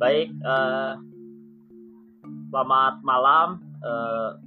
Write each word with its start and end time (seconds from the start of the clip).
Baik, 0.00 0.32
uh, 0.48 0.96
selamat 2.48 3.04
malam. 3.04 3.60
Uh, 3.84 4.40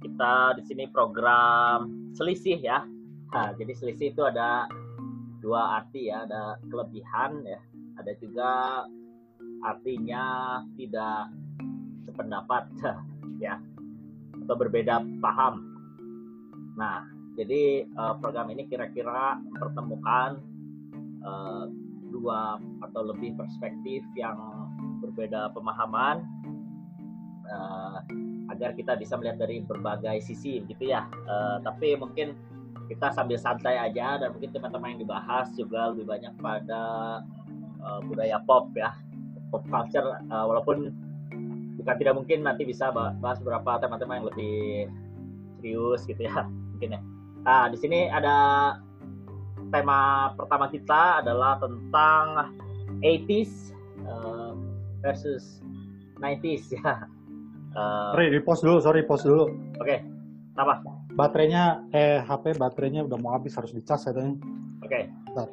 kita 0.00 0.56
di 0.56 0.64
sini 0.64 0.88
program 0.88 1.92
selisih 2.16 2.56
ya. 2.56 2.88
Nah, 3.36 3.52
jadi 3.60 3.76
selisih 3.76 4.16
itu 4.16 4.24
ada 4.24 4.64
dua 5.44 5.84
arti 5.84 6.08
ya, 6.08 6.24
ada 6.24 6.56
kelebihan 6.72 7.44
ya, 7.44 7.60
ada 8.00 8.12
juga 8.16 8.52
artinya 9.60 10.24
tidak 10.80 11.28
sependapat 12.08 12.64
ya 13.44 13.60
atau 14.32 14.56
berbeda 14.56 15.04
paham. 15.20 15.60
Nah, 16.80 17.17
jadi 17.38 17.86
uh, 17.94 18.18
program 18.18 18.50
ini 18.50 18.66
kira-kira 18.66 19.38
mempertemukan 19.38 20.42
uh, 21.22 21.70
dua 22.10 22.58
atau 22.82 23.02
lebih 23.14 23.38
perspektif 23.38 24.02
yang 24.18 24.34
berbeda 24.98 25.54
pemahaman 25.54 26.26
uh, 27.46 28.02
agar 28.50 28.74
kita 28.74 28.98
bisa 28.98 29.14
melihat 29.14 29.38
dari 29.38 29.62
berbagai 29.62 30.18
sisi 30.26 30.66
gitu 30.66 30.90
ya. 30.90 31.06
Uh, 31.30 31.62
tapi 31.62 31.94
mungkin 31.94 32.34
kita 32.90 33.14
sambil 33.14 33.38
santai 33.38 33.78
aja 33.78 34.18
dan 34.18 34.34
mungkin 34.34 34.50
teman-teman 34.50 34.96
yang 34.96 35.00
dibahas 35.06 35.46
juga 35.54 35.94
lebih 35.94 36.10
banyak 36.10 36.34
pada 36.42 36.82
uh, 37.84 38.00
budaya 38.02 38.42
pop 38.50 38.72
ya 38.74 38.98
pop 39.54 39.62
culture. 39.70 40.18
Uh, 40.26 40.44
walaupun 40.48 40.90
bukan 41.78 41.94
tidak 42.02 42.14
mungkin 42.18 42.42
nanti 42.42 42.66
bisa 42.66 42.90
bahas 42.90 43.38
beberapa 43.38 43.78
teman-teman 43.78 44.24
yang 44.24 44.28
lebih 44.34 44.58
serius 45.60 46.02
gitu 46.08 46.26
ya 46.26 46.42
mungkin 46.74 46.98
ya 46.98 47.00
nah 47.42 47.70
di 47.70 47.78
sini 47.78 48.10
ada 48.10 48.36
tema 49.70 50.32
pertama 50.34 50.66
kita 50.72 51.22
adalah 51.22 51.60
tentang 51.60 52.54
80s 53.04 53.76
uh, 54.08 54.52
versus 55.04 55.60
90s 56.18 56.72
ya. 56.76 57.06
Uh, 57.76 58.16
sorry, 58.16 58.32
di 58.32 58.40
post 58.42 58.64
dulu, 58.64 58.78
sorry, 58.80 59.00
post 59.04 59.28
dulu. 59.28 59.52
Oke, 59.78 59.84
okay. 59.84 59.98
apa? 60.56 60.82
Baterainya, 61.14 61.84
eh 61.92 62.18
HP 62.24 62.56
baterainya 62.56 63.04
udah 63.06 63.18
mau 63.20 63.36
habis, 63.36 63.54
harus 63.54 63.70
dicas 63.76 64.08
katanya. 64.08 64.34
Oke. 64.82 65.06
Okay. 65.06 65.46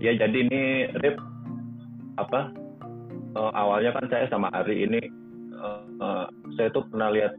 Ya 0.00 0.16
jadi 0.16 0.48
ini 0.48 0.88
Rip 1.04 1.20
apa 2.16 2.56
uh, 3.36 3.52
awalnya 3.52 3.92
kan 3.92 4.08
saya 4.08 4.26
sama 4.32 4.48
Ari 4.56 4.88
ini 4.88 5.00
uh, 5.52 5.84
uh, 6.00 6.26
saya 6.56 6.72
tuh 6.72 6.88
pernah 6.88 7.12
lihat 7.12 7.36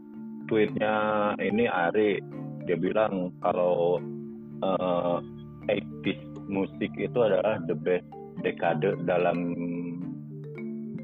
tweetnya 0.51 0.93
ini 1.39 1.63
Ari 1.71 2.19
dia 2.67 2.75
bilang 2.75 3.31
kalau 3.39 4.03
uh, 4.59 5.23
80s 5.71 6.19
musik 6.51 6.91
itu 6.99 7.15
adalah 7.23 7.63
the 7.71 7.73
best 7.79 8.03
dekade 8.43 8.99
dalam 9.07 9.55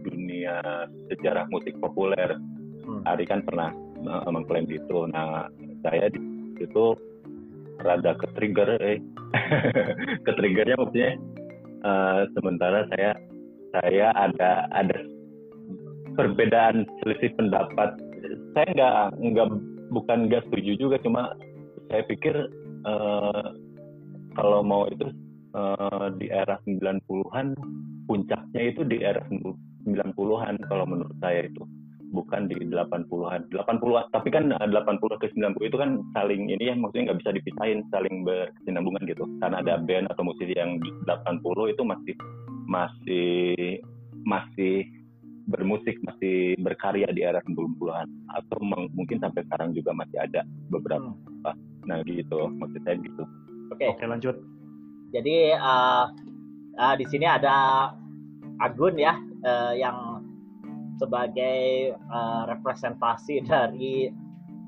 dunia 0.04 0.60
sejarah 1.08 1.48
musik 1.48 1.80
populer. 1.80 2.36
Hmm. 2.84 3.08
Ari 3.08 3.24
kan 3.24 3.48
pernah 3.48 3.72
uh, 4.04 4.28
mengklaim 4.28 4.68
itu. 4.68 5.08
Nah, 5.16 5.48
saya 5.88 6.12
di 6.12 6.20
itu 6.60 6.98
rada 7.86 8.18
ke 8.20 8.28
trigger 8.36 8.70
eh. 8.84 9.00
ke 10.26 10.32
triggernya 10.36 10.76
maksudnya 10.76 11.12
uh, 11.86 12.26
sementara 12.34 12.90
saya 12.92 13.12
saya 13.78 14.10
ada 14.18 14.66
ada 14.74 14.98
perbedaan 16.18 16.90
selisih 17.04 17.30
pendapat 17.38 17.94
saya 18.58 18.74
nggak 18.74 19.22
nggak 19.22 19.48
bukan 19.94 20.20
nggak 20.26 20.44
setuju 20.50 20.72
juga 20.82 20.98
cuma 21.06 21.30
saya 21.94 22.02
pikir 22.10 22.34
uh, 22.90 23.54
kalau 24.34 24.66
mau 24.66 24.90
itu 24.90 25.14
uh, 25.54 26.10
di 26.18 26.26
era 26.34 26.58
90-an 26.66 27.54
puncaknya 28.10 28.62
itu 28.66 28.82
di 28.82 29.06
era 29.06 29.22
90-an 29.30 30.58
kalau 30.66 30.90
menurut 30.90 31.14
saya 31.22 31.46
itu 31.46 31.62
bukan 32.10 32.50
di 32.50 32.58
80-an 32.72 33.52
80 33.54 34.16
tapi 34.16 34.30
kan 34.34 34.50
80 34.50 35.22
ke 35.22 35.28
90 35.38 35.70
itu 35.70 35.78
kan 35.78 36.02
saling 36.18 36.50
ini 36.50 36.72
ya 36.72 36.74
maksudnya 36.74 37.14
nggak 37.14 37.20
bisa 37.22 37.32
dipisahin 37.38 37.86
saling 37.92 38.24
berkesinambungan 38.24 39.04
gitu. 39.06 39.28
Karena 39.44 39.60
ada 39.60 39.78
band 39.84 40.08
atau 40.16 40.24
musisi 40.24 40.56
yang 40.56 40.80
80 41.06 41.74
itu 41.76 41.84
masih 41.84 42.16
masih 42.68 43.36
masih 44.24 44.97
bermusik 45.48 45.96
masih 46.04 46.60
berkarya 46.60 47.08
di 47.16 47.24
era 47.24 47.40
90-an 47.48 48.08
atau 48.36 48.58
mungkin 48.92 49.18
sampai 49.24 49.48
sekarang 49.48 49.72
juga 49.72 49.96
masih 49.96 50.20
ada 50.20 50.44
beberapa 50.68 51.16
hmm. 51.16 51.88
nah 51.88 52.04
gitu 52.04 52.52
maksud 52.60 52.84
saya 52.84 53.00
gitu 53.00 53.24
oke 53.72 53.80
okay. 53.80 53.96
oke 53.96 54.04
lanjut 54.04 54.36
jadi 55.16 55.56
uh, 55.56 56.12
uh, 56.76 56.96
di 57.00 57.06
sini 57.08 57.24
ada 57.24 57.90
Agun 58.60 59.00
ya 59.00 59.16
uh, 59.48 59.74
yang 59.78 60.26
sebagai 61.00 61.92
uh, 62.16 62.44
representasi 62.52 63.48
dari 63.48 64.12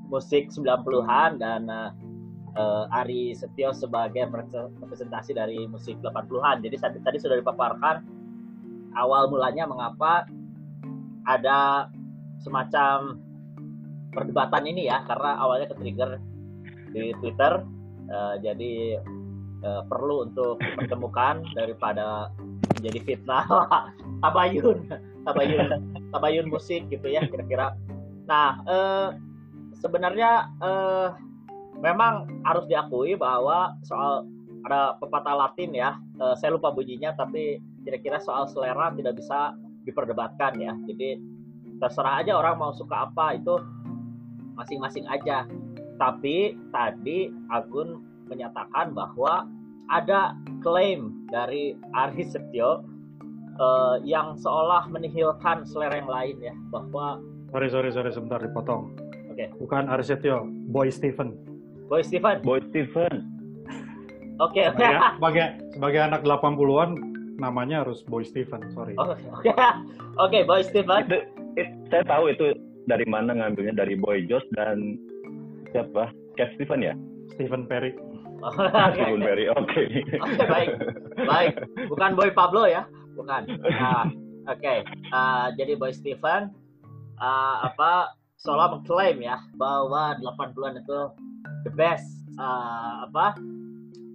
musik 0.10 0.50
90-an 0.50 1.38
dan 1.38 1.70
uh, 1.70 1.92
uh, 2.58 2.86
Ari 3.04 3.38
Setio 3.38 3.76
sebagai 3.76 4.26
representasi 4.82 5.38
dari 5.38 5.70
musik 5.70 6.02
80-an. 6.02 6.66
Jadi 6.66 6.82
tadi 6.82 7.18
sudah 7.22 7.38
dipaparkan 7.38 8.02
awal 8.98 9.30
mulanya 9.30 9.70
mengapa 9.70 10.26
ada 11.30 11.88
semacam 12.42 13.22
perdebatan 14.10 14.66
ini 14.66 14.90
ya 14.90 15.06
karena 15.06 15.38
awalnya 15.38 15.70
ke 15.70 15.76
trigger 15.78 16.18
di 16.90 17.14
Twitter 17.22 17.62
uh, 18.10 18.36
jadi 18.42 18.98
uh, 19.62 19.86
perlu 19.86 20.26
untuk 20.26 20.58
dipertemukan 20.58 21.46
daripada 21.54 22.34
menjadi 22.82 23.00
fitnah. 23.06 23.46
Tabayun 24.26 24.90
tabayun 25.28 25.68
tabayun 26.10 26.48
musik 26.50 26.90
gitu 26.90 27.06
ya 27.06 27.22
kira-kira. 27.28 27.76
Nah 28.26 28.60
uh, 28.66 29.08
sebenarnya 29.78 30.50
uh, 30.64 31.14
memang 31.80 32.28
harus 32.44 32.66
diakui 32.68 33.14
bahwa 33.16 33.78
soal 33.86 34.26
ada 34.68 35.00
pepatah 35.00 35.36
Latin 35.40 35.72
ya 35.72 35.96
uh, 36.20 36.36
saya 36.36 36.56
lupa 36.56 36.74
bunyinya 36.74 37.16
tapi 37.16 37.64
kira-kira 37.88 38.20
soal 38.20 38.50
selera 38.52 38.92
tidak 38.92 39.16
bisa 39.16 39.56
diperdebatkan 39.90 40.56
ya. 40.62 40.74
Jadi 40.86 41.20
terserah 41.82 42.22
aja 42.22 42.38
orang 42.38 42.62
mau 42.62 42.72
suka 42.76 43.10
apa 43.10 43.36
itu 43.36 43.58
masing-masing 44.56 45.10
aja. 45.10 45.50
Tapi 46.00 46.56
tadi 46.72 47.28
Agun 47.52 48.00
menyatakan 48.30 48.94
bahwa 48.94 49.50
ada 49.90 50.38
klaim 50.62 51.26
dari 51.34 51.74
Ari 51.98 52.24
Setio 52.30 52.86
uh, 53.58 53.98
yang 54.06 54.38
seolah 54.38 54.86
menihilkan 54.88 55.66
selera 55.66 55.98
yang 55.98 56.12
lain 56.12 56.36
ya 56.40 56.56
bahwa 56.70 57.18
sorry 57.50 57.68
sorry 57.68 57.90
sorry 57.90 58.12
sebentar 58.14 58.40
dipotong. 58.40 58.94
Oke. 59.34 59.48
Okay. 59.48 59.48
Bukan 59.58 59.90
Ari 59.90 60.06
Setio, 60.06 60.46
Boy 60.70 60.94
Stephen. 60.94 61.36
Boy 61.90 62.06
Stephen. 62.06 62.38
Boy 62.46 62.62
Stephen. 62.70 63.40
Oke, 64.40 64.64
okay, 64.64 64.72
oke. 64.72 64.80
Okay. 64.80 64.96
Sebagai, 65.20 65.46
sebagai 65.76 66.00
anak 66.00 66.22
80-an 66.24 67.09
namanya 67.40 67.88
harus 67.88 68.04
Boy 68.06 68.28
Stephen, 68.28 68.70
sorry. 68.76 68.94
Oh, 69.00 69.16
Oke, 69.16 69.56
okay, 70.24 70.42
Boy 70.46 70.62
Stephen. 70.62 71.08
Itu, 71.08 71.20
it, 71.56 71.68
saya 71.90 72.04
tahu 72.06 72.32
itu 72.32 72.54
dari 72.86 73.08
mana 73.08 73.34
ngambilnya 73.34 73.80
dari 73.80 73.96
Boy 73.96 74.28
Josh 74.28 74.46
dan 74.54 75.00
siapa? 75.72 76.12
Cat 76.36 76.52
Stephen 76.60 76.84
ya? 76.84 76.94
Stephen 77.36 77.66
Perry. 77.66 77.96
Oh, 78.40 78.56
okay. 78.56 79.04
Stephen 79.04 79.20
Perry, 79.20 79.46
oke. 79.52 79.68
Okay. 79.68 80.00
Oke, 80.16 80.32
okay, 80.40 80.48
baik. 80.48 80.70
Baik, 81.28 81.54
bukan 81.92 82.12
Boy 82.16 82.32
Pablo 82.32 82.64
ya? 82.72 82.88
Bukan. 83.20 83.52
Nah, 83.52 84.08
oke. 84.48 84.64
Okay. 84.64 84.80
Uh, 85.12 85.52
jadi 85.60 85.76
Boy 85.76 85.92
Stephen 85.92 86.48
uh, 87.20 87.68
apa 87.68 88.16
seolah 88.40 88.80
mengklaim 88.80 89.20
ya 89.20 89.44
bahwa 89.60 90.16
80-an 90.24 90.80
itu 90.80 91.00
the 91.68 91.72
best 91.76 92.08
uh, 92.40 93.04
apa 93.04 93.36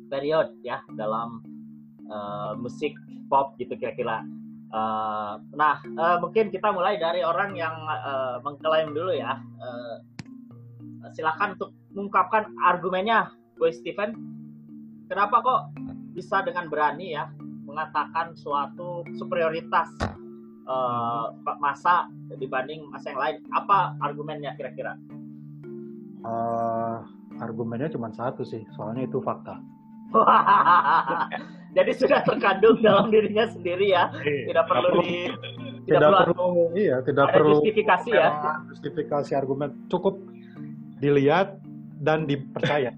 period 0.08 0.56
ya 0.64 0.80
dalam 0.96 1.44
uh, 2.08 2.56
musik 2.56 2.96
pop 3.28 3.56
gitu 3.60 3.74
kira-kira. 3.76 4.24
Uh, 4.74 5.38
nah, 5.54 5.78
uh, 5.94 6.18
mungkin 6.18 6.50
kita 6.50 6.74
mulai 6.74 6.98
dari 6.98 7.22
orang 7.22 7.54
yang 7.54 7.74
uh, 7.86 8.42
mengklaim 8.42 8.90
dulu 8.90 9.14
ya. 9.14 9.38
Uh, 9.62 10.02
silakan 11.14 11.54
untuk 11.54 11.70
mengungkapkan 11.94 12.50
argumennya, 12.58 13.30
Boy 13.54 13.70
Steven. 13.70 14.18
Kenapa 15.06 15.38
kok 15.44 15.62
bisa 16.16 16.42
dengan 16.42 16.66
berani 16.66 17.14
ya 17.14 17.30
mengatakan 17.64 18.34
suatu 18.34 19.06
superioritas 19.14 19.94
uh, 20.66 21.30
masa 21.62 22.10
dibanding 22.34 22.90
masa 22.90 23.14
yang 23.14 23.20
lain? 23.20 23.36
Apa 23.54 23.94
argumennya 24.02 24.58
kira-kira? 24.58 24.98
Uh, 26.24 27.04
argumennya 27.38 27.92
cuma 27.94 28.10
satu 28.10 28.42
sih, 28.42 28.66
soalnya 28.74 29.06
itu 29.06 29.22
fakta. 29.22 29.60
Jadi 31.74 31.90
sudah 31.98 32.22
terkandung 32.22 32.78
dalam 32.80 33.10
dirinya 33.10 33.50
sendiri 33.50 33.90
ya. 33.90 34.08
Iya. 34.22 34.46
Tidak 34.54 34.64
perlu 34.70 34.88
di 35.02 35.26
tidak, 35.84 36.00
tidak 36.00 36.10
perlu, 36.30 36.48
iya, 36.78 36.96
tidak 37.04 37.26
perlu 37.34 37.56
justifikasi 37.60 38.10
ya. 38.14 38.28
Justifikasi 38.72 39.32
argumen 39.36 39.68
cukup 39.90 40.14
dilihat 41.02 41.58
dan 42.00 42.24
dipercaya. 42.24 42.94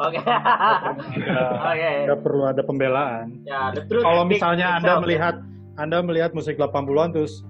Oke. 0.00 0.20
Oke. 0.20 1.90
Nggak 2.08 2.20
perlu 2.24 2.42
ada 2.48 2.62
pembelaan. 2.64 3.40
Ya, 3.44 3.72
Kalau 3.88 4.24
misalnya 4.24 4.80
Anda 4.80 5.00
melihat 5.00 5.34
Anda 5.80 5.98
melihat 6.04 6.36
musik 6.36 6.60
80-an 6.60 7.16
terus 7.16 7.44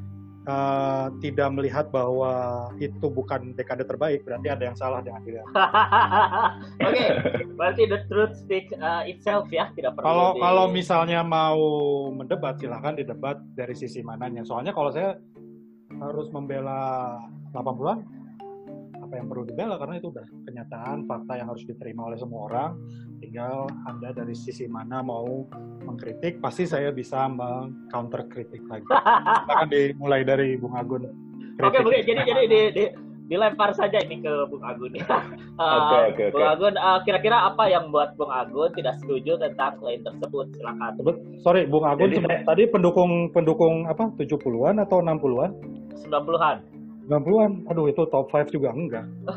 eh, 0.50 1.06
tidak 1.23 1.49
melihat 1.55 1.87
bahwa 1.94 2.67
itu 2.82 3.06
bukan 3.06 3.55
dekade 3.55 3.87
terbaik, 3.87 4.26
berarti 4.26 4.49
ada 4.50 4.64
yang 4.67 4.76
salah 4.76 4.99
dengan 4.99 5.23
diri 5.23 5.38
Anda. 5.38 5.55
Oke, 6.91 7.05
berarti 7.55 7.82
the 7.87 8.02
truth 8.11 8.35
speaks 8.35 8.75
uh, 8.82 9.06
itself 9.06 9.47
ya, 9.55 9.70
tidak 9.79 9.94
perlu 9.94 10.06
Kalau 10.11 10.29
di- 10.35 10.41
kalau 10.43 10.64
misalnya 10.67 11.20
mau 11.23 11.62
mendebat 12.11 12.58
silahkan 12.58 12.99
didebat 12.99 13.38
dari 13.55 13.79
sisi 13.79 14.02
mananya. 14.02 14.43
Soalnya 14.43 14.75
kalau 14.75 14.91
saya 14.91 15.14
harus 16.00 16.26
membela 16.35 17.14
80-an 17.55 17.99
apa 19.11 19.14
yang 19.19 19.26
perlu 19.26 19.43
dibela 19.43 19.75
karena 19.75 19.99
itu 19.99 20.08
udah 20.14 20.26
kenyataan 20.50 21.06
fakta 21.06 21.38
yang 21.38 21.49
harus 21.55 21.62
diterima 21.62 22.11
oleh 22.11 22.19
semua 22.19 22.50
orang. 22.50 22.70
Tinggal 23.23 23.70
Anda 23.87 24.11
dari 24.11 24.35
sisi 24.35 24.67
mana 24.67 24.99
mau 25.00 25.47
mengkritik, 25.87 26.43
pasti 26.43 26.67
saya 26.67 26.91
bisa 26.91 27.31
meng-counter 27.31 28.26
kritik 28.26 28.67
lagi. 28.67 28.85
Silakan 28.91 29.70
dimulai 29.70 30.26
dari 30.26 30.58
Bung 30.58 30.75
Agun. 30.75 31.06
Oke, 31.62 31.79
Kritik. 31.79 31.85
Bung, 31.87 31.94
jadi 31.94 32.20
jadi 32.26 32.43
di, 32.49 32.61
di- 32.75 32.94
dilempar 33.31 33.70
saja 33.79 34.02
ini 34.02 34.19
ke 34.19 34.32
Bung 34.50 34.67
Agun 34.67 34.99
ya. 34.99 35.06
Uh, 35.61 35.76
Oke, 35.76 35.97
oke, 36.17 36.23
oke. 36.32 36.41
Bung 36.41 36.49
Agun, 36.49 36.75
uh, 36.81 36.99
kira-kira 37.05 37.37
apa 37.53 37.69
yang 37.69 37.93
membuat 37.93 38.17
Bung 38.17 38.32
Agun 38.32 38.73
tidak 38.73 38.96
setuju 39.05 39.37
tentang 39.37 39.76
klaim 39.76 40.00
tersebut? 40.00 40.49
Silakan. 40.56 40.96
Sorry, 41.44 41.69
Bung 41.69 41.85
Agun 41.85 42.17
Jadi 42.17 42.49
tadi 42.49 42.64
pendukung 42.64 43.29
pendukung 43.29 43.85
apa 43.85 44.08
70-an 44.17 44.81
atau 44.81 45.05
60-an? 45.05 45.50
90-an. 46.08 46.80
90-an. 47.10 47.66
Aduh, 47.74 47.90
itu 47.90 48.06
top 48.06 48.30
5 48.30 48.54
juga 48.54 48.70
enggak. 48.70 49.02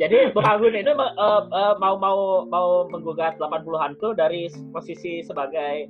Jadi 0.00 0.16
Bung 0.36 0.44
Agun 0.44 0.76
ini 0.76 0.92
uh, 0.92 1.48
uh, 1.48 1.74
mau 1.80 1.96
mau 1.96 2.44
mau 2.44 2.84
menggugat 2.92 3.40
80-an 3.40 3.96
tuh 4.04 4.12
dari 4.12 4.52
posisi 4.68 5.24
sebagai 5.24 5.88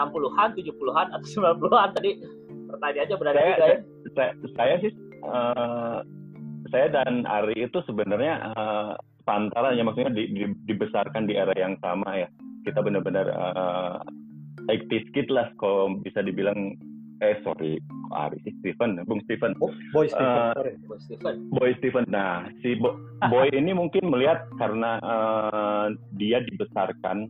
60-an, 0.00 0.56
70-an 0.56 1.06
atau 1.12 1.28
90-an 1.28 1.90
tadi 1.92 2.10
pertanyaannya 2.70 3.16
berada 3.18 3.36
Saya- 3.36 3.50
juga 3.52 3.66
ya. 3.66 3.78
saya, 4.14 4.30
saya 4.54 4.74
sih 4.80 4.92
eh, 5.26 5.98
saya 6.70 6.86
dan 6.94 7.26
Ari 7.26 7.66
itu 7.66 7.82
sebenarnya 7.82 8.54
uh, 8.54 8.94
pantaran 9.26 9.74
ya 9.74 9.82
maksudnya 9.82 10.14
di- 10.14 10.30
di- 10.30 10.58
dibesarkan 10.70 11.26
di 11.26 11.34
era 11.34 11.50
yang 11.58 11.74
sama 11.82 12.14
ya 12.14 12.28
kita 12.62 12.78
benar-benar 12.78 13.26
uh, 13.34 13.98
80s 14.70 15.10
kid 15.10 15.26
lah 15.34 15.50
kalau 15.58 15.98
bisa 16.06 16.22
dibilang 16.22 16.78
eh 17.20 17.36
sorry. 17.40 17.76
Ari? 18.10 18.42
Sih 18.42 18.54
Steven 18.58 19.06
Bung 19.06 19.22
Steven. 19.24 19.54
Oh, 19.62 19.70
Boy 19.94 20.08
Stephen, 20.08 20.26
Eh, 20.26 20.52
sorry. 20.56 20.72
Bung 20.82 21.00
Steven. 21.00 21.34
Boy 21.52 21.70
Steven. 21.78 22.04
Nah 22.10 22.32
si 22.60 22.74
Bo- 22.74 22.98
Boy 23.28 23.52
ini 23.52 23.70
mungkin 23.70 24.08
melihat 24.08 24.48
karena 24.56 24.98
eh, 24.98 25.86
dia 26.16 26.42
dibesarkan 26.42 27.28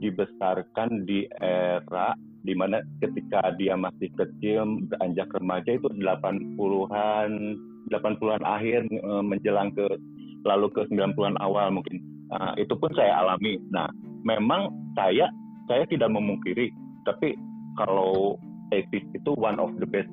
dibesarkan 0.00 1.04
di 1.04 1.28
era 1.44 2.16
di 2.40 2.56
mana 2.56 2.80
ketika 3.04 3.52
dia 3.60 3.76
masih 3.76 4.08
kecil 4.16 4.64
beranjak 4.88 5.28
remaja 5.36 5.76
itu 5.76 5.92
80-an 5.92 7.30
80-an 7.92 8.42
akhir 8.42 8.80
eh, 8.88 9.22
menjelang 9.22 9.74
ke 9.76 9.84
lalu 10.48 10.72
ke 10.72 10.88
90-an 10.88 11.36
awal 11.44 11.68
mungkin. 11.68 12.00
Nah, 12.32 12.56
itu 12.56 12.72
pun 12.72 12.88
saya 12.96 13.20
alami. 13.20 13.60
Nah 13.68 13.90
memang 14.24 14.72
saya 14.96 15.28
saya 15.68 15.84
tidak 15.84 16.08
memungkiri 16.08 16.72
tapi 17.04 17.36
kalau 17.76 18.40
80s 18.70 19.06
itu 19.14 19.30
one 19.36 19.58
of 19.58 19.70
the 19.78 19.86
best 19.86 20.10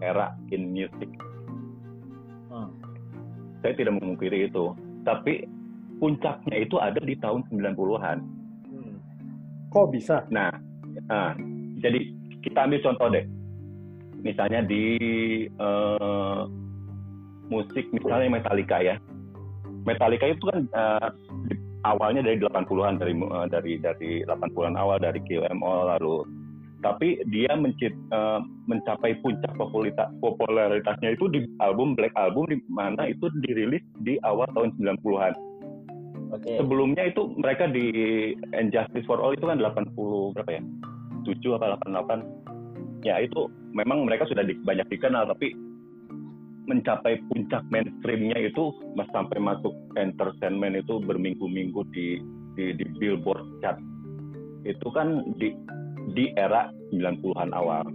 era 0.00 0.34
in 0.50 0.70
music 0.70 1.10
Hmm. 2.48 2.70
saya 3.58 3.74
tidak 3.74 3.98
memungkiri 3.98 4.46
itu 4.46 4.70
tapi 5.02 5.42
puncaknya 5.98 6.62
itu 6.62 6.78
ada 6.78 7.02
di 7.02 7.18
tahun 7.18 7.42
90-an 7.50 8.18
Hmm. 8.64 8.96
Kok 9.70 9.90
bisa? 9.90 10.22
Nah, 10.30 10.54
nah, 11.06 11.34
jadi 11.78 11.98
kita 12.42 12.66
ambil 12.66 12.80
contoh 12.82 13.08
deh. 13.10 13.26
Misalnya 14.22 14.62
di 14.62 14.84
eh, 15.46 16.42
musik 17.50 17.86
misalnya 17.90 18.38
Metallica 18.38 18.78
ya. 18.80 18.96
Metallica 19.84 20.30
itu 20.30 20.46
kan 20.48 20.64
di- 21.50 21.60
awalnya 21.84 22.24
dari 22.24 22.38
80-an 22.40 22.96
dari 23.02 23.14
eh, 23.14 23.46
dari 23.50 23.72
dari 23.78 24.10
80-an 24.24 24.74
awal 24.78 24.96
dari 25.02 25.20
All 25.60 25.90
lalu 25.98 26.24
tapi 26.84 27.16
dia 27.32 27.48
mencit, 27.56 27.96
eh, 27.96 28.40
mencapai 28.68 29.16
puncak 29.24 29.56
popularitas 29.56 30.12
popularitasnya 30.20 31.16
itu 31.16 31.32
di 31.32 31.48
album 31.64 31.96
Black 31.96 32.12
Album 32.12 32.52
di 32.52 32.60
mana 32.68 33.08
itu 33.08 33.32
dirilis 33.40 33.80
di 34.04 34.20
awal 34.20 34.44
tahun 34.52 34.76
90-an 34.76 35.32
Oke. 36.34 36.60
sebelumnya 36.60 37.08
itu 37.08 37.30
mereka 37.40 37.70
di 37.70 37.86
And 38.52 38.68
Justice 38.68 39.06
for 39.08 39.22
All 39.22 39.32
itu 39.32 39.48
kan 39.48 39.62
80 39.62 40.34
berapa 40.34 40.50
ya? 40.50 40.62
7 41.24 41.56
apa 41.56 41.80
88. 41.80 42.20
Ya 43.06 43.22
itu 43.22 43.48
memang 43.72 44.04
mereka 44.04 44.28
sudah 44.28 44.42
di- 44.44 44.60
banyak 44.60 44.84
dikenal 44.90 45.30
tapi 45.30 45.56
mencapai 46.64 47.20
puncak 47.28 47.60
mainstreamnya 47.68 48.40
itu 48.40 48.72
mas- 48.96 49.12
sampai 49.12 49.36
masuk 49.36 49.72
entertainment 50.00 50.80
itu 50.80 50.96
berminggu-minggu 51.04 51.80
di, 51.92 52.18
di 52.56 52.72
di 52.76 52.84
Billboard 52.96 53.60
chart. 53.60 53.78
Itu 54.64 54.88
kan 54.90 55.36
di 55.36 55.52
di 56.12 56.34
era 56.36 56.68
90-an 56.92 57.50
awal. 57.56 57.86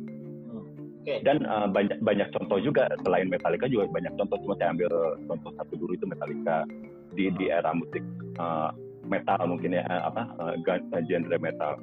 Dan 1.09 1.41
eh, 1.41 1.67
banyak 1.69 2.05
banyak 2.05 2.29
contoh 2.37 2.61
juga 2.61 2.85
selain 3.01 3.29
Metallica 3.31 3.65
juga 3.65 3.89
banyak 3.89 4.13
contoh 4.19 4.37
cuma 4.45 4.53
saya 4.61 4.77
ambil 4.77 4.91
contoh 5.25 5.51
satu 5.57 5.73
dulu 5.73 5.97
itu 5.97 6.05
Metallica 6.05 6.69
di 7.17 7.33
di 7.33 7.49
era 7.49 7.73
musik 7.73 8.03
eh, 8.37 8.69
metal 9.09 9.41
mungkin 9.49 9.73
ya 9.73 9.83
eh, 9.89 10.01
apa 10.05 10.29
eh, 10.53 11.01
genre 11.09 11.37
metal. 11.41 11.81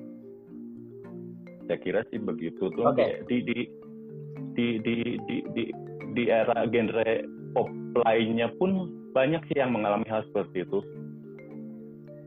Saya 1.66 1.78
kira 1.82 2.06
sih 2.14 2.22
begitu 2.22 2.70
tuh 2.70 2.86
Oke. 2.86 3.26
di 3.26 3.42
di 3.42 3.58
di 4.54 4.66
di 4.78 4.94
di 5.26 5.36
di 5.50 5.64
di 6.14 6.24
era 6.30 6.62
genre 6.70 7.26
pop 7.50 7.66
lainnya 8.06 8.52
pun 8.62 8.94
banyak 9.10 9.42
sih 9.50 9.58
yang 9.58 9.74
mengalami 9.74 10.06
hal 10.06 10.22
seperti 10.30 10.62
itu. 10.62 10.78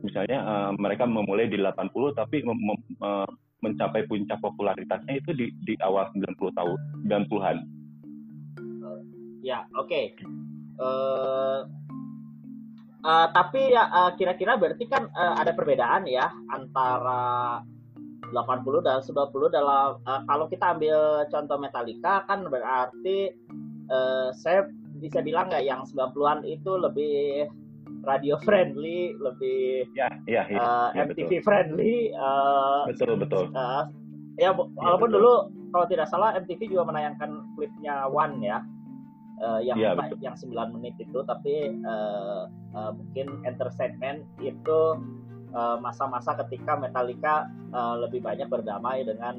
Misalnya 0.03 0.43
eh, 0.43 0.71
mereka 0.75 1.07
memulai 1.07 1.47
di 1.47 1.55
80 1.55 2.19
tapi 2.19 2.43
mem- 2.43 2.59
mem- 2.59 2.97
eh, 2.99 3.29
mencapai 3.59 4.07
puncak 4.07 4.39
popularitasnya 4.39 5.19
itu 5.19 5.31
di 5.35 5.51
di 5.67 5.73
awal 5.83 6.07
90 6.15 6.57
tahun 6.57 6.79
90-an. 7.07 7.57
Ya, 9.43 9.63
oke. 9.75 10.01
Eh, 10.79 11.59
eh, 13.03 13.27
tapi 13.35 13.61
ya 13.71 13.83
eh, 13.87 14.11
kira-kira 14.15 14.55
berarti 14.55 14.85
kan 14.87 15.07
eh, 15.11 15.33
ada 15.39 15.51
perbedaan 15.55 16.07
ya 16.07 16.31
antara 16.51 17.59
80 18.31 18.85
dan 18.85 18.99
90 19.03 19.51
dalam 19.51 19.99
eh, 20.03 20.21
kalau 20.27 20.45
kita 20.47 20.65
ambil 20.75 21.27
contoh 21.27 21.57
Metallica 21.59 22.23
kan 22.27 22.47
berarti 22.47 23.31
eh, 23.91 24.29
saya 24.35 24.67
bisa 24.99 25.23
bilang 25.23 25.47
nggak 25.47 25.63
yang 25.63 25.87
90-an 25.87 26.43
itu 26.43 26.71
lebih 26.75 27.47
radio 28.03 28.35
friendly, 28.41 29.13
lebih 29.17 29.89
Ya, 29.93 30.07
ya, 30.25 30.43
ya, 30.47 30.59
eh, 30.59 30.87
ya, 30.95 31.01
MTV 31.05 31.31
friendly, 31.41 32.11
eh, 32.11 32.81
betul, 32.87 33.19
betul, 33.19 33.47
betul. 33.49 33.55
Eh, 33.55 33.83
ya 34.39 34.49
bu- 34.55 34.71
walaupun 34.73 35.09
betul. 35.11 35.19
dulu 35.19 35.33
kalau 35.69 35.85
tidak 35.85 36.07
salah 36.07 36.33
MTV 36.35 36.71
juga 36.71 36.87
menayangkan 36.87 37.29
klipnya 37.53 38.07
One 38.07 38.39
ya 38.41 38.63
eh, 39.39 39.59
yang 39.67 39.77
Iya, 39.77 39.89
apa, 39.95 40.11
yang 40.19 40.35
9 40.35 40.75
menit 40.75 40.95
itu 40.97 41.19
tapi 41.23 41.75
eh, 41.75 42.43
eh, 42.75 42.91
mungkin 42.95 43.43
entertainment 43.43 44.23
itu 44.39 44.79
eh, 45.51 45.77
masa-masa 45.79 46.35
ketika 46.45 46.75
Metallica 46.75 47.47
eh, 47.71 47.95
lebih 47.99 48.23
banyak 48.23 48.47
berdamai 48.47 49.03
dengan 49.03 49.35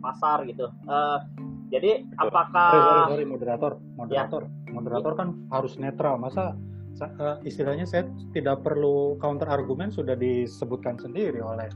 pasar 0.00 0.42
gitu 0.46 0.66
Eh, 0.86 1.18
jadi 1.72 2.04
Betul. 2.04 2.28
apakah 2.28 2.68
Sorry, 2.68 2.84
sorry, 2.84 3.02
sorry, 3.08 3.24
moderator, 3.24 3.72
moderator, 3.96 4.42
moderator 4.68 5.12
kan 5.16 5.28
harus 5.48 5.72
netral. 5.80 6.20
Masa 6.20 6.52
sa- 6.52 6.56
istilahnya 7.42 7.88
saya 7.88 8.06
tidak 8.30 8.62
perlu 8.62 9.18
counter 9.18 9.48
argumen 9.48 9.90
sudah 9.90 10.14
disebutkan 10.14 11.00
sendiri 11.00 11.42
oleh 11.42 11.68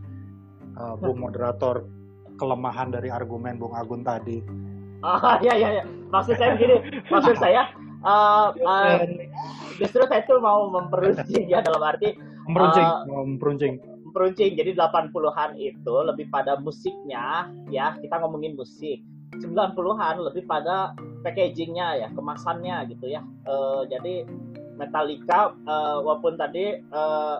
eh, 0.76 0.94
Bung 1.02 1.18
moderator 1.18 1.88
kelemahan 2.36 2.92
dari 2.92 3.08
argumen 3.08 3.56
Bung 3.56 3.74
Agun 3.74 4.04
tadi. 4.04 4.44
Ah, 5.04 5.36
ya 5.44 5.52
ya 5.56 5.82
ya 5.82 5.84
maksud 6.08 6.40
saya 6.40 6.56
begini 6.56 6.80
maksud 7.12 7.36
saya 7.36 7.68
eh, 8.04 8.48
eh, 8.54 9.28
justru 9.80 10.02
saya 10.08 10.22
tuh 10.24 10.40
mau 10.40 10.68
memperuncing 10.72 11.48
ya 11.50 11.60
dalam 11.60 11.82
arti 11.84 12.16
Meruncing, 12.46 12.86
eh, 12.86 12.98
mau 13.10 13.24
meruncing. 13.26 13.74
peruncing 14.14 14.56
jadi 14.56 14.72
80-an 14.78 15.58
itu 15.60 15.94
lebih 16.06 16.30
pada 16.32 16.56
musiknya 16.62 17.50
ya 17.68 17.98
kita 18.00 18.16
ngomongin 18.22 18.56
musik. 18.56 19.02
90-an 19.36 20.16
lebih 20.32 20.48
pada 20.48 20.96
packagingnya 21.20 22.06
ya 22.06 22.08
kemasannya 22.14 22.86
gitu 22.96 23.12
ya. 23.12 23.20
Eh, 23.44 23.82
jadi 23.92 24.24
Metallica 24.76 25.56
eh, 25.64 25.96
walaupun 26.04 26.36
tadi 26.36 26.76
eh, 26.78 27.36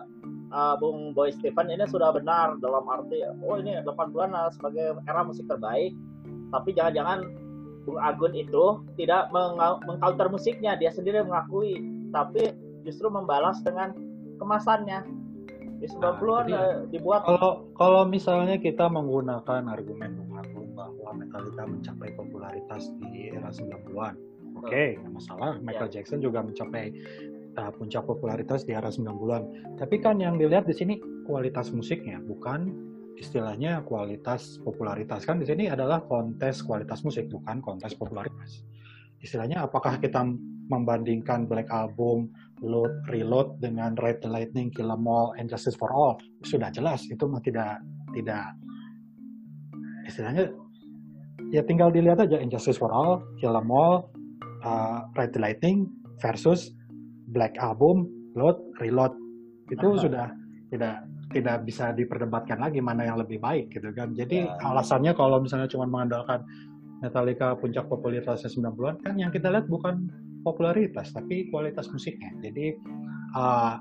eh, 0.51 0.75
Bung 0.81 1.13
Boy 1.13 1.29
Stephen 1.33 1.69
ini 1.69 1.85
sudah 1.85 2.11
benar 2.13 2.57
dalam 2.59 2.85
arti 2.89 3.21
oh 3.45 3.55
ini 3.57 3.77
80-an 3.85 4.33
adalah 4.33 4.51
sebagai 4.53 4.97
era 5.05 5.21
musik 5.21 5.45
terbaik. 5.45 5.93
Tapi 6.47 6.69
jangan-jangan 6.73 7.19
Bung 7.87 7.99
Agun 8.03 8.33
itu 8.35 8.83
tidak 8.99 9.31
meng- 9.31 9.79
mengcounter 9.87 10.27
musiknya. 10.27 10.75
Dia 10.75 10.91
sendiri 10.91 11.23
mengakui 11.23 11.79
tapi 12.11 12.51
justru 12.87 13.07
membalas 13.11 13.59
dengan 13.63 13.95
kemasannya. 14.39 15.03
Di 15.77 15.85
90-an 15.93 16.45
Nah, 16.49 16.57
eh, 16.57 16.75
dibuat. 16.89 17.21
Kalau 17.21 17.69
kalau 17.77 18.01
misalnya 18.09 18.57
kita 18.57 18.89
menggunakan 18.89 19.69
argumen 19.69 20.17
Bung 20.17 20.33
Agung 20.41 20.69
bahwa 20.73 21.09
Metallica 21.13 21.69
mencapai 21.69 22.17
popularitas 22.17 22.89
di 23.13 23.29
era 23.29 23.53
90-an, 23.53 24.17
oke, 24.57 24.83
nggak 25.01 25.13
masalah. 25.13 25.61
Michael 25.61 25.91
Jackson 25.93 26.19
juga 26.19 26.41
mencapai 26.41 26.91
uh, 27.57 27.71
puncak 27.73 28.05
popularitas 28.05 28.63
di 28.65 28.73
era 28.73 28.89
90-an. 28.89 29.77
Tapi 29.77 29.95
kan 30.01 30.21
yang 30.21 30.37
dilihat 30.37 30.65
di 30.65 30.75
sini 30.75 30.97
kualitas 31.25 31.73
musiknya, 31.73 32.21
bukan 32.21 32.73
istilahnya 33.17 33.81
kualitas 33.83 34.61
popularitas. 34.61 35.25
Kan 35.25 35.41
di 35.41 35.47
sini 35.49 35.67
adalah 35.67 36.05
kontes 36.05 36.61
kualitas 36.61 37.01
musik, 37.01 37.27
bukan 37.27 37.59
kontes 37.59 37.97
popularitas. 37.97 38.63
Istilahnya 39.17 39.65
apakah 39.65 39.97
kita 39.97 40.21
membandingkan 40.69 41.49
Black 41.49 41.71
Album, 41.73 42.29
Load, 42.61 42.93
Reload 43.09 43.57
dengan 43.57 43.97
Ride 43.97 44.21
the 44.21 44.29
Lightning, 44.29 44.69
Kill 44.69 44.93
'Em 44.93 45.05
All, 45.09 45.33
and 45.41 45.49
Justice 45.49 45.73
for 45.73 45.89
All? 45.89 46.21
Sudah 46.45 46.69
jelas 46.69 47.05
itu 47.09 47.25
mah 47.25 47.41
tidak 47.41 47.81
tidak 48.13 48.53
istilahnya 50.07 50.53
ya 51.51 51.61
tinggal 51.63 51.91
dilihat 51.91 52.23
aja 52.23 52.39
Injustice 52.39 52.79
for 52.79 52.93
All, 52.93 53.23
Kill 53.39 53.55
'Em 53.55 53.71
All, 53.71 54.07
uh, 54.63 55.05
the 55.13 55.39
Lightning 55.41 55.89
versus 56.21 56.73
Black 57.33 57.57
Album, 57.59 58.07
Load, 58.33 58.57
Reload. 58.79 59.13
Itu 59.69 59.97
Aha. 59.97 60.01
sudah 60.01 60.27
tidak 60.71 60.95
tidak 61.35 61.67
bisa 61.67 61.91
diperdebatkan 61.91 62.55
lagi 62.63 62.79
mana 62.79 63.03
yang 63.03 63.19
lebih 63.19 63.43
baik 63.43 63.67
gitu 63.75 63.91
kan. 63.91 64.15
Jadi 64.15 64.47
Ya. 64.47 64.55
alasannya 64.63 65.11
kalau 65.11 65.43
misalnya 65.43 65.67
cuma 65.67 65.83
mengandalkan 65.83 66.39
Metallica 67.03 67.53
puncak 67.59 67.85
popularitasnya 67.91 68.49
90-an 68.49 68.97
kan 69.05 69.13
yang 69.21 69.29
kita 69.29 69.53
lihat 69.53 69.69
bukan 69.69 70.09
popularitas 70.41 71.11
tapi 71.13 71.51
kualitas 71.51 71.85
musiknya. 71.93 72.31
Jadi 72.41 72.73
uh, 73.37 73.77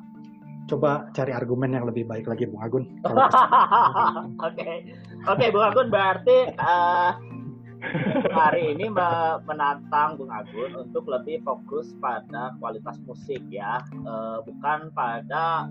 coba 0.67 1.07
cari 1.15 1.31
argumen 1.31 1.79
yang 1.79 1.87
lebih 1.87 2.05
baik 2.11 2.27
lagi 2.27 2.45
Bung 2.51 2.61
Agun. 2.61 2.85
Oke, 4.47 4.91
oke 5.23 5.45
Bung 5.55 5.65
Agun 5.65 5.89
berarti 5.89 6.51
eh, 6.51 7.11
hari 8.33 8.73
ini 8.73 8.89
me- 8.89 9.39
menantang 9.45 10.17
Bung 10.17 10.33
Agun 10.33 10.73
untuk 10.77 11.05
lebih 11.09 11.43
fokus 11.45 11.95
pada 12.01 12.53
kualitas 12.61 12.99
musik 13.05 13.43
ya, 13.53 13.81
Eh, 13.93 14.39
bukan 14.47 14.91
pada 14.97 15.69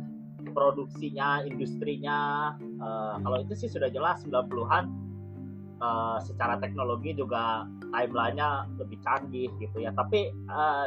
produksinya, 0.53 1.41
industrinya. 1.43 2.53
Eh, 2.61 3.15
kalau 3.23 3.37
itu 3.41 3.55
sih 3.57 3.69
sudah 3.71 3.89
jelas 3.89 4.21
90-an 4.27 4.85
eh, 5.81 6.19
secara 6.23 6.57
teknologi 6.61 7.13
juga 7.17 7.65
timelinenya 7.91 8.65
lebih 8.77 8.99
canggih 9.03 9.49
gitu 9.59 9.79
ya. 9.79 9.91
Tapi 9.95 10.31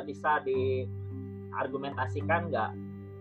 bisa 0.04 0.40
diargumentasikan 0.44 2.48
nggak 2.52 2.70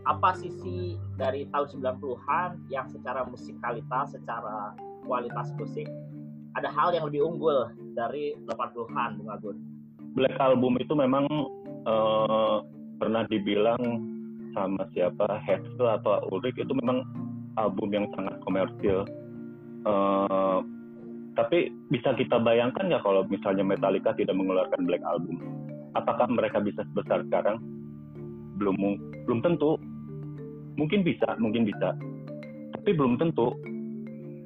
apa 0.07 0.39
sisi 0.39 0.95
dari 1.19 1.43
tahun 1.51 1.67
90-an 1.83 2.63
yang 2.71 2.87
secara 2.87 3.27
musikalitas, 3.27 4.15
secara 4.15 4.71
kualitas 5.03 5.51
musik 5.59 5.87
ada 6.57 6.73
hal 6.73 6.89
yang 6.91 7.05
lebih 7.05 7.21
unggul 7.21 7.69
dari 7.97 8.37
80-an, 8.45 9.17
Bung 9.17 9.31
Agun. 9.33 9.57
Black 10.13 10.37
Album 10.37 10.77
itu 10.77 10.93
memang 10.93 11.25
eh, 11.89 12.57
pernah 13.01 13.25
dibilang 13.25 13.81
sama 14.53 14.85
siapa 14.93 15.41
Hetfield 15.41 16.01
atau 16.01 16.21
Ulrich 16.29 16.57
itu 16.61 16.73
memang 16.77 17.01
album 17.57 17.89
yang 17.89 18.05
sangat 18.13 18.37
komersil. 18.45 19.05
Eh, 19.85 20.59
tapi 21.37 21.69
bisa 21.93 22.17
kita 22.17 22.41
bayangkan 22.41 22.89
nggak 22.89 23.05
kalau 23.05 23.21
misalnya 23.29 23.61
Metallica 23.61 24.13
tidak 24.17 24.33
mengeluarkan 24.33 24.89
Black 24.89 25.05
Album, 25.05 25.37
apakah 25.93 26.25
mereka 26.29 26.57
bisa 26.61 26.81
sebesar 26.93 27.21
sekarang? 27.29 27.61
Belum 28.57 28.97
belum 29.29 29.45
tentu. 29.45 29.77
Mungkin 30.77 31.01
bisa, 31.01 31.37
mungkin 31.37 31.65
bisa. 31.65 31.93
Tapi 32.73 32.89
belum 32.93 33.21
tentu. 33.21 33.53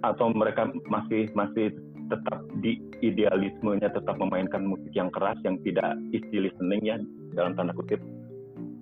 Atau 0.03 0.36
mereka 0.36 0.67
masih 0.91 1.31
masih 1.31 1.72
tetap 2.12 2.43
di 2.60 2.75
idealismenya 3.01 3.89
tetap 3.91 4.15
memainkan 4.22 4.63
musik 4.63 4.93
yang 4.93 5.10
keras 5.10 5.38
yang 5.43 5.58
tidak 5.65 5.98
easy 6.13 6.38
listening 6.38 6.81
ya 6.86 6.98
dalam 7.36 7.58
tanda 7.58 7.74
kutip. 7.74 8.00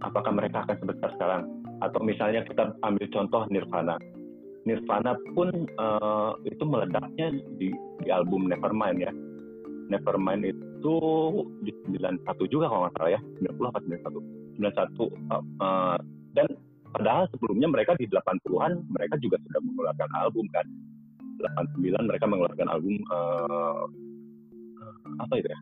Apakah 0.04 0.32
mereka 0.32 0.64
akan 0.64 0.78
sebesar 0.80 1.10
sekarang? 1.20 1.42
Atau 1.84 2.04
misalnya 2.04 2.44
kita 2.48 2.76
ambil 2.84 3.08
contoh 3.12 3.44
Nirvana. 3.52 3.96
Nirvana 4.68 5.16
pun 5.34 5.50
eh, 5.66 6.32
itu 6.48 6.64
meledaknya 6.64 7.32
di, 7.58 7.72
di 8.04 8.10
album 8.12 8.52
Nevermind 8.52 9.00
ya. 9.00 9.12
Nevermind 9.90 10.46
itu 10.46 10.96
di 11.66 11.72
91 11.90 12.24
juga 12.52 12.70
kalau 12.70 12.88
nggak 12.88 12.96
salah 13.00 13.12
ya 13.18 13.22
90 13.42 13.72
apa 13.72 13.80
91 13.82 14.60
91 14.60 14.62
eh, 14.62 15.44
eh, 15.64 15.98
dan 16.36 16.48
padahal 16.90 17.26
sebelumnya 17.32 17.68
mereka 17.72 17.96
di 17.96 18.06
80-an 18.08 18.84
mereka 18.92 19.16
juga 19.24 19.40
sudah 19.48 19.60
mengeluarkan 19.64 20.10
album 20.20 20.46
kan. 20.52 20.68
89 21.40 22.12
mereka 22.12 22.26
mengeluarkan 22.28 22.68
album 22.68 22.96
eh, 23.00 23.84
apa 25.18 25.34
itu 25.42 25.50
ya? 25.50 25.60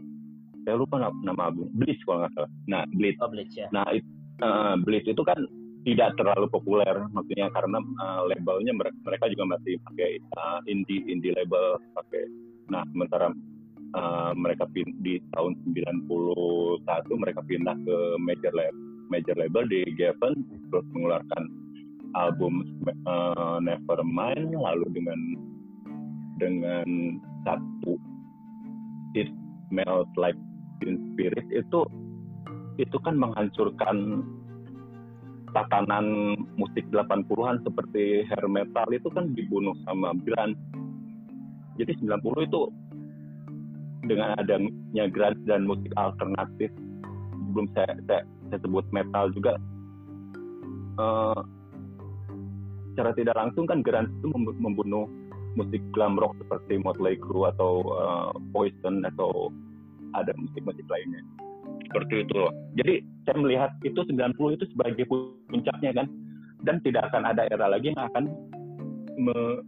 Saya 0.67 0.75
lupa 0.83 0.99
nama, 0.99 1.47
Bleach 1.51 2.03
kalau 2.03 2.27
nggak 2.27 2.33
salah. 2.35 2.51
Nah 2.67 2.83
Bleach, 2.91 3.19
Oh, 3.23 3.31
Bleach 3.31 3.55
ya. 3.55 3.67
nah 3.71 3.87
it- 3.95 4.03
eh, 4.43 4.75
Bleach 4.83 5.07
itu 5.07 5.23
kan 5.23 5.39
tidak 5.87 6.19
terlalu 6.19 6.51
populer 6.51 7.07
maksudnya 7.15 7.47
karena 7.55 7.79
eh, 7.79 8.21
labelnya 8.35 8.73
mere- 8.75 8.97
mereka 9.07 9.31
juga 9.31 9.55
masih 9.55 9.79
pakai 9.87 10.19
eh, 10.19 10.59
indie 10.67 11.07
indie 11.07 11.31
label 11.31 11.79
pakai. 11.95 12.27
Nah 12.67 12.83
sementara 12.91 13.31
eh, 13.95 14.31
mereka 14.35 14.67
pin, 14.75 14.91
di 14.99 15.23
tahun 15.31 15.55
91 15.63 16.03
mereka 17.15 17.39
pindah 17.47 17.75
ke 17.87 17.97
major 18.19 18.51
label 18.51 18.75
major 19.07 19.39
label 19.39 19.63
di 19.71 19.87
Geffen 19.95 20.35
terus 20.67 20.83
mengeluarkan 20.91 21.43
album 22.19 22.67
eh, 22.83 23.57
Nevermind 23.63 24.51
lalu 24.51 24.85
dengan 24.91 25.19
dengan 26.37 26.87
satu 27.47 27.95
It 29.15 29.29
Smells 29.69 30.09
Like 30.15 30.39
Teen 30.81 31.13
Spirit 31.13 31.47
itu 31.51 31.85
itu 32.77 32.97
kan 33.01 33.17
menghancurkan 33.17 34.25
tatanan 35.55 36.37
musik 36.59 36.85
80-an 36.93 37.65
seperti 37.65 38.27
hair 38.29 38.45
metal 38.45 38.85
itu 38.93 39.09
kan 39.09 39.33
dibunuh 39.33 39.73
sama 39.89 40.13
grunge. 40.21 40.57
Jadi 41.77 41.93
90 42.05 42.49
itu 42.49 42.61
dengan 44.05 44.37
adanya 44.37 45.05
grunge 45.09 45.41
dan 45.49 45.65
musik 45.65 45.89
alternatif 45.97 46.69
belum 47.57 47.65
saya 47.73 47.97
saya, 48.05 48.21
saya 48.53 48.59
sebut 48.61 48.85
metal 48.93 49.33
juga 49.33 49.57
eh, 51.01 51.41
secara 52.93 53.11
tidak 53.17 53.35
langsung 53.37 53.65
kan 53.65 53.81
grunge 53.81 54.13
itu 54.21 54.27
mem- 54.29 54.57
membunuh 54.61 55.09
musik 55.57 55.81
glam 55.91 56.13
rock 56.15 56.37
seperti 56.37 56.77
Motley 56.77 57.17
Crue 57.17 57.49
atau 57.49 57.81
uh, 57.89 58.29
Poison 58.53 59.01
atau 59.03 59.49
ada 60.13 60.31
musik-musik 60.37 60.85
lainnya. 60.85 61.25
Seperti 61.89 62.23
itu 62.23 62.33
loh. 62.37 62.53
Jadi 62.77 63.01
saya 63.25 63.35
melihat 63.41 63.71
itu 63.81 63.97
90 63.97 64.55
itu 64.55 64.65
sebagai 64.71 65.03
puncaknya 65.49 65.91
kan. 65.97 66.07
Dan 66.61 66.81
tidak 66.81 67.09
akan 67.13 67.23
ada 67.25 67.45
era 67.49 67.69
lagi 67.69 67.93
yang 67.93 68.01
akan 68.11 68.23
me- 69.17 69.61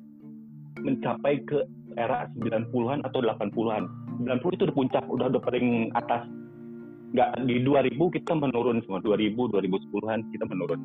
mencapai 0.79 1.41
ke 1.46 1.65
era 1.98 2.29
90-an 2.38 3.01
atau 3.05 3.19
80-an. 3.22 3.84
90 4.25 4.55
itu 4.58 4.63
udah 4.67 4.75
puncak, 4.77 5.03
udah 5.10 5.25
udah 5.31 5.41
paling 5.41 5.89
atas. 5.96 6.25
Nggak 7.13 7.29
di 7.46 7.62
2000 7.65 7.98
kita 8.15 8.34
menurun 8.38 8.81
semua, 8.86 9.01
2000, 9.01 9.50
2010-an 9.50 10.19
kita 10.29 10.46
menurun. 10.46 10.79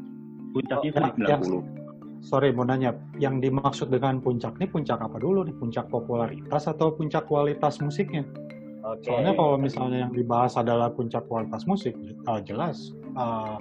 Puncaknya 0.54 0.90
Oh, 0.94 1.12
di 1.12 1.22
yang- 1.24 1.42
90. 1.42 1.83
Sorry 2.24 2.56
mau 2.56 2.64
nanya, 2.64 2.96
yang 3.20 3.36
dimaksud 3.36 3.92
dengan 3.92 4.16
puncak 4.24 4.56
ini 4.56 4.66
puncak 4.72 4.96
apa 4.96 5.20
dulu 5.20 5.44
nih? 5.44 5.52
Puncak 5.60 5.92
popularitas 5.92 6.64
atau 6.72 6.96
puncak 6.96 7.28
kualitas 7.28 7.76
musiknya? 7.84 8.24
Oke. 8.80 9.04
Soalnya 9.04 9.36
kalau 9.36 9.60
misalnya 9.60 10.08
yang 10.08 10.12
dibahas 10.16 10.56
adalah 10.56 10.88
puncak 10.88 11.28
kualitas 11.28 11.68
musik, 11.68 11.92
eh, 12.00 12.40
jelas 12.48 12.96
eh, 13.12 13.56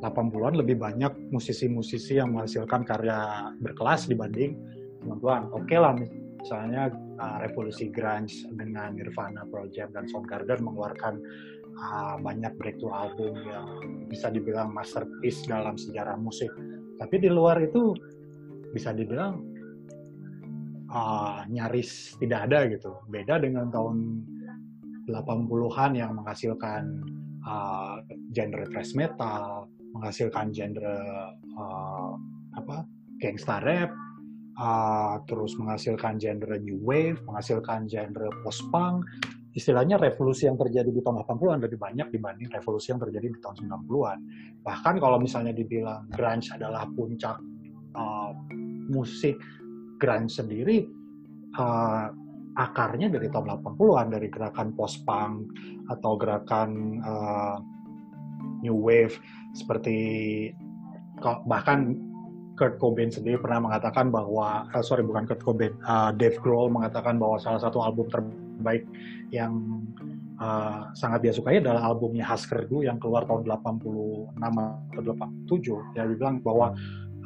80-an 0.00 0.56
lebih 0.56 0.80
banyak 0.80 1.12
musisi-musisi 1.32 2.16
yang 2.16 2.32
menghasilkan 2.32 2.84
karya 2.84 3.52
berkelas 3.60 4.08
dibanding 4.08 4.56
90-an. 5.04 5.52
Oke 5.52 5.76
lah, 5.76 5.92
misalnya 5.96 6.88
eh, 6.92 7.36
revolusi 7.44 7.92
grunge 7.92 8.48
dengan 8.48 8.96
Nirvana, 8.96 9.44
Pearl 9.48 9.68
Jam, 9.72 9.92
dan 9.92 10.08
Soundgarden 10.08 10.64
mengeluarkan 10.64 11.20
eh, 11.68 12.16
banyak 12.16 12.52
breakthrough 12.56 12.96
album 12.96 13.36
yang 13.44 13.68
bisa 14.08 14.32
dibilang 14.32 14.72
masterpiece 14.72 15.44
dalam 15.44 15.76
sejarah 15.76 16.16
musik. 16.16 16.48
Tapi 16.96 17.16
di 17.20 17.28
luar 17.28 17.60
itu 17.60 17.92
bisa 18.72 18.92
dibilang 18.92 19.40
ah, 20.90 21.44
nyaris 21.48 22.16
tidak 22.20 22.50
ada 22.50 22.58
gitu. 22.72 22.92
Beda 23.08 23.40
dengan 23.40 23.68
tahun 23.72 23.96
80-an 25.06 25.92
yang 25.94 26.12
menghasilkan 26.18 26.82
ah, 27.46 28.02
genre 28.34 28.64
thrash 28.72 28.92
metal, 28.98 29.70
menghasilkan 29.94 30.50
genre 30.50 30.98
ah, 31.56 32.12
apa 32.56 32.88
gangsta 33.20 33.60
rap, 33.62 33.90
ah, 34.58 35.20
terus 35.28 35.54
menghasilkan 35.56 36.18
genre 36.18 36.56
new 36.58 36.80
wave, 36.82 37.20
menghasilkan 37.24 37.86
genre 37.86 38.28
post 38.44 38.64
punk 38.72 39.04
istilahnya 39.56 39.96
revolusi 39.96 40.44
yang 40.44 40.60
terjadi 40.60 40.92
di 40.92 41.00
tahun 41.00 41.24
80-an 41.24 41.64
lebih 41.64 41.80
banyak 41.80 42.12
dibanding 42.12 42.52
revolusi 42.52 42.92
yang 42.92 43.00
terjadi 43.00 43.32
di 43.32 43.38
tahun 43.40 43.56
90-an. 43.88 44.18
Bahkan 44.60 44.94
kalau 45.00 45.16
misalnya 45.16 45.56
dibilang 45.56 46.04
grunge 46.12 46.52
adalah 46.52 46.84
puncak 46.92 47.40
uh, 47.96 48.36
musik 48.92 49.40
grunge 49.96 50.28
sendiri, 50.28 50.84
uh, 51.56 52.12
akarnya 52.60 53.08
dari 53.08 53.32
tahun 53.32 53.64
80-an, 53.64 54.06
dari 54.12 54.28
gerakan 54.28 54.76
post-punk 54.76 55.48
atau 55.88 56.12
gerakan 56.20 57.00
uh, 57.00 57.56
new 58.60 58.76
wave 58.76 59.16
seperti 59.56 59.96
bahkan 61.48 61.96
Kurt 62.56 62.80
Cobain 62.80 63.12
sendiri 63.12 63.36
pernah 63.36 63.68
mengatakan 63.68 64.12
bahwa, 64.12 64.68
uh, 64.68 64.84
sorry 64.84 65.00
bukan 65.00 65.24
Kurt 65.24 65.40
Cobain, 65.40 65.72
uh, 65.88 66.12
Dave 66.12 66.36
Grohl 66.44 66.68
mengatakan 66.68 67.16
bahwa 67.16 67.40
salah 67.40 67.60
satu 67.60 67.80
album 67.80 68.08
terbaik 68.12 68.44
yang 69.34 69.82
uh, 70.40 70.90
sangat 70.96 71.26
dia 71.26 71.32
sukai 71.32 71.60
adalah 71.60 71.92
albumnya 71.92 72.24
Husker 72.24 72.68
Du 72.68 72.84
yang 72.84 73.00
keluar 73.00 73.24
tahun 73.26 73.44
86 73.48 74.36
atau 74.36 75.02
87. 75.50 75.96
Ya, 75.96 76.06
dia 76.06 76.16
bilang 76.16 76.40
bahwa 76.40 76.76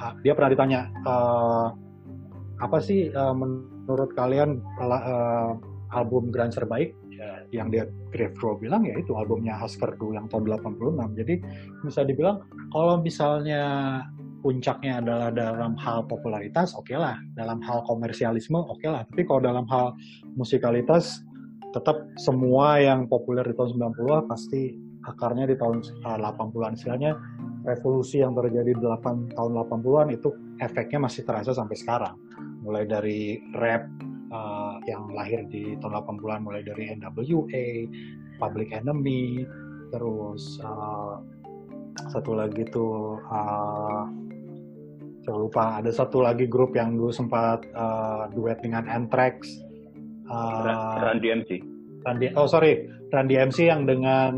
uh, 0.00 0.12
dia 0.22 0.32
pernah 0.34 0.50
ditanya, 0.52 0.80
uh, 1.04 1.68
apa 2.60 2.78
sih 2.82 3.08
uh, 3.12 3.34
menurut 3.34 4.12
kalian 4.14 4.60
uh, 4.80 5.56
album 5.92 6.30
grunge 6.30 6.56
terbaik? 6.56 6.94
Ya, 7.20 7.44
yang 7.52 7.68
dia 7.68 7.84
Grohl 8.10 8.56
bilang 8.56 8.80
ya 8.88 8.96
itu 8.96 9.12
albumnya 9.12 9.52
Husker 9.60 9.92
Du 10.00 10.16
yang 10.16 10.24
tahun 10.32 10.56
86. 10.56 11.20
Jadi 11.20 11.34
bisa 11.84 12.00
dibilang 12.00 12.40
kalau 12.72 12.96
misalnya 12.96 13.62
puncaknya 14.40 15.04
adalah 15.04 15.28
dalam 15.30 15.76
hal 15.76 16.08
popularitas, 16.08 16.72
oke 16.72 16.88
okay 16.88 16.98
lah. 16.98 17.16
Dalam 17.36 17.60
hal 17.64 17.84
komersialisme, 17.84 18.56
oke 18.56 18.80
okay 18.80 18.88
lah. 18.88 19.02
Tapi 19.08 19.22
kalau 19.28 19.40
dalam 19.44 19.64
hal 19.68 19.94
musikalitas, 20.34 21.22
tetap 21.70 22.02
semua 22.18 22.82
yang 22.82 23.06
populer 23.06 23.46
di 23.46 23.54
tahun 23.54 23.94
90-an 23.94 24.26
pasti 24.26 24.74
akarnya 25.06 25.46
di 25.46 25.56
tahun 25.56 25.84
80-an. 26.02 26.74
Istilahnya 26.74 27.12
revolusi 27.62 28.20
yang 28.24 28.34
terjadi 28.34 28.74
di 28.74 28.82
8, 28.82 29.36
tahun 29.36 29.52
80-an 29.70 30.08
itu 30.10 30.28
efeknya 30.58 31.06
masih 31.06 31.22
terasa 31.22 31.54
sampai 31.54 31.76
sekarang. 31.78 32.16
Mulai 32.66 32.84
dari 32.90 33.38
rap 33.56 33.86
uh, 34.34 34.76
yang 34.88 35.14
lahir 35.14 35.46
di 35.46 35.78
tahun 35.78 36.02
80-an, 36.04 36.40
mulai 36.42 36.62
dari 36.66 36.90
NWA, 36.96 37.66
Public 38.40 38.72
Enemy, 38.72 39.44
terus 39.92 40.58
uh, 40.64 41.20
satu 42.08 42.32
lagi 42.34 42.64
tuh 42.70 43.18
uh, 43.28 44.08
saya 45.20 45.36
lupa 45.36 45.80
ada 45.80 45.92
satu 45.92 46.24
lagi 46.24 46.48
grup 46.48 46.72
yang 46.72 46.96
dulu 46.96 47.12
sempat 47.12 47.64
uh, 47.76 48.28
duet 48.32 48.60
dengan 48.64 48.88
Anthrax 48.88 49.44
uh, 50.32 51.04
Run 51.04 51.20
DMC 51.20 51.60
Randy 52.08 52.32
oh 52.36 52.48
sorry 52.48 52.88
Randy 53.12 53.36
MC 53.36 53.68
yang 53.68 53.84
dengan 53.84 54.32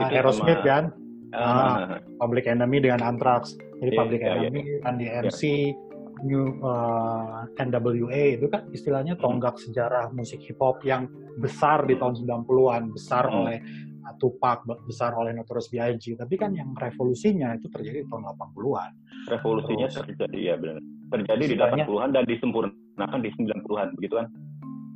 uh, 0.00 0.08
Aerosmith 0.08 0.64
kan 0.64 0.94
uh, 1.36 1.40
uh, 1.40 2.00
Public 2.16 2.48
Enemy 2.48 2.88
dengan 2.88 3.04
Anthrax 3.04 3.56
jadi 3.80 3.92
yeah, 3.92 4.00
Public 4.00 4.20
yeah, 4.20 4.32
Enemy 4.40 4.60
yeah. 4.64 4.80
Randy 4.84 5.06
MC 5.08 5.42
yeah. 5.42 5.88
New 6.20 6.60
uh, 6.60 7.48
NWA 7.56 8.36
itu 8.36 8.44
kan 8.52 8.68
istilahnya 8.76 9.16
tonggak 9.16 9.56
hmm. 9.56 9.64
sejarah 9.64 10.12
musik 10.12 10.44
hip 10.44 10.60
hop 10.60 10.84
yang 10.84 11.08
besar 11.40 11.88
di 11.88 11.96
tahun 11.96 12.20
90-an 12.20 12.92
besar 12.92 13.24
hmm. 13.28 13.38
oleh 13.40 13.58
Tupac 14.16 14.64
besar 14.86 15.12
oleh 15.16 15.32
Notorious 15.36 15.68
B.I.G. 15.68 16.16
Tapi 16.16 16.34
kan 16.36 16.52
yang 16.56 16.72
revolusinya 16.76 17.54
itu 17.56 17.68
terjadi 17.68 18.04
di 18.04 18.08
tahun 18.08 18.32
80-an. 18.34 18.90
Revolusinya 19.28 19.86
Terus, 19.88 19.98
terjadi 20.04 20.38
ya 20.38 20.54
benar. 20.56 20.78
Terjadi 21.10 21.44
di 21.44 21.56
80-an 21.58 22.08
dan 22.14 22.24
disempurnakan 22.24 23.18
di 23.20 23.30
90-an 23.34 23.88
begitu 23.98 24.14
kan? 24.16 24.26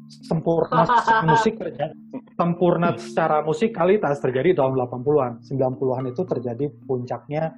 Sempurna 0.05 0.85
musik 1.31 1.55
terjadi. 1.57 1.95
Sempurna 2.35 2.89
secara 2.99 3.41
musikalitas 3.43 4.21
terjadi 4.21 4.53
di 4.53 4.57
tahun 4.57 4.75
80-an. 4.77 5.33
90-an 5.43 6.05
itu 6.11 6.23
terjadi 6.27 6.67
puncaknya 6.85 7.55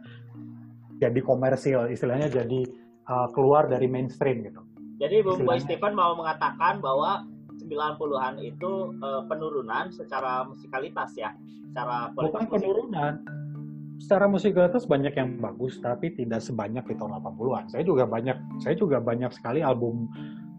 jadi 0.97 1.21
komersil, 1.21 1.93
istilahnya 1.93 2.33
jadi 2.33 2.61
uh, 3.09 3.29
keluar 3.33 3.69
dari 3.69 3.85
mainstream 3.87 4.45
gitu. 4.49 4.65
Jadi 4.97 5.21
Bung 5.21 5.45
Boy 5.45 5.61
Stephen 5.61 5.93
mau 5.93 6.17
mengatakan 6.17 6.81
bahwa 6.81 7.29
90-an 7.61 8.41
itu 8.43 8.97
uh, 9.01 9.23
penurunan 9.27 9.89
secara 9.93 10.45
musikalitas 10.45 11.13
ya, 11.17 11.33
secara 11.71 12.13
Bukan 12.13 12.47
penurunan. 12.49 13.15
Secara 13.97 14.29
musikalitas 14.29 14.85
banyak 14.85 15.17
yang 15.17 15.41
bagus 15.41 15.81
tapi 15.81 16.13
tidak 16.13 16.45
sebanyak 16.45 16.85
di 16.85 16.95
tahun 17.01 17.17
80-an. 17.17 17.65
Saya 17.73 17.83
juga 17.83 18.05
banyak 18.05 18.37
saya 18.61 18.77
juga 18.77 19.01
banyak 19.01 19.33
sekali 19.33 19.65
album 19.65 20.13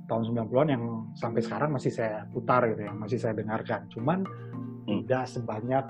tahun 0.10 0.34
90-an 0.34 0.68
yang 0.74 0.84
sampai 1.14 1.46
sekarang 1.46 1.70
masih 1.70 1.94
saya 1.94 2.26
putar 2.34 2.66
gitu 2.74 2.82
ya, 2.82 2.94
masih 2.98 3.22
saya 3.22 3.38
dengarkan. 3.38 3.86
Cuman 3.94 4.26
hmm. 4.26 5.06
tidak 5.06 5.30
sebanyak 5.30 5.86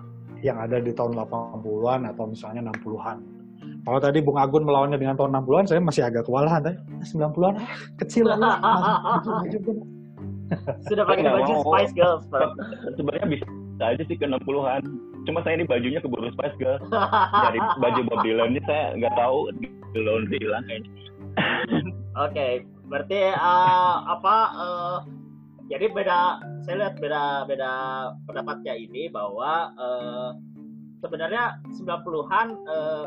yang 0.45 0.57
ada 0.59 0.77
di 0.77 0.91
tahun 0.91 1.17
80-an 1.17 2.01
atau 2.13 2.23
misalnya 2.29 2.61
60-an. 2.67 3.17
Kalau 3.87 3.99
tadi 4.03 4.19
Bung 4.19 4.35
Agun 4.35 4.67
melawannya 4.67 4.99
dengan 4.99 5.15
tahun 5.15 5.31
60-an, 5.31 5.65
saya 5.71 5.79
masih 5.79 6.03
agak 6.03 6.27
kewalahan. 6.27 6.75
90-an 6.99 7.55
ah, 7.55 7.71
kecil 8.03 8.25
lah. 8.27 8.59
Sudah 10.87 11.03
pakai 11.03 11.27
baju 11.27 11.53
mau. 11.59 11.63
Spice 11.75 11.93
Girls, 11.95 12.23
Sebenarnya 12.95 13.27
bisa 13.27 13.45
aja 13.83 14.03
sih 14.07 14.15
ke 14.17 14.25
60-an. 14.25 14.83
Cuma 15.27 15.43
saya 15.43 15.59
ini 15.59 15.65
bajunya 15.67 15.99
keburu 15.99 16.31
Spice 16.33 16.57
Girls. 16.57 16.83
Dari 17.45 17.59
baju 17.59 18.01
Bob 18.07 18.19
Dylan 18.23 18.55
ini 18.55 18.61
saya 18.63 18.95
nggak 18.95 19.15
tahu 19.19 19.51
di 19.59 19.67
laundry 19.99 20.37
hilang 20.39 20.63
kayaknya. 20.65 20.91
Oke, 22.17 22.33
okay. 22.33 22.51
berarti 22.89 23.19
uh, 23.37 23.95
apa 24.09 24.35
uh, 24.57 24.97
jadi 25.67 25.91
beda 25.91 26.41
saya 26.65 26.75
lihat 26.81 26.95
beda 26.97 27.45
beda 27.45 27.73
pendapatnya 28.25 28.73
ini 28.73 29.11
bahwa 29.11 29.69
uh, 29.75 30.31
sebenarnya 31.03 31.61
90-an 31.77 32.47
uh, 32.65 33.05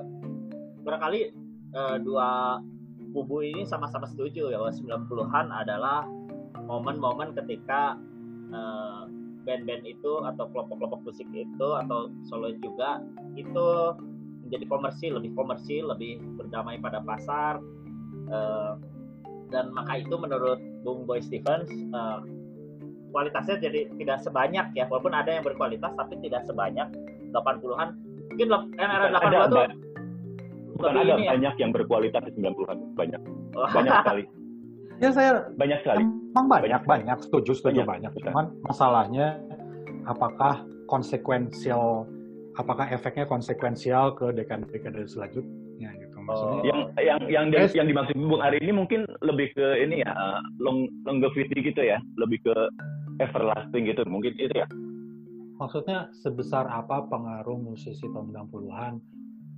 barangkali 0.86 1.34
uh, 1.74 1.96
dua 1.98 2.60
kubu 3.10 3.42
ini 3.42 3.66
sama-sama 3.66 4.06
setuju 4.06 4.54
ya 4.54 4.58
bahwa 4.62 4.70
90-an 4.70 5.46
adalah 5.50 6.06
momen-momen 6.70 7.34
ketika 7.34 7.98
uh, 8.54 9.10
band-band 9.42 9.82
itu 9.82 10.22
atau 10.22 10.46
kelompok-kelompok 10.54 11.02
musik 11.02 11.26
itu 11.34 11.68
atau 11.74 12.14
solo 12.30 12.54
juga 12.62 13.02
itu 13.34 13.98
menjadi 14.46 14.64
komersil 14.70 15.18
lebih 15.18 15.34
komersil 15.34 15.90
lebih 15.90 16.22
berdamai 16.38 16.78
pada 16.78 17.02
pasar 17.02 17.58
uh, 18.30 18.78
dan 19.50 19.74
maka 19.74 19.98
itu 19.98 20.14
menurut 20.14 20.62
Bung 20.86 21.02
Boy 21.10 21.18
Stevens 21.18 21.66
uh, 21.90 22.22
kualitasnya 23.10 23.58
jadi 23.58 23.90
tidak 23.98 24.22
sebanyak 24.22 24.70
ya 24.78 24.86
walaupun 24.86 25.10
ada 25.10 25.34
yang 25.34 25.42
berkualitas 25.42 25.90
tapi 25.98 26.14
tidak 26.22 26.46
sebanyak 26.46 26.86
80-an 27.34 27.98
mungkin 28.30 28.46
era 28.78 29.10
80-an 29.10 29.48
tuh 29.50 29.66
bukan 30.78 30.92
ada 30.94 31.14
ya. 31.18 31.34
banyak 31.34 31.54
yang 31.58 31.70
berkualitas 31.74 32.22
di 32.30 32.38
90-an 32.38 32.78
banyak. 32.94 33.20
Oh. 33.58 33.66
banyak 33.74 33.92
sekali 34.06 34.22
Ya 35.00 35.10
saya 35.16 35.48
banyak 35.56 35.80
sekali. 35.80 36.04
Emang 36.04 36.46
banyak, 36.46 36.82
banyak, 36.84 37.18
setuju, 37.24 37.56
setuju 37.56 37.82
banyak. 37.88 38.12
banyak. 38.12 38.30
Cuman 38.30 38.46
masalahnya 38.68 39.40
apakah 40.04 40.62
konsekuensial, 40.84 42.04
apakah 42.60 42.84
efeknya 42.92 43.24
konsekuensial 43.24 44.12
ke 44.12 44.28
dekade-dekade 44.36 45.08
selanjutnya 45.08 45.90
gitu. 45.96 46.16
Maksudnya, 46.20 46.60
oh. 46.60 46.64
yang 46.68 46.80
yang 47.00 47.20
yang 47.32 47.44
yes. 47.48 47.72
yang 47.72 47.88
dimaksud 47.88 48.12
Bung 48.12 48.44
hari 48.44 48.60
ini 48.60 48.76
mungkin 48.76 49.08
lebih 49.24 49.56
ke 49.56 49.66
ini 49.80 50.04
ya 50.04 50.12
long 50.60 50.84
longevity 51.08 51.64
gitu 51.64 51.80
ya, 51.80 51.96
lebih 52.20 52.44
ke 52.44 52.54
everlasting 53.24 53.88
gitu 53.88 54.04
mungkin 54.04 54.36
itu 54.36 54.52
ya. 54.52 54.68
Maksudnya 55.56 56.12
sebesar 56.12 56.68
apa 56.68 57.08
pengaruh 57.08 57.56
musisi 57.56 58.04
tahun 58.12 58.32
90-an 58.32 58.94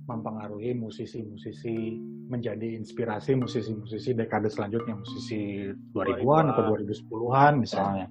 mempengaruhi 0.03 0.75
musisi-musisi 0.75 1.95
menjadi 2.27 2.75
inspirasi 2.75 3.39
musisi-musisi 3.39 4.11
dekade 4.15 4.51
selanjutnya 4.51 4.99
musisi 4.99 5.71
2000-an 5.95 6.45
atau 6.51 6.63
2010-an 6.75 7.53
misalnya. 7.63 8.07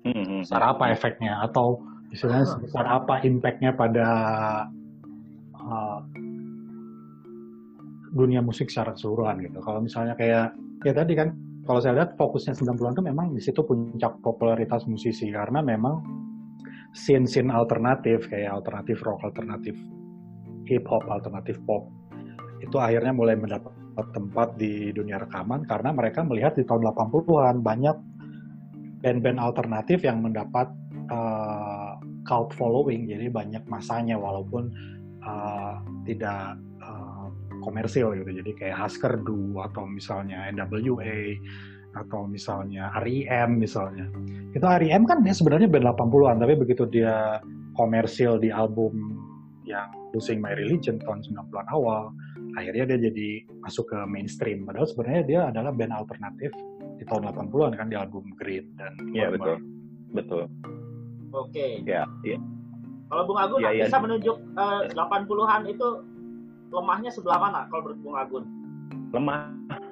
Hmm, 0.00 0.40
sebesar 0.40 0.62
apa 0.64 0.84
efeknya? 0.96 1.44
Atau 1.44 1.84
misalnya 2.08 2.48
sebesar 2.48 2.84
apa 2.88 3.20
impactnya 3.20 3.76
pada 3.76 4.08
uh, 5.60 6.00
dunia 8.16 8.40
musik 8.40 8.72
secara 8.72 8.96
keseluruhan 8.96 9.44
gitu. 9.44 9.60
Kalau 9.60 9.84
misalnya 9.84 10.16
kayak 10.16 10.56
ya 10.88 10.92
tadi 10.96 11.12
kan 11.12 11.36
kalau 11.68 11.78
saya 11.84 12.00
lihat 12.00 12.16
fokusnya 12.16 12.56
90-an 12.56 12.96
itu 12.96 13.04
memang 13.04 13.26
di 13.36 13.42
situ 13.44 13.60
puncak 13.60 14.24
popularitas 14.24 14.88
musisi. 14.88 15.28
Karena 15.28 15.60
memang 15.60 16.00
scene-scene 16.96 17.52
alternatif 17.52 18.24
kayak 18.32 18.56
alternatif 18.56 19.04
rock 19.04 19.20
alternatif 19.22 19.76
hip 20.70 20.86
hop, 20.86 21.02
alternatif 21.10 21.58
pop 21.66 21.90
itu 22.62 22.76
akhirnya 22.78 23.10
mulai 23.10 23.34
mendapat 23.34 23.72
tempat 24.14 24.56
di 24.56 24.94
dunia 24.94 25.20
rekaman 25.20 25.66
karena 25.66 25.90
mereka 25.92 26.24
melihat 26.24 26.56
di 26.56 26.64
tahun 26.64 26.88
80-an 26.94 27.60
banyak 27.60 27.96
band-band 29.00 29.40
alternatif 29.40 30.04
yang 30.04 30.22
mendapat 30.24 30.68
uh, 31.10 31.96
cult 32.24 32.52
following 32.54 33.08
jadi 33.08 33.32
banyak 33.32 33.64
masanya 33.68 34.16
walaupun 34.16 34.72
uh, 35.24 35.80
tidak 36.04 36.56
uh, 36.80 37.28
komersil 37.64 38.12
gitu 38.16 38.30
jadi 38.40 38.50
kayak 38.56 38.76
Husker 38.76 39.20
Du 39.24 39.56
atau 39.60 39.84
misalnya 39.88 40.48
NWA 40.52 41.36
atau 41.90 42.22
misalnya 42.22 42.94
R.E.M. 43.02 43.58
misalnya. 43.58 44.06
Itu 44.54 44.62
R.E.M. 44.62 45.10
kan 45.10 45.26
dia 45.26 45.34
sebenarnya 45.34 45.66
band 45.66 45.90
80-an, 45.90 46.38
tapi 46.38 46.54
begitu 46.54 46.86
dia 46.86 47.42
komersil 47.74 48.38
di 48.38 48.54
album 48.54 49.19
yang 49.70 49.88
Losing 50.10 50.42
My 50.42 50.52
Religion 50.58 50.98
tahun 50.98 51.22
90-an 51.22 51.66
awal, 51.70 52.10
akhirnya 52.58 52.94
dia 52.94 53.10
jadi 53.10 53.28
masuk 53.62 53.86
ke 53.94 53.98
mainstream. 54.10 54.66
Padahal 54.66 54.90
sebenarnya 54.90 55.22
dia 55.22 55.40
adalah 55.54 55.70
band 55.70 55.94
alternatif 55.94 56.50
di 56.98 57.04
tahun 57.06 57.30
80-an 57.30 57.72
kan 57.78 57.86
di 57.88 57.96
album 57.96 58.26
Green 58.36 58.66
dan 58.74 58.92
Iya 59.14 59.30
betul. 59.32 59.56
Betul. 60.10 60.44
Oke. 61.30 61.86
Ya, 61.86 62.02
iya. 62.26 62.38
Kalau 63.10 63.22
Bung 63.26 63.38
Agun 63.38 63.58
Iya, 63.62 63.70
iya. 63.74 63.84
bisa 63.86 63.98
menunjuk 64.02 64.36
eh, 64.58 64.82
80-an 64.94 65.62
itu 65.66 65.88
lemahnya 66.70 67.10
sebelah 67.10 67.38
mana 67.42 67.60
kalau 67.70 67.90
menurut 67.90 68.00
Bung 68.02 68.16
Agun? 68.18 68.44
Lemah 69.10 69.50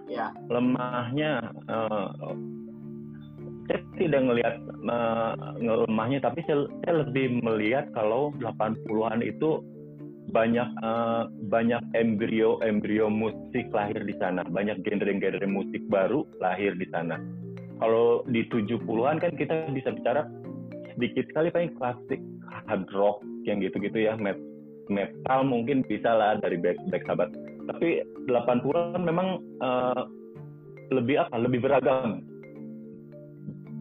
Ya. 0.08 0.32
lemahnya 0.48 1.52
eh, 1.68 2.32
saya 3.68 3.80
tidak 4.00 4.20
ngelihat 4.24 4.54
eh, 4.64 5.32
ngelemahnya 5.60 6.18
tapi 6.24 6.40
saya, 6.48 6.64
saya 6.82 7.04
lebih 7.04 7.44
melihat 7.44 7.92
kalau 7.92 8.32
80-an 8.40 9.20
itu 9.20 9.60
banyak 10.32 10.68
eh, 10.80 11.22
banyak 11.52 11.82
embrio 11.92 12.56
embrio 12.64 13.12
musik 13.12 13.68
lahir 13.70 14.00
di 14.02 14.16
sana. 14.16 14.42
Banyak 14.48 14.80
genre-genre 14.82 15.44
musik 15.44 15.84
baru 15.92 16.24
lahir 16.40 16.72
di 16.80 16.88
sana. 16.88 17.20
Kalau 17.78 18.26
di 18.26 18.42
70-an 18.50 19.22
kan 19.22 19.32
kita 19.38 19.70
bisa 19.70 19.94
bicara 19.94 20.26
sedikit 20.96 21.30
sekali 21.30 21.52
paling 21.54 21.72
klasik 21.78 22.18
hard 22.66 22.88
rock 22.96 23.22
yang 23.44 23.60
gitu-gitu 23.60 24.08
ya. 24.08 24.16
Met- 24.16 24.42
metal 24.88 25.44
mungkin 25.44 25.84
bisa 25.84 26.08
lah 26.08 26.40
dari 26.40 26.56
Black, 26.56 26.80
Black 26.88 27.04
Sabbath. 27.04 27.30
Tapi 27.68 28.00
80-an 28.26 29.04
memang 29.04 29.44
eh, 29.60 30.02
lebih 30.88 31.20
apa? 31.20 31.36
Lebih 31.36 31.60
beragam 31.60 32.24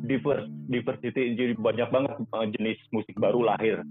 diverse 0.06 0.46
diversity 0.70 1.34
jadi 1.34 1.54
banyak 1.58 1.90
banget 1.90 2.14
eh, 2.22 2.48
jenis 2.60 2.78
musik 2.94 3.16
baru 3.18 3.42
lahir. 3.42 3.82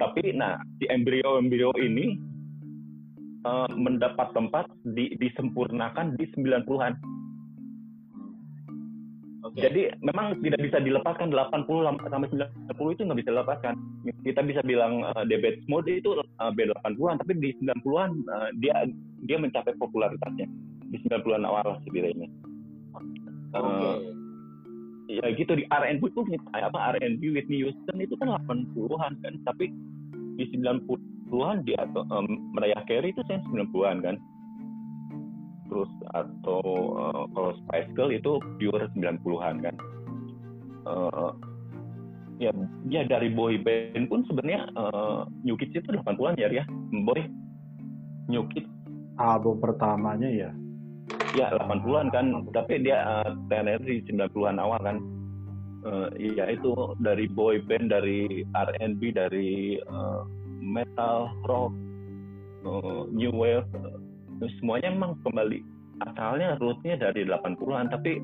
Tapi 0.00 0.32
nah 0.32 0.56
si 0.80 0.88
embrio 0.88 1.36
embrio 1.36 1.74
ini 1.76 2.16
eh, 3.44 3.70
mendapat 3.76 4.32
tempat 4.32 4.70
di, 4.84 5.12
disempurnakan 5.20 6.16
di 6.16 6.24
90-an 6.32 7.20
Oke. 9.50 9.66
jadi 9.66 9.90
memang 10.04 10.38
tidak 10.44 10.60
bisa 10.62 10.78
dilepaskan 10.78 11.34
80 11.34 11.82
lam- 11.82 11.98
sampai 12.06 12.30
90 12.30 12.94
itu 12.94 13.02
nggak 13.02 13.20
bisa 13.24 13.30
dilepaskan. 13.32 13.74
Kita 14.22 14.40
bisa 14.46 14.60
bilang 14.62 15.02
uh, 15.02 15.24
Debates 15.26 15.66
Mode 15.66 15.90
itu 15.90 16.12
uh, 16.14 16.52
band 16.54 16.70
80-an 16.84 17.18
tapi 17.18 17.32
di 17.40 17.50
90-an 17.58 18.10
eh, 18.14 18.50
dia 18.62 18.86
dia 19.26 19.36
mencapai 19.42 19.74
popularitasnya. 19.80 20.46
Di 20.92 20.98
90-an 21.02 21.46
awal 21.46 21.82
sebenarnya 21.82 22.30
Oke. 22.94 23.18
Eh, 23.58 23.98
ya 25.10 25.26
gitu 25.34 25.58
di 25.58 25.66
R&B 25.66 26.02
itu 26.06 26.22
apa 26.54 26.94
R&B 26.94 27.22
Whitney 27.34 27.66
Houston 27.66 27.98
itu 27.98 28.14
kan 28.22 28.30
80-an 28.46 29.18
kan 29.18 29.34
tapi 29.42 29.74
di 30.38 30.46
90-an 30.54 31.66
dia 31.66 31.82
atau 31.90 32.06
um, 32.14 32.54
Mariah 32.54 32.84
Carey 32.86 33.10
itu 33.10 33.20
saya 33.26 33.42
90-an 33.50 33.98
kan. 34.06 34.16
Terus 35.70 35.92
atau 36.14 36.62
uh, 36.98 37.22
kalau 37.34 37.52
Spice 37.62 37.90
Girl 37.98 38.10
itu 38.14 38.38
pure 38.58 38.86
90-an 38.94 39.56
kan. 39.62 39.74
Eh, 40.80 41.30
ya 42.40 42.50
ya 42.88 43.04
dari 43.04 43.28
boy 43.28 43.60
band 43.60 44.08
pun 44.08 44.24
sebenarnya 44.24 44.72
uh, 44.72 45.28
New 45.44 45.60
Kids 45.60 45.76
itu 45.76 45.92
80-an 45.92 46.40
ya 46.40 46.48
ya 46.48 46.64
boy 47.04 47.20
New 48.30 48.46
Kids. 48.54 48.70
Album 49.20 49.60
pertamanya 49.60 50.32
ya. 50.32 50.50
Ya 51.38 51.46
80-an 51.54 52.10
kan, 52.10 52.26
tapi 52.50 52.82
dia 52.82 53.06
uh, 53.06 53.38
TNR 53.46 53.80
di 53.86 54.02
90-an 54.10 54.58
awal 54.58 54.80
kan. 54.82 54.98
Uh, 55.80 56.12
iya 56.20 56.50
itu 56.52 56.74
dari 57.00 57.24
boy 57.30 57.62
band, 57.64 57.88
dari 57.94 58.44
R&B, 58.52 59.00
dari 59.14 59.80
uh, 59.88 60.26
metal, 60.60 61.30
rock, 61.48 61.72
uh, 62.66 63.08
new 63.14 63.32
wave, 63.32 63.64
uh, 63.78 64.50
semuanya 64.60 64.92
memang 64.92 65.16
kembali 65.24 65.62
asalnya 66.08 66.56
rootnya 66.60 66.96
dari 66.96 67.28
80-an, 67.28 67.92
tapi 67.92 68.20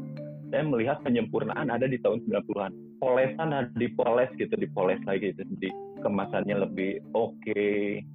saya 0.51 0.63
melihat 0.63 1.03
penyempurnaan 1.03 1.69
ada 1.69 1.87
di 1.91 1.99
tahun 2.01 2.23
90-an. 2.27 2.73
Polesan 3.03 3.51
ada 3.53 3.69
dipoles 3.77 4.31
gitu, 4.41 4.55
dipoles 4.57 5.01
lagi 5.05 5.35
gitu. 5.35 5.43
Di 5.61 5.69
kemasannya 6.01 6.65
lebih 6.65 7.03
oke, 7.13 7.67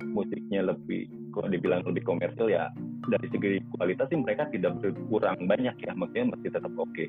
musiknya 0.09 0.73
lebih 0.73 1.05
kalau 1.31 1.47
dibilang 1.47 1.81
lebih 1.87 2.03
komersil 2.03 2.51
ya 2.51 2.67
dari 3.07 3.27
segi 3.31 3.57
kualitas 3.73 4.05
sih 4.11 4.19
mereka 4.19 4.45
tidak 4.51 4.77
berkurang 4.83 5.37
banyak 5.47 5.73
ya, 5.79 5.91
maksudnya 5.95 6.35
masih 6.35 6.49
tetap 6.53 6.73
oke. 6.77 7.05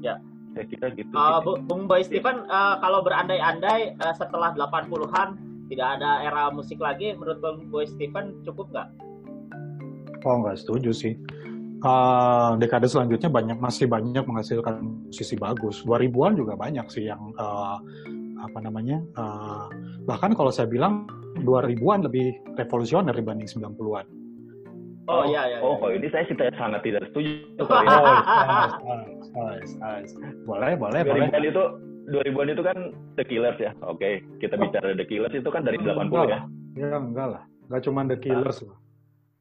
Ya. 0.00 0.16
Saya 0.54 0.64
kira 0.70 0.86
gitu. 0.94 1.10
Eh, 1.10 1.18
sih. 1.18 1.42
Bu- 1.42 1.60
Bung 1.66 1.84
Boy 1.90 2.06
Steven 2.06 2.46
eh, 2.46 2.74
kalau 2.78 3.02
berandai-andai 3.02 3.98
eh, 3.98 4.14
setelah 4.14 4.54
80-an 4.54 5.28
tidak 5.66 5.88
ada 5.98 6.22
era 6.22 6.46
musik 6.54 6.78
lagi 6.78 7.10
menurut 7.18 7.42
Bung 7.42 7.66
Boy 7.74 7.84
Steven 7.90 8.38
cukup 8.46 8.70
nggak? 8.70 8.88
Oh 10.22 10.40
nggak 10.46 10.56
setuju 10.62 10.94
sih. 10.94 11.18
Eh, 11.84 12.50
dekade 12.62 12.86
selanjutnya 12.86 13.28
banyak 13.28 13.58
masih 13.58 13.90
banyak 13.90 14.24
menghasilkan 14.24 15.10
musisi 15.10 15.34
bagus. 15.34 15.82
2000-an 15.82 16.32
juga 16.38 16.54
banyak 16.54 16.86
sih 16.88 17.10
yang 17.10 17.34
eh, 17.34 17.76
apa 18.38 18.58
namanya? 18.62 19.02
eh, 19.02 19.66
bahkan 20.06 20.32
kalau 20.38 20.54
saya 20.54 20.70
bilang 20.70 21.04
2000-an 21.44 22.00
lebih 22.08 22.26
revolusioner 22.56 23.14
dibanding 23.14 23.46
90-an. 23.46 24.06
Oh, 25.04 25.28
iya 25.28 25.52
iya. 25.52 25.58
Oh, 25.60 25.76
iya. 25.76 25.80
kalau 25.84 25.92
ini 25.92 26.08
saya 26.08 26.24
sih 26.24 26.36
sangat 26.56 26.80
tidak 26.80 27.04
setuju. 27.12 27.44
Oh, 27.60 27.68
nice, 29.36 29.72
nice, 29.76 30.12
nice. 30.16 30.38
Boleh, 30.48 30.72
boleh, 30.80 31.04
boleh. 31.04 31.28
2000-an 31.28 31.44
itu 31.44 31.64
2000-an 32.08 32.48
itu 32.52 32.62
kan 32.64 32.78
The 33.20 33.24
Killers 33.28 33.58
ya. 33.60 33.72
Oke, 33.84 34.24
kita 34.40 34.56
bicara 34.56 34.96
The 34.96 35.04
Killers 35.04 35.36
itu 35.36 35.48
kan 35.52 35.64
dari 35.64 35.76
80 35.76 36.08
ya. 36.28 36.40
Ya 36.76 36.96
enggak 36.96 37.28
lah. 37.36 37.42
Enggak 37.68 37.82
cuma 37.84 38.00
The 38.08 38.18
Killers 38.20 38.64
loh. 38.64 38.76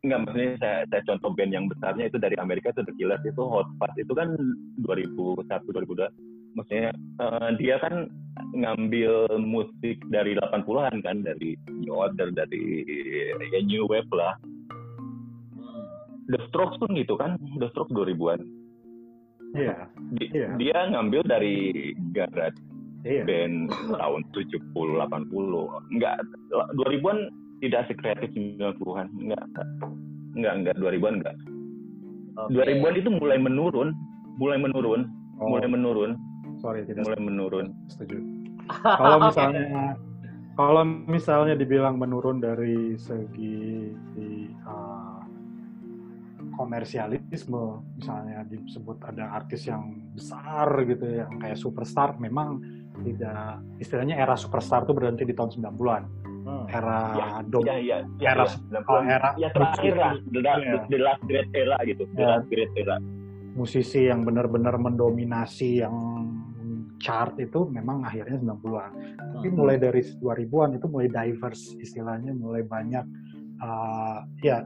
Enggak, 0.04 0.20
maksudnya 0.28 0.52
saya, 0.60 0.78
saya 0.92 1.02
contoh 1.08 1.32
band 1.32 1.52
yang 1.56 1.66
besarnya 1.72 2.12
itu 2.12 2.20
dari 2.20 2.36
Amerika 2.36 2.76
itu 2.76 2.84
The 2.84 2.96
Killers 3.00 3.24
itu 3.24 3.40
Hot 3.40 3.68
Fuzz 3.80 3.96
itu 3.96 4.12
kan 4.12 4.36
2001 4.84 5.48
2002. 5.48 6.12
Maksudnya 6.54 6.92
eh, 6.94 7.50
dia 7.58 7.76
kan 7.82 8.08
ngambil 8.54 9.38
musik 9.42 9.98
dari 10.10 10.38
80-an 10.38 11.02
kan 11.02 11.26
dari 11.26 11.58
New 11.70 11.94
Order 11.94 12.30
dari 12.30 12.86
ya, 13.50 13.60
New 13.62 13.86
Wave 13.90 14.10
lah. 14.14 14.38
The 16.32 16.40
Strokes 16.50 16.80
pun 16.80 16.96
gitu 16.96 17.20
kan, 17.20 17.36
The 17.60 17.68
Strokes 17.76 17.92
2000-an. 17.92 18.42
Iya, 19.54 19.76
Di- 20.18 20.32
Iya. 20.34 20.50
Dia 20.58 20.78
ngambil 20.90 21.22
dari 21.28 21.56
garage 22.16 22.58
iya. 23.06 23.22
band 23.28 23.70
tahun 23.92 24.22
70 24.34 24.64
80. 24.74 25.94
Enggak 25.94 26.16
2000-an 26.80 27.18
tidak 27.62 27.86
sekreatif 27.92 28.30
90-an. 28.34 29.08
Enggak. 29.20 29.44
Enggak, 30.34 30.54
enggak 30.58 30.76
2000-an 30.80 31.16
enggak. 31.22 31.38
Oke. 32.40 32.66
2000-an 32.66 32.96
itu 32.98 33.10
mulai 33.14 33.38
menurun, 33.38 33.90
mulai 34.42 34.58
menurun, 34.58 35.02
Oh, 35.42 35.50
mulai 35.50 35.66
menurun, 35.66 36.14
sorry 36.64 36.88
tidak 36.88 37.04
mulai 37.04 37.20
menurun. 37.20 37.68
setuju. 37.92 38.18
Kalau 38.80 39.18
misalnya 39.20 40.00
kalau 40.56 40.84
misalnya 40.86 41.60
dibilang 41.60 42.00
menurun 42.00 42.40
dari 42.40 42.96
segi 42.96 43.92
uh, 44.64 45.20
komersialisme, 46.54 47.82
misalnya 47.98 48.46
disebut 48.48 49.02
ada 49.04 49.34
artis 49.36 49.66
yang 49.66 50.00
besar 50.14 50.70
gitu 50.86 51.04
ya, 51.04 51.26
yang 51.26 51.42
kayak 51.42 51.58
superstar, 51.58 52.14
memang 52.16 52.62
tidak 53.02 53.60
istilahnya 53.82 54.16
era 54.16 54.38
superstar 54.38 54.86
itu 54.86 54.94
berhenti 54.94 55.26
di 55.26 55.34
tahun 55.34 55.50
90-an. 55.60 56.04
Hmm. 56.44 56.68
Era 56.68 57.00
Ya, 57.16 57.28
dom, 57.42 57.64
Iya, 57.66 57.76
iya, 57.80 57.98
iya. 58.22 58.30
era, 58.36 58.46
90-an. 58.46 59.04
era 59.10 59.30
Ya 59.36 59.50
terakhir 59.50 59.94
lah, 59.98 60.14
the, 60.30 60.40
Iya. 60.40 60.80
the 60.86 61.00
last 61.02 61.22
great 61.26 61.50
era 61.52 61.78
gitu, 61.84 62.04
the 62.14 62.22
Ya. 62.22 62.28
last 62.38 62.48
great 62.48 62.72
era. 62.78 62.98
musisi 63.54 64.10
yang 64.10 64.26
benar-benar 64.26 64.82
mendominasi 64.82 65.86
yang 65.86 65.94
chart 67.04 67.36
itu 67.36 67.68
memang 67.68 68.08
akhirnya 68.08 68.40
90-an. 68.40 68.92
Tapi 69.36 69.48
Hmm. 69.52 69.58
mulai 69.60 69.76
dari 69.76 70.00
2000-an 70.00 70.80
itu 70.80 70.88
mulai 70.88 71.12
diverse 71.12 71.76
istilahnya, 71.84 72.32
mulai 72.32 72.64
banyak 72.64 73.04
uh, 73.60 74.24
ya 74.40 74.64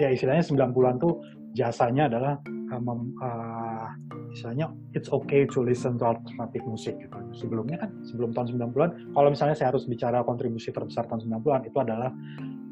ya 0.00 0.08
istilahnya 0.08 0.40
90-an 0.40 0.96
tuh 0.96 1.20
jasanya 1.52 2.08
adalah 2.08 2.40
uh, 2.72 2.80
mem- 2.80 3.12
uh, 3.20 3.92
istilahnya 4.32 4.72
it's 4.96 5.12
okay 5.12 5.44
to 5.44 5.60
listen 5.60 6.00
to 6.00 6.08
alternative 6.08 6.64
musik 6.64 6.96
gitu. 6.96 7.16
Sebelumnya 7.36 7.84
kan 7.84 7.92
sebelum 8.08 8.32
tahun 8.32 8.56
90-an 8.56 9.12
kalau 9.12 9.28
misalnya 9.28 9.56
saya 9.56 9.68
harus 9.76 9.84
bicara 9.84 10.24
kontribusi 10.24 10.72
terbesar 10.72 11.04
tahun 11.04 11.28
90-an 11.28 11.62
itu 11.68 11.76
adalah 11.76 12.10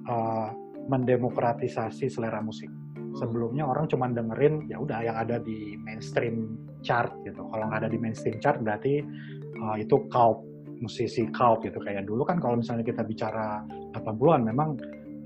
uh, 0.09 0.49
mendemokratisasi 0.89 2.09
selera 2.13 2.45
musik 2.45 2.69
sebelumnya 3.15 3.65
orang 3.67 3.87
cuma 3.87 4.11
dengerin 4.11 4.67
ya 4.67 4.79
udah 4.83 4.99
yang 5.03 5.17
ada 5.17 5.39
di 5.39 5.79
mainstream 5.79 6.59
chart 6.83 7.15
gitu 7.23 7.47
kalau 7.49 7.65
nggak 7.71 7.87
ada 7.87 7.91
di 7.91 7.99
mainstream 7.99 8.37
chart 8.43 8.59
berarti 8.61 9.01
uh, 9.63 9.77
itu 9.79 9.97
cult 10.11 10.43
musisi 10.83 11.25
cult 11.31 11.63
gitu 11.63 11.79
kayak 11.81 12.05
dulu 12.05 12.27
kan 12.27 12.43
kalau 12.43 12.59
misalnya 12.59 12.83
kita 12.83 13.07
bicara 13.07 13.63
80-an 13.95 14.43
memang 14.45 14.77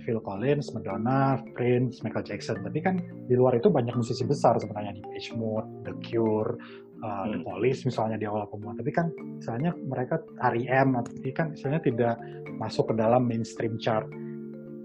Phil 0.09 0.25
Collins, 0.25 0.73
Madonna, 0.73 1.37
Prince, 1.53 2.01
Michael 2.01 2.25
Jackson. 2.25 2.65
Tapi 2.65 2.81
kan 2.81 2.97
di 3.29 3.37
luar 3.37 3.61
itu 3.61 3.69
banyak 3.69 3.93
musisi 3.93 4.25
besar 4.25 4.57
sebenarnya 4.57 4.97
di 4.97 5.05
Page 5.05 5.37
Mode, 5.37 5.85
The 5.85 5.93
Cure, 6.01 6.57
uh, 7.05 7.25
The 7.29 7.37
Hmm. 7.37 7.45
Police 7.45 7.85
misalnya 7.85 8.17
di 8.17 8.25
awal 8.25 8.49
pembuat. 8.49 8.81
Tapi 8.81 8.89
kan 8.89 9.13
misalnya 9.13 9.77
mereka 9.77 10.17
R.E.M. 10.41 10.97
atau 10.97 11.13
ini 11.13 11.31
kan 11.37 11.53
misalnya 11.53 11.85
tidak 11.85 12.15
masuk 12.57 12.89
ke 12.89 12.95
dalam 12.97 13.29
mainstream 13.29 13.77
chart. 13.77 14.09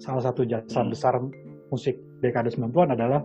Salah 0.04 0.28
satu 0.28 0.44
jasa 0.44 0.84
Hmm. 0.84 0.92
besar 0.92 1.16
musik 1.72 1.96
dekade 2.24 2.50
90-an 2.56 2.96
adalah 2.96 3.22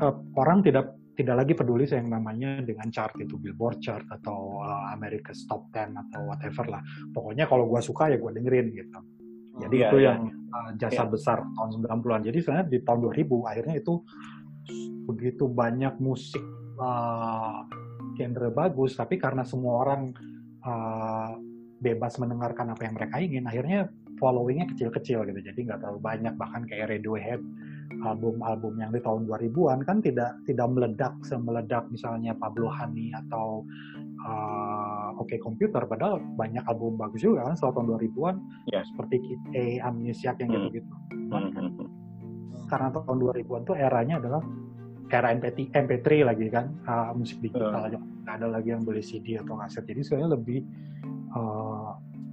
uh, 0.00 0.14
orang 0.40 0.64
tidak 0.64 0.96
tidak 1.14 1.46
lagi 1.46 1.54
peduli 1.54 1.86
yang 1.86 2.10
namanya 2.10 2.58
dengan 2.58 2.90
chart 2.90 3.14
itu 3.22 3.38
Billboard 3.38 3.78
chart 3.78 4.02
atau 4.10 4.58
uh, 4.64 4.90
America's 4.90 5.46
Top 5.46 5.70
10 5.70 5.94
atau 5.94 6.20
whatever 6.26 6.66
lah. 6.66 6.82
Pokoknya 7.14 7.46
kalau 7.46 7.70
gua 7.70 7.78
suka 7.78 8.10
ya 8.10 8.18
gua 8.18 8.34
dengerin 8.34 8.74
gitu. 8.74 8.98
Jadi 9.62 9.76
Iya, 9.78 9.86
itu 9.86 9.96
iya. 10.02 10.06
yang 10.10 10.20
uh, 10.50 10.70
jasa 10.74 11.06
Iya. 11.06 11.10
besar 11.14 11.38
tahun 11.54 11.70
90-an. 11.78 12.22
Jadi 12.26 12.38
sebenarnya 12.42 12.66
di 12.66 12.78
tahun 12.82 12.98
2000 13.06 13.46
akhirnya 13.46 13.74
itu 13.78 13.94
begitu 15.06 15.44
banyak 15.46 15.94
musik 16.02 16.42
uh, 16.82 17.62
genre 18.18 18.50
bagus, 18.50 18.98
tapi 18.98 19.14
karena 19.14 19.46
semua 19.46 19.86
orang 19.86 20.10
uh, 20.66 21.38
bebas 21.78 22.18
mendengarkan 22.18 22.74
apa 22.74 22.82
yang 22.90 22.94
mereka 22.98 23.16
ingin, 23.22 23.44
akhirnya 23.46 23.86
followingnya 24.18 24.66
kecil-kecil 24.74 25.22
gitu. 25.30 25.40
Jadi 25.46 25.60
nggak 25.70 25.78
terlalu 25.78 26.00
banyak. 26.02 26.34
Bahkan 26.34 26.62
kayak 26.66 26.98
Radiohead 26.98 27.40
album-album 28.02 28.74
yang 28.80 28.90
di 28.90 28.98
tahun 28.98 29.28
2000-an 29.28 29.78
kan 29.86 30.02
tidak 30.02 30.34
tidak 30.48 30.66
meledak 30.72 31.14
semeledak 31.22 31.84
misalnya 31.92 32.34
Pablo 32.34 32.66
Honey 32.72 33.14
atau 33.14 33.62
uh, 34.26 35.14
Oke 35.20 35.38
Computer 35.38 35.84
padahal 35.86 36.18
banyak 36.34 36.64
album 36.66 36.98
bagus 36.98 37.22
juga 37.22 37.46
kan 37.46 37.54
setelah 37.54 37.74
tahun 37.78 37.86
2000-an 38.10 38.36
Ya. 38.72 38.80
seperti 38.82 39.16
Kid 39.22 39.40
A, 39.54 39.64
Amnesiac 39.92 40.36
yang 40.42 40.50
Hmm. 40.50 40.56
gitu-gitu. 40.66 40.94
Hmm, 41.30 41.50
hmm, 41.54 41.70
hmm. 41.78 41.88
Karena 42.66 42.88
tahun 42.90 43.18
2000-an 43.20 43.62
tuh 43.68 43.76
eranya 43.78 44.16
adalah 44.18 44.42
era 45.14 45.30
MP3, 45.30 45.70
MP3 45.70 46.26
lagi 46.26 46.46
kan 46.50 46.74
uh, 46.90 47.14
musik 47.14 47.38
digital 47.38 47.86
aja 47.86 47.98
nggak 48.02 48.34
ada 48.40 48.48
lagi 48.58 48.74
yang 48.74 48.82
beli 48.82 48.98
CD 49.04 49.38
atau 49.38 49.54
kaset 49.54 49.84
jadi 49.86 50.00
sebenarnya 50.02 50.30
lebih 50.34 50.64
uh, 51.36 51.92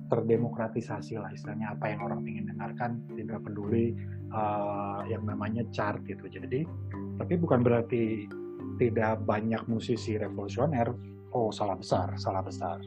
terdemokratisasi 0.09 1.19
lah 1.21 1.29
istilahnya 1.29 1.77
apa 1.77 1.93
yang 1.93 1.99
orang 2.01 2.25
ingin 2.25 2.49
dengarkan 2.49 2.99
tidak 3.13 3.43
peduli 3.45 3.93
uh, 4.31 5.03
yang 5.05 5.23
namanya 5.23 5.63
chart 5.69 6.01
gitu 6.03 6.25
jadi 6.25 6.63
tapi 7.17 7.33
bukan 7.35 7.61
berarti 7.61 8.25
tidak 8.75 9.21
banyak 9.23 9.61
musisi 9.65 10.15
revolusioner 10.15 10.91
oh 11.31 11.49
salah 11.49 11.75
besar 11.75 12.11
salah 12.15 12.41
besar 12.41 12.81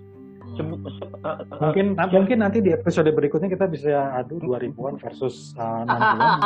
Sebe- 0.55 0.77
se- 0.77 1.09
uh, 1.19 1.41
uh, 1.41 1.59
mungkin 1.59 1.87
mungkin 2.11 2.39
nanti 2.39 2.61
di 2.61 2.69
episode 2.69 3.09
berikutnya 3.09 3.49
kita 3.49 3.65
bisa 3.65 4.13
adu 4.15 4.37
2000-an 4.39 5.01
versus 5.01 5.57
uh, 5.57 5.83
60-an 5.83 6.39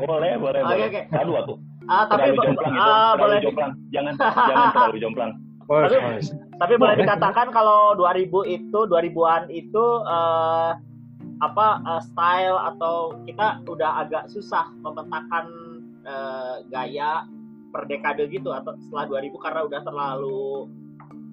boleh, 0.06 0.32
boleh, 0.38 0.60
Oke, 0.60 0.70
boleh. 0.70 0.86
oke. 0.86 1.00
Aduh, 1.12 1.36
aku 1.38 1.54
Ah, 1.84 2.08
tapi 2.08 2.32
terlalu 2.32 2.48
jomplang 2.48 2.72
itu, 2.72 2.80
ah, 2.80 2.88
terlalu 2.88 3.20
boleh 3.20 3.38
jomplang. 3.44 3.72
Jangan, 3.90 4.14
jangan 4.16 4.66
terlalu 4.72 4.96
jomplang. 4.96 5.32
Oh, 5.64 5.80
Tapi- 5.82 5.92
sorry. 5.92 6.20
tapi 6.54 6.74
boleh 6.76 6.94
Boleh. 6.94 7.04
dikatakan 7.04 7.46
kalau 7.50 7.80
2000 7.94 8.24
itu 8.48 8.78
2000-an 8.86 9.42
itu 9.50 9.84
eh, 10.06 10.70
apa 11.44 11.66
eh, 11.84 12.02
style 12.08 12.58
atau 12.74 12.96
kita 13.28 13.60
udah 13.68 14.06
agak 14.06 14.24
susah 14.32 14.72
memetakan 14.80 15.46
eh, 16.04 16.54
gaya 16.72 17.28
per 17.74 17.90
dekade 17.90 18.30
gitu 18.30 18.54
atau 18.54 18.78
setelah 18.86 19.18
2000 19.18 19.44
karena 19.44 19.60
udah 19.66 19.80
terlalu 19.82 20.70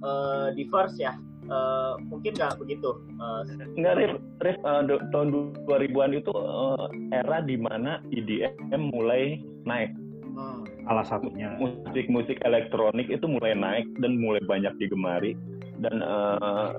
eh, 0.04 0.48
diverse 0.58 0.98
ya. 1.00 1.14
Eh, 1.52 1.94
mungkin 2.08 2.32
nggak 2.38 2.58
begitu. 2.62 2.90
Eh, 3.18 3.42
Enggak, 3.76 3.94
Rif, 3.98 4.12
Rif, 4.46 4.58
uh, 4.64 4.82
do- 4.86 5.04
tahun 5.10 5.28
2000-an 5.68 6.12
itu 6.16 6.32
uh, 6.32 6.86
era 7.12 7.42
di 7.44 7.58
mana 7.58 8.00
EDM 8.14 8.94
mulai 8.94 9.42
naik. 9.66 9.92
hmm. 10.32 10.64
salah 10.88 11.06
satunya 11.06 11.52
Musik-musik 11.60 12.40
elektronik 12.48 13.12
itu 13.12 13.28
mulai 13.28 13.52
naik 13.52 13.84
dan 14.00 14.16
mulai 14.22 14.40
banyak 14.48 14.72
digemari. 14.80 15.36
Dan 15.82 16.00
uh, 16.00 16.78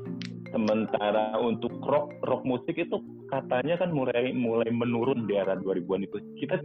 sementara 0.53 1.35
untuk 1.41 1.73
rock 1.83 2.13
rock 2.29 2.45
musik 2.45 2.77
itu 2.77 3.01
katanya 3.33 3.81
kan 3.81 3.91
mulai 3.91 4.31
mulai 4.37 4.69
menurun 4.69 5.25
di 5.25 5.35
era 5.41 5.57
2000-an 5.59 6.05
itu. 6.07 6.19
Kita 6.39 6.57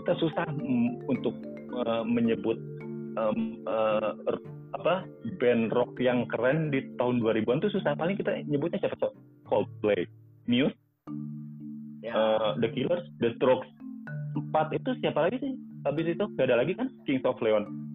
kita 0.00 0.12
susah 0.18 0.48
untuk 1.06 1.36
uh, 1.76 2.02
menyebut 2.02 2.56
um, 3.20 3.60
uh, 3.68 4.12
apa 4.76 5.08
band 5.38 5.72
rock 5.72 5.96
yang 6.00 6.28
keren 6.28 6.72
di 6.72 6.84
tahun 7.00 7.20
2000-an 7.22 7.60
itu 7.62 7.70
susah 7.80 7.96
paling 7.96 8.16
kita 8.18 8.44
nyebutnya 8.48 8.82
siapa 8.82 8.96
so 8.98 9.08
Coldplay, 9.46 10.10
Muse, 10.50 10.74
Ya. 12.02 12.12
uh, 12.12 12.50
The 12.58 12.68
Killers, 12.74 13.06
The 13.22 13.34
Strokes. 13.38 13.70
Empat 14.36 14.74
itu 14.74 14.90
siapa 15.00 15.26
lagi 15.26 15.38
sih? 15.40 15.52
Habis 15.86 16.18
itu 16.18 16.24
gak 16.34 16.50
ada 16.50 16.60
lagi 16.60 16.74
kan 16.74 16.90
Kings 17.06 17.24
of 17.24 17.38
Leon. 17.38 17.85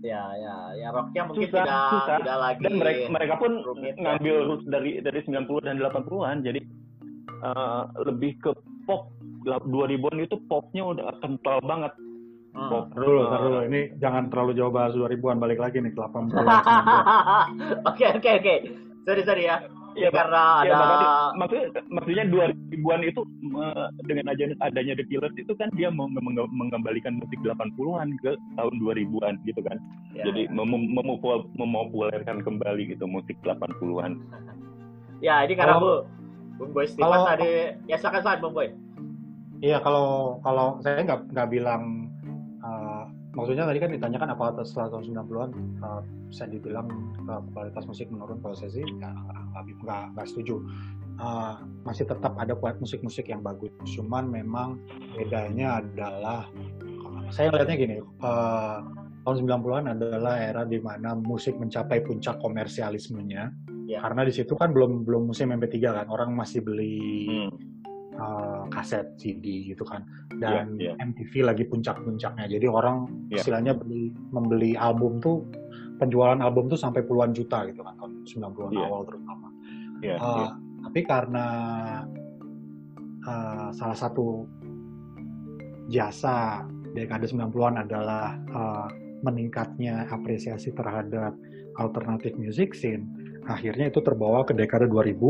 Ya, 0.00 0.22
ya, 0.36 0.54
ya 0.76 0.88
rocknya 0.92 1.22
mungkin 1.28 1.48
Susah, 1.48 1.64
tidak 1.64 1.80
susah. 1.92 2.16
tidak 2.24 2.38
lagi. 2.40 2.62
Dan 2.64 2.74
mereka 2.80 3.00
mereka 3.12 3.34
pun 3.36 3.52
rumit, 3.64 3.94
ya. 3.96 4.02
ngambil 4.02 4.36
roots 4.48 4.66
dari 4.68 4.90
dari 5.00 5.20
90 5.24 5.66
dan 5.66 5.76
80-an. 5.80 6.36
Jadi 6.44 6.60
uh, 7.44 7.82
lebih 8.08 8.32
ke 8.40 8.50
pop. 8.88 9.12
2000-an 9.40 10.20
itu 10.20 10.36
popnya 10.52 10.84
udah 10.84 11.16
kental 11.24 11.64
banget. 11.64 11.92
Hmm. 12.52 12.68
Pop. 12.68 12.84
Dulu, 12.92 13.24
dulu. 13.24 13.58
Ini 13.72 13.96
jangan 13.96 14.28
terlalu 14.28 14.52
jauh 14.52 14.68
bahas 14.68 14.92
2000-an, 14.92 15.40
balik 15.40 15.56
lagi 15.64 15.80
nih 15.80 15.96
ke 15.96 16.00
80-an. 16.00 16.44
Oke 17.90 18.04
oke 18.04 18.30
oke. 18.36 18.54
Sorry 19.08 19.22
sorry 19.24 19.48
ya. 19.48 19.64
Iya, 19.90 20.06
Ya, 20.06 20.10
karena 20.12 20.42
Ya, 20.62 20.72
ada 20.72 20.86
maksudnya, 21.34 21.66
maksudnya 21.88 22.24
2000-an 22.26 23.00
itu 23.02 23.20
uh, 23.52 23.88
dengan 24.04 24.26
adanya, 24.30 24.54
adanya 24.60 24.94
The 24.94 25.04
Killers 25.06 25.34
itu 25.34 25.52
kan 25.54 25.66
dia 25.74 25.90
mengembalikan 25.90 27.18
musik 27.18 27.38
80-an 27.40 28.14
ke 28.18 28.34
tahun 28.54 28.74
2000-an 28.78 29.34
gitu 29.44 29.60
kan. 29.62 29.76
ya, 30.10 30.24
Jadi 30.26 30.46
mem- 30.48 30.90
memopul- 30.90 31.46
memopulerkan 31.54 32.42
kembali 32.42 32.90
gitu 32.90 33.06
musik 33.06 33.34
80-an. 33.42 34.18
ya 35.26 35.42
ini 35.42 35.54
karena 35.54 35.76
Kalau- 35.76 36.06
Bu 36.06 36.18
Bung 36.60 36.72
Boy 36.76 36.84
Steven 36.84 37.24
tadi 37.24 37.50
ya 37.88 37.96
silakan 37.96 38.20
silakan 38.20 38.40
Bung 38.40 38.54
Boy. 38.54 38.68
Iya, 39.60 39.80
kalau 39.80 40.38
kalau 40.40 40.80
saya 40.80 41.04
nggak 41.04 41.32
nggak 41.32 41.48
bilang 41.50 42.09
maksudnya 43.30 43.64
tadi 43.66 43.78
kan 43.78 43.90
ditanyakan 43.94 44.28
apa 44.34 44.44
setelah 44.66 44.88
tahun 44.98 45.04
90-an 45.26 45.50
uh, 45.82 46.02
bisa 46.26 46.44
dibilang 46.50 46.86
uh, 47.30 47.42
kualitas 47.54 47.86
musik 47.86 48.10
menurun 48.10 48.42
kalau 48.42 48.56
saya 48.58 48.70
sih 48.74 48.82
nggak- 48.82 50.14
nggak 50.14 50.26
setuju. 50.26 50.58
Uh, 51.20 51.60
masih 51.84 52.08
tetap 52.08 52.32
ada 52.40 52.56
kuat 52.56 52.80
musik-musik 52.80 53.28
yang 53.28 53.44
bagus. 53.44 53.68
Cuman 53.84 54.32
memang 54.32 54.80
bedanya 55.20 55.84
adalah 55.84 56.48
saya 57.30 57.52
lihatnya 57.54 57.76
gini, 57.76 57.96
uh, 58.24 58.82
tahun 59.22 59.46
90-an 59.46 59.84
adalah 59.94 60.34
era 60.40 60.62
di 60.64 60.80
mana 60.82 61.14
musik 61.14 61.54
mencapai 61.60 62.02
puncak 62.02 62.40
komersialismenya. 62.42 63.52
Ya. 63.86 63.98
Karena 64.02 64.26
di 64.26 64.32
situ 64.34 64.54
kan 64.56 64.72
belum 64.74 65.04
belum 65.06 65.30
musim 65.30 65.54
MP3 65.54 65.76
kan, 65.82 66.06
orang 66.10 66.34
masih 66.34 66.62
beli 66.62 67.26
Hmm. 67.26 67.69
Uh, 68.18 68.64
kaset 68.72 69.06
CD 69.20 69.70
gitu 69.70 69.86
kan 69.86 70.02
dan 70.40 70.74
Iya, 70.80 70.94
iya. 70.96 71.04
MTV 71.04 71.32
lagi 71.46 71.64
puncak-puncaknya 71.68 72.46
jadi 72.50 72.66
orang 72.66 73.06
Iya. 73.30 73.38
istilahnya 73.42 73.72
beli 73.78 74.10
membeli 74.34 74.74
album 74.74 75.20
tuh 75.22 75.46
penjualan 76.00 76.40
album 76.40 76.66
tuh 76.72 76.80
sampai 76.80 77.04
puluhan 77.04 77.30
juta 77.36 77.68
gitu 77.68 77.84
kan 77.84 77.94
tahun 78.00 78.24
90-an 78.24 78.72
Iya. 78.72 78.86
awal 78.88 79.02
terutama 79.06 79.48
Iya, 80.00 80.16
Uh, 80.16 80.36
iya. 80.40 80.48
tapi 80.88 81.00
karena 81.04 81.46
uh, 83.28 83.68
salah 83.76 83.98
satu 83.98 84.48
jasa 85.90 86.64
dekade 86.94 87.26
90-an 87.30 87.84
adalah 87.86 88.38
uh, 88.50 88.88
meningkatnya 89.20 90.08
apresiasi 90.08 90.72
terhadap 90.72 91.36
alternative 91.78 92.34
music 92.40 92.72
scene 92.72 93.06
akhirnya 93.46 93.90
itu 93.90 94.00
terbawa 94.00 94.46
ke 94.46 94.54
dekade 94.56 94.88
2000 94.88 95.20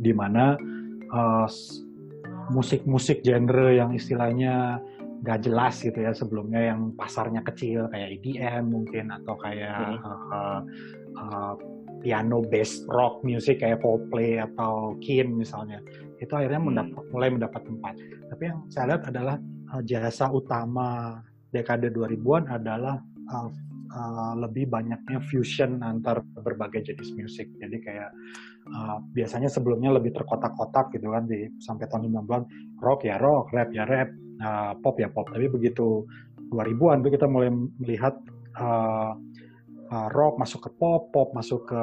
di 0.00 0.12
mana 0.12 0.56
uh, 1.12 1.46
musik-musik 2.50 3.22
genre 3.26 3.72
yang 3.74 3.90
istilahnya 3.94 4.80
gak 5.24 5.48
jelas 5.48 5.80
gitu 5.80 5.96
ya 5.96 6.12
sebelumnya 6.12 6.74
yang 6.74 6.92
pasarnya 6.92 7.40
kecil 7.40 7.88
kayak 7.88 8.20
EDM 8.20 8.68
mungkin 8.68 9.08
atau 9.10 9.34
kayak 9.40 9.96
Hmm. 9.96 10.12
uh, 10.30 10.60
uh, 11.16 11.54
piano 12.04 12.44
based 12.44 12.84
rock 12.92 13.24
music 13.24 13.64
kayak 13.64 13.80
Coldplay 13.80 14.38
atau 14.38 14.94
Kin 15.00 15.32
misalnya 15.32 15.80
itu 16.20 16.30
akhirnya 16.30 16.60
Hmm. 16.60 16.68
mendapat, 16.68 17.02
mulai 17.10 17.28
mendapat 17.32 17.62
tempat 17.64 17.94
tapi 18.28 18.42
yang 18.52 18.60
saya 18.68 18.84
lihat 18.94 19.02
adalah 19.08 19.36
uh, 19.72 19.82
jasa 19.82 20.28
utama 20.28 21.20
dekade 21.50 21.88
2000-an 21.90 22.44
adalah 22.52 23.00
uh, 23.32 23.48
uh, 23.96 24.34
lebih 24.36 24.68
banyaknya 24.68 25.18
fusion 25.32 25.80
antar 25.80 26.20
berbagai 26.44 26.92
jenis 26.92 27.10
musik 27.16 27.48
jadi 27.56 27.76
kayak 27.80 28.10
uh, 28.70 28.98
biasanya 29.14 29.50
sebelumnya 29.50 29.94
lebih 29.94 30.14
terkotak-kotak 30.14 30.94
gitu 30.94 31.14
kan 31.14 31.26
di 31.26 31.50
sampai 31.62 31.86
tahun 31.86 32.10
90-an 32.10 32.42
rock 32.82 33.06
ya 33.06 33.16
rock 33.18 33.50
rap 33.54 33.70
ya 33.70 33.84
rap 33.86 34.10
uh, 34.42 34.72
pop 34.80 34.98
ya 34.98 35.08
pop 35.10 35.30
tapi 35.30 35.46
begitu 35.48 36.04
2000-an 36.50 37.02
tuh 37.02 37.10
kita 37.10 37.26
mulai 37.26 37.50
melihat 37.82 38.14
uh, 38.58 39.18
uh, 39.90 40.08
rock 40.14 40.38
masuk 40.38 40.66
ke 40.66 40.70
pop, 40.78 41.10
pop 41.10 41.30
masuk 41.34 41.66
ke 41.70 41.82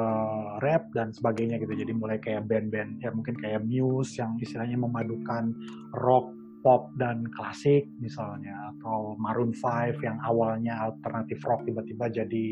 rap 0.60 0.88
dan 0.96 1.12
sebagainya 1.12 1.60
gitu. 1.60 1.72
Jadi 1.76 1.92
mulai 1.92 2.16
kayak 2.20 2.48
band-band 2.48 3.00
ya 3.00 3.12
mungkin 3.12 3.36
kayak 3.36 3.64
Muse 3.64 4.20
yang 4.20 4.36
istilahnya 4.40 4.80
memadukan 4.80 5.52
rock 5.96 6.32
pop 6.64 6.88
dan 6.96 7.28
klasik 7.36 7.84
misalnya 8.00 8.72
atau 8.72 9.20
Maroon 9.20 9.52
5 9.52 10.00
yang 10.00 10.16
awalnya 10.24 10.88
alternatif 10.88 11.44
rock 11.44 11.60
tiba-tiba 11.68 12.08
jadi 12.08 12.46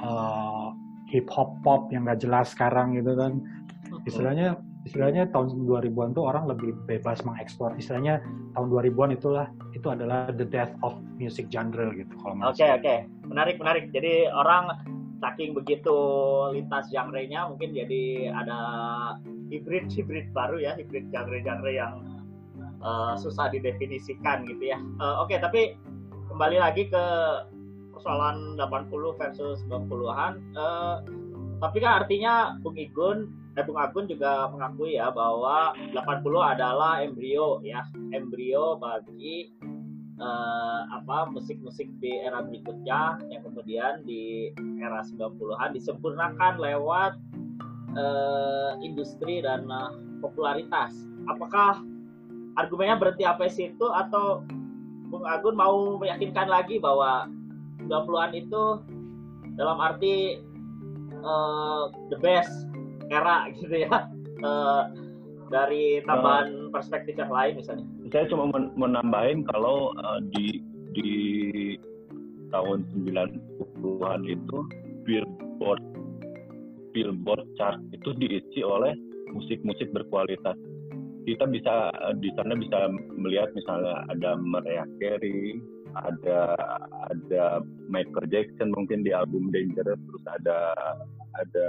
uh, 0.00 0.72
hip 1.10 1.26
hop 1.30 1.58
pop 1.62 1.88
yang 1.94 2.06
gak 2.06 2.22
jelas 2.22 2.52
sekarang 2.52 2.94
gitu 2.98 3.14
kan. 3.14 3.42
Istilahnya 4.06 4.58
istilahnya 4.86 5.26
tahun 5.34 5.66
2000-an 5.66 6.14
tuh 6.14 6.30
orang 6.30 6.46
lebih 6.46 6.74
bebas 6.86 7.22
mengeksplor. 7.26 7.74
Istilahnya 7.74 8.22
tahun 8.54 8.70
2000-an 8.70 9.10
itulah 9.18 9.46
itu 9.74 9.86
adalah 9.90 10.30
the 10.34 10.46
death 10.46 10.70
of 10.86 10.94
music 11.18 11.50
genre 11.50 11.90
gitu 11.94 12.14
kalau 12.22 12.38
Oke 12.46 12.62
okay, 12.62 12.70
oke. 12.74 12.82
Okay. 12.82 12.98
menarik 13.26 13.58
menarik. 13.58 13.90
Jadi 13.90 14.30
orang 14.30 14.70
saking 15.18 15.56
begitu 15.56 15.96
lintas 16.52 16.92
genre-nya 16.92 17.48
mungkin 17.48 17.72
jadi 17.72 18.30
ada 18.36 18.58
hybrid 19.48 19.88
hybrid 19.88 20.28
baru 20.36 20.60
ya 20.60 20.76
hybrid 20.76 21.08
genre-genre 21.08 21.72
yang 21.72 22.04
uh, 22.84 23.16
susah 23.18 23.48
didefinisikan 23.50 24.44
gitu 24.46 24.70
ya. 24.70 24.78
Uh, 25.00 25.24
Oke 25.24 25.34
okay, 25.34 25.38
tapi 25.40 25.60
kembali 26.30 26.60
lagi 26.60 26.86
ke 26.92 27.04
persoalan 27.96 28.60
80 28.60 28.92
versus 29.16 29.64
90-an. 29.72 30.32
Uh, 30.52 30.96
tapi 31.64 31.80
kan 31.80 32.04
artinya 32.04 32.60
Bung 32.60 32.76
Igun 32.76 33.32
eh, 33.56 33.64
Bung 33.64 33.80
Agun 33.80 34.04
juga 34.04 34.52
mengakui 34.52 35.00
ya 35.00 35.08
bahwa 35.08 35.72
80 35.96 36.52
adalah 36.52 37.00
embrio 37.00 37.64
ya, 37.64 37.88
embrio 38.12 38.76
bagi 38.76 39.56
uh, 40.20 40.80
apa 40.92 41.32
musik-musik 41.32 41.88
di 41.98 42.20
era 42.20 42.44
berikutnya 42.44 43.24
yang 43.32 43.42
kemudian 43.42 44.04
di 44.04 44.52
era 44.84 45.00
90-an 45.00 45.72
disempurnakan 45.72 46.60
lewat 46.60 47.12
uh, 47.96 48.76
industri 48.84 49.40
dan 49.40 49.64
uh, 49.72 49.96
popularitas. 50.20 50.92
Apakah 51.32 51.80
argumennya 52.60 53.00
berhenti 53.00 53.24
apa 53.24 53.48
situ 53.48 53.88
atau 53.88 54.44
Bung 55.08 55.24
Agun 55.24 55.56
mau 55.56 55.96
meyakinkan 55.96 56.50
lagi 56.50 56.76
bahwa 56.76 57.30
90-an 57.86 58.32
itu 58.34 58.64
dalam 59.56 59.78
arti 59.80 60.42
uh, 61.22 61.88
the 62.12 62.18
best 62.20 62.52
era 63.08 63.48
gitu 63.58 63.86
ya 63.86 64.10
uh, 64.44 64.90
dari 65.48 66.02
tambahan 66.04 66.68
uh, 66.68 66.70
perspektif 66.74 67.14
yang 67.16 67.30
lain 67.30 67.62
misalnya. 67.62 67.86
Saya 68.10 68.26
cuma 68.30 68.50
menambahin 68.74 69.46
kalau 69.46 69.94
uh, 70.02 70.18
di 70.34 70.62
di 70.96 71.12
tahun 72.50 72.86
90-an 72.94 74.20
itu 74.26 74.58
Billboard 75.06 75.82
Billboard 76.96 77.44
chart 77.60 77.78
itu 77.92 78.16
diisi 78.16 78.64
oleh 78.64 78.96
musik-musik 79.30 79.92
berkualitas. 79.92 80.56
Kita 81.26 81.44
bisa 81.50 81.90
di 82.22 82.30
sana 82.38 82.54
bisa 82.54 82.88
melihat 83.18 83.50
misalnya 83.52 84.06
ada 84.08 84.38
Mariah 84.38 84.88
Carey, 85.02 85.58
ada 86.04 86.40
ada 87.08 87.44
Michael 87.88 88.28
Jackson 88.28 88.74
mungkin 88.74 89.06
di 89.06 89.14
album 89.14 89.48
Dangerous, 89.54 89.96
terus 89.96 90.24
ada 90.28 90.58
ada 91.40 91.66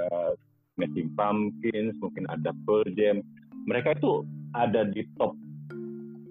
Smashing 0.76 1.14
Pumpkins, 1.18 1.96
mungkin 2.04 2.28
ada 2.28 2.52
Pearl 2.68 2.86
Jam. 3.00 3.24
Mereka 3.68 3.98
itu 3.98 4.24
ada 4.56 4.88
di 4.88 5.04
top 5.20 5.36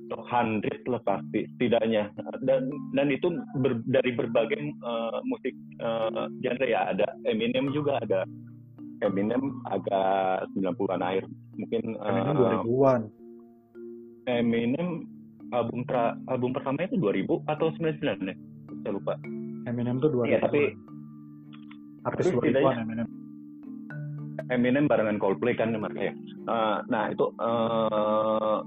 top 0.06 0.22
100 0.30 0.86
lah 0.86 1.02
pasti 1.02 1.48
setidaknya. 1.56 2.12
Dan 2.46 2.70
dan 2.94 3.10
itu 3.10 3.32
ber, 3.58 3.82
dari 3.90 4.14
berbagai 4.14 4.60
uh, 4.86 5.18
musik 5.26 5.52
uh, 5.82 6.30
genre 6.44 6.66
ya. 6.66 6.94
Ada 6.94 7.06
Eminem 7.26 7.74
juga 7.74 7.98
ada 8.02 8.22
Eminem 9.02 9.60
agak 9.66 10.46
90-an 10.54 11.02
akhir. 11.02 11.24
Mungkin 11.58 11.82
Eminem 12.00 12.36
uh, 12.38 12.62
2000-an 12.62 13.02
Eminem 14.26 15.06
album 15.54 15.86
tra, 15.86 16.18
album 16.30 16.50
pertama 16.56 16.86
itu 16.86 16.98
2000 16.98 17.46
atau 17.46 17.66
99 17.78 18.30
ya? 18.30 18.36
Saya 18.82 18.92
lupa. 18.94 19.14
Eminem 19.66 19.98
tuh 19.98 20.10
2000 20.14 20.30
iya 20.30 20.38
tapi 20.42 20.74
artis 22.06 22.30
2000-an 22.30 22.86
Eminem. 22.86 23.08
Eminem 24.46 24.84
barengan 24.86 25.18
Coldplay 25.18 25.58
kan 25.58 25.74
ya. 25.74 26.14
Uh, 26.46 26.78
nah 26.86 27.10
itu 27.10 27.26
uh, 27.42 28.62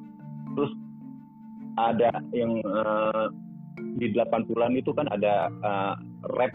terus 0.56 0.72
ada 1.80 2.12
yang 2.36 2.60
uh, 2.68 3.32
di 3.96 4.12
80-an 4.12 4.76
itu 4.76 4.92
kan 4.92 5.08
ada 5.08 5.48
uh, 5.64 5.96
rap 6.36 6.52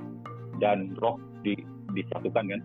dan 0.61 0.93
rock 1.01 1.17
di 1.41 1.57
disatukan 1.97 2.53
kan. 2.53 2.61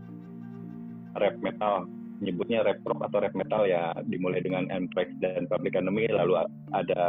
Rap 1.16 1.36
metal 1.40 1.88
nyebutnya 2.20 2.68
rap 2.68 2.84
rock 2.84 3.00
atau 3.08 3.24
rap 3.24 3.36
metal 3.36 3.64
ya 3.64 3.96
dimulai 4.08 4.44
dengan 4.44 4.68
Anthrax 4.72 5.12
dan 5.24 5.48
Public 5.48 5.76
Enemy 5.80 6.12
lalu 6.12 6.44
ada 6.76 7.04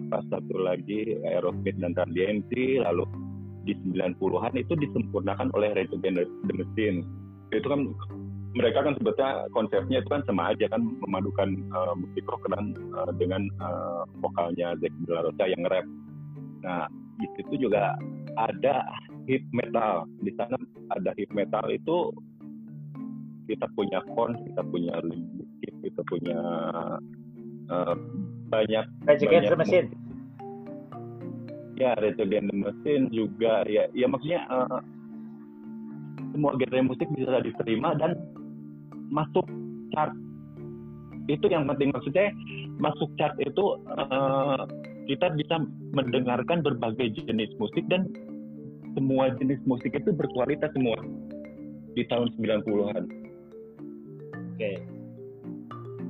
apa 0.00 0.18
satu 0.32 0.54
lagi 0.56 1.16
Aerosmith 1.28 1.76
dan 1.80 1.92
Run 1.92 2.16
DMC 2.16 2.80
lalu 2.80 3.04
di 3.64 3.72
90-an 3.96 4.54
itu 4.60 4.76
disempurnakan 4.76 5.48
oleh 5.56 5.72
Rage 5.72 5.92
Against 5.96 6.32
the 6.48 6.54
Machine 6.56 7.04
itu 7.52 7.68
kan 7.68 7.92
mereka 8.54 8.86
kan 8.86 8.94
sebetulnya 8.96 9.50
konsepnya 9.50 9.98
itu 9.98 10.08
kan 10.08 10.22
sama 10.30 10.54
aja 10.54 10.70
kan 10.70 10.82
memadukan 11.02 11.58
uh, 11.74 11.94
musik 11.98 12.22
rock 12.30 12.46
dan 12.54 12.78
uh, 12.94 13.10
dengan 13.18 13.50
uh, 13.58 14.06
vokalnya 14.22 14.78
Zack 14.78 14.94
De 15.04 15.10
La 15.10 15.26
Rocha 15.26 15.44
yang 15.50 15.66
rap. 15.66 15.86
Nah 16.62 16.86
di 17.18 17.26
situ 17.34 17.66
juga 17.66 17.98
ada 18.38 18.86
hip 19.26 19.42
metal. 19.50 20.06
Di 20.22 20.30
sana 20.38 20.54
ada 20.94 21.10
hip 21.18 21.34
metal 21.34 21.66
itu 21.66 22.14
kita 23.44 23.66
punya 23.76 23.98
Korn, 24.14 24.36
kita 24.44 24.62
punya 24.64 24.94
Limp 25.04 25.44
kita 25.84 26.00
punya 26.08 26.40
uh, 27.68 27.94
banyak 28.48 28.84
banyak 29.04 29.52
Machine. 29.60 29.88
Ya, 31.74 31.92
Rage 31.98 32.22
Against 32.22 32.50
the 32.50 32.56
Machine 32.56 33.04
juga 33.12 33.66
ya 33.68 33.84
ya 33.92 34.06
maksudnya 34.08 34.48
uh, 34.48 34.80
semua 36.32 36.56
genre 36.56 36.80
musik 36.82 37.06
bisa 37.14 37.44
diterima 37.44 37.94
dan 38.00 38.16
masuk 39.12 39.44
chart 39.94 40.10
itu 41.30 41.46
yang 41.46 41.68
penting 41.70 41.94
maksudnya 41.94 42.32
masuk 42.80 43.12
chart 43.20 43.36
itu 43.38 43.78
uh, 43.86 44.66
kita 45.04 45.30
bisa 45.36 45.62
mendengarkan 45.92 46.64
berbagai 46.64 47.12
jenis 47.12 47.52
musik 47.60 47.84
dan 47.92 48.08
semua 48.96 49.30
jenis 49.36 49.60
musik 49.68 49.92
itu 49.92 50.10
berkualitas 50.14 50.70
semua 50.72 50.96
di 51.94 52.02
tahun 52.10 52.30
90-an. 52.38 53.23
Oke. 54.54 54.58
Okay. 54.58 54.74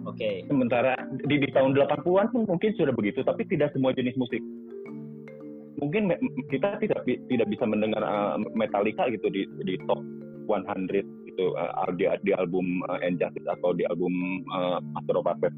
Oke. 0.05 0.17
Okay. 0.21 0.35
Sementara 0.47 0.93
di, 1.25 1.37
di 1.41 1.49
tahun 1.51 1.73
80-an 1.73 2.29
pun 2.29 2.43
mungkin 2.45 2.71
sudah 2.77 2.93
begitu, 2.93 3.25
tapi 3.25 3.49
tidak 3.49 3.73
semua 3.73 3.97
jenis 3.97 4.15
musik. 4.21 4.45
Mungkin 5.81 6.13
kita 6.53 6.79
tidak 6.79 7.03
tidak 7.05 7.49
bisa 7.51 7.65
mendengar 7.65 8.05
uh, 8.05 8.37
Metallica 8.53 9.09
gitu 9.11 9.27
di 9.33 9.49
di 9.65 9.75
top 9.89 10.01
100 10.47 11.03
gitu 11.35 11.57
uh, 11.57 11.91
di, 11.97 12.07
di 12.23 12.33
album 12.37 12.85
uh, 12.87 13.01
Injustice 13.03 13.49
atau 13.49 13.75
di 13.75 13.83
album 13.91 14.45
uh, 14.55 14.79
Master 14.95 15.19
of 15.19 15.27
Puppets 15.27 15.57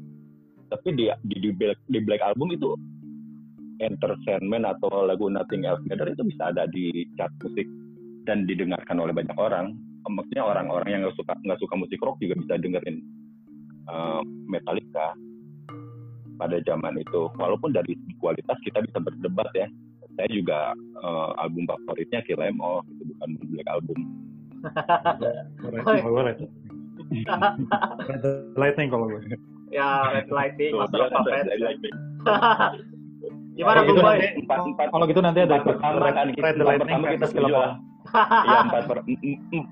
tapi 0.67 0.95
di 0.95 1.07
di 1.27 1.35
di 1.39 1.49
Black, 1.55 1.79
di 1.87 1.99
Black 2.03 2.23
album 2.23 2.51
itu 2.51 2.75
Entertainment 3.77 4.65
atau 4.65 5.05
lagu 5.05 5.29
Nothing 5.29 5.69
Else 5.69 5.85
Matter 5.85 6.09
itu 6.09 6.25
bisa 6.25 6.49
ada 6.49 6.65
di 6.67 7.05
chart 7.15 7.29
musik 7.45 7.67
dan 8.25 8.43
didengarkan 8.49 8.97
oleh 8.99 9.13
banyak 9.13 9.37
orang 9.37 9.77
maksudnya 10.09 10.43
orang-orang 10.43 10.89
yang 10.89 11.01
nggak 11.05 11.17
suka 11.17 11.33
nggak 11.43 11.59
suka 11.59 11.75
musik 11.75 11.99
rock 12.03 12.17
juga 12.19 12.35
bisa 12.39 12.57
dengerin 12.59 13.01
uh, 13.87 14.21
Metallica. 14.47 15.13
Pada 16.37 16.61
zaman 16.69 17.01
itu 17.01 17.33
walaupun 17.41 17.73
dari 17.73 17.97
kualitas 18.21 18.57
kita 18.61 18.85
bisa 18.85 19.01
berdebat 19.01 19.49
ya. 19.57 19.65
Saya 20.17 20.29
juga 20.33 20.73
uh, 21.01 21.33
album 21.41 21.65
favoritnya 21.65 22.21
Kill 22.25 22.41
Em 22.41 22.57
All 22.61 22.81
itu 22.89 23.03
bukan 23.13 23.29
Black 23.53 23.67
album. 23.69 23.99
Red 28.09 28.25
lightning 28.57 28.89
kalau 28.89 29.05
gue. 29.09 29.21
Ya, 29.69 30.09
red 30.13 30.29
lightning, 30.33 30.73
master 30.73 31.05
of 31.05 31.13
Gimana 33.57 33.81
Bung 33.89 33.97
Boy? 34.01 34.17
Kalau 34.77 35.05
gitu 35.09 35.21
nanti 35.21 35.39
ada 35.41 35.57
pertama 35.65 36.13
kan 36.13 36.29
kita 36.29 36.53
red 36.53 36.61
lightning 36.61 37.01
kita 37.17 37.25
setuju 37.25 37.53
ya. 38.13 38.57
empat, 38.67 38.83
per, 38.87 38.97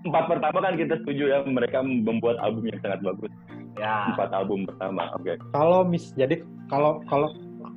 empat 0.06 0.24
pertama 0.28 0.58
kan 0.63 0.74
kita 0.76 1.00
setuju 1.04 1.24
ya 1.32 1.39
mereka 1.48 1.80
membuat 1.84 2.38
album 2.43 2.68
yang 2.70 2.80
sangat 2.84 2.99
bagus. 3.03 3.32
Ya. 3.76 4.16
Empat 4.16 4.32
album 4.32 4.64
pertama, 4.64 5.12
oke. 5.16 5.24
Okay. 5.28 5.36
Kalau 5.51 5.84
mis, 5.84 6.16
jadi 6.16 6.39
kalau 6.72 7.03
kalau 7.12 7.30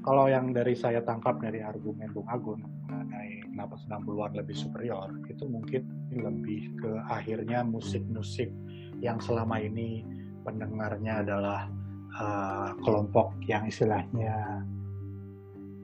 kalau 0.06 0.30
yang 0.30 0.54
dari 0.54 0.72
saya 0.78 1.02
tangkap 1.02 1.42
dari 1.42 1.60
argumen 1.60 2.08
Bung 2.14 2.28
Agun 2.30 2.62
mengenai 2.88 3.44
kenapa 3.50 3.76
90-an 3.84 4.32
lebih 4.38 4.56
superior 4.56 5.10
itu 5.28 5.44
mungkin 5.44 5.82
lebih 6.14 6.72
ke 6.80 6.90
akhirnya 7.10 7.66
musik-musik 7.66 8.48
yang 9.02 9.18
selama 9.18 9.58
ini 9.58 10.06
pendengarnya 10.46 11.26
adalah 11.26 11.68
uh, 12.16 12.70
kelompok 12.80 13.36
yang 13.44 13.68
istilahnya 13.68 14.64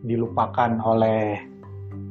dilupakan 0.05 0.78
oleh 0.84 1.40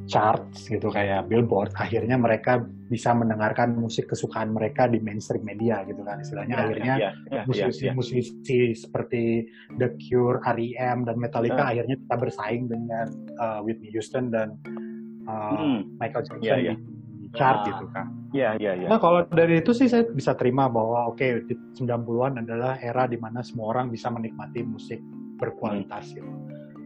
charts 0.04 0.68
gitu 0.68 0.92
kayak 0.92 1.32
Billboard, 1.32 1.72
akhirnya 1.80 2.20
mereka 2.20 2.60
bisa 2.92 3.16
mendengarkan 3.16 3.72
musik 3.74 4.12
kesukaan 4.12 4.52
mereka 4.52 4.86
di 4.86 5.00
mainstream 5.00 5.42
media 5.42 5.82
gitu 5.88 6.04
kan 6.04 6.20
istilahnya. 6.20 6.54
Ya, 6.54 6.62
akhirnya 6.62 6.94
ya, 7.00 7.10
ya, 7.32 7.42
ya, 7.48 7.68
ya. 7.72 7.92
musisi 7.96 8.76
seperti 8.76 9.48
The 9.80 9.96
Cure, 9.98 10.44
R.E.M 10.44 11.08
dan 11.08 11.16
Metallica 11.18 11.64
Ah. 11.64 11.72
akhirnya 11.72 11.96
kita 11.96 12.16
bersaing 12.20 12.68
dengan 12.68 13.08
uh, 13.40 13.60
Whitney 13.64 13.90
Houston 13.92 14.28
dan 14.30 14.60
uh, 15.26 15.56
Hmm. 15.56 15.80
Michael 15.96 16.24
Jackson 16.28 16.44
Ya, 16.44 16.60
ya. 16.60 16.76
di 17.18 17.28
chart 17.32 17.64
Ya. 17.64 17.68
gitu 17.72 17.86
kan. 17.90 18.06
Iya, 18.36 18.50
iya, 18.60 18.72
iya. 18.76 18.88
Nah 18.92 19.00
kalau 19.00 19.24
dari 19.26 19.64
itu 19.64 19.72
sih 19.72 19.88
saya 19.88 20.04
bisa 20.06 20.36
terima 20.36 20.68
bahwa 20.68 21.08
oke 21.08 21.48
di 21.48 21.56
90-an 21.80 22.44
adalah 22.44 22.76
era 22.78 23.08
di 23.08 23.16
mana 23.16 23.40
semua 23.40 23.72
orang 23.72 23.88
bisa 23.88 24.12
menikmati 24.12 24.68
musik 24.68 25.00
berkualitas 25.40 26.12
gitu. 26.12 26.28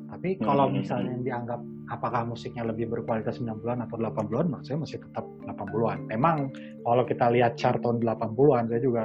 Tapi 0.08 0.38
kalau 0.38 0.70
Hmm. 0.70 0.80
misalnya 0.80 1.18
yang 1.18 1.24
dianggap 1.26 1.62
apakah 1.88 2.28
musiknya 2.28 2.68
lebih 2.68 2.92
berkualitas 2.92 3.40
90-an 3.40 3.88
atau 3.88 3.96
80-an, 3.96 4.46
menurut 4.52 4.66
saya 4.68 4.78
masih 4.80 5.00
tetap 5.00 5.26
80-an. 5.48 6.12
Memang 6.12 6.52
kalau 6.84 7.04
kita 7.08 7.32
lihat 7.32 7.56
chart 7.56 7.80
tahun 7.80 8.04
80-an, 8.04 8.68
saya 8.68 8.82
juga 8.84 9.04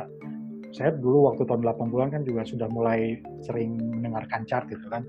saya 0.72 0.91
dulu 0.97 1.28
waktu 1.28 1.45
tahun 1.45 1.62
80-an 1.68 2.09
kan 2.11 2.22
juga 2.24 2.43
sudah 2.49 2.68
mulai 2.72 3.20
sering 3.45 3.76
mendengarkan 3.76 4.49
chart 4.49 4.66
gitu 4.72 4.89
kan. 4.89 5.05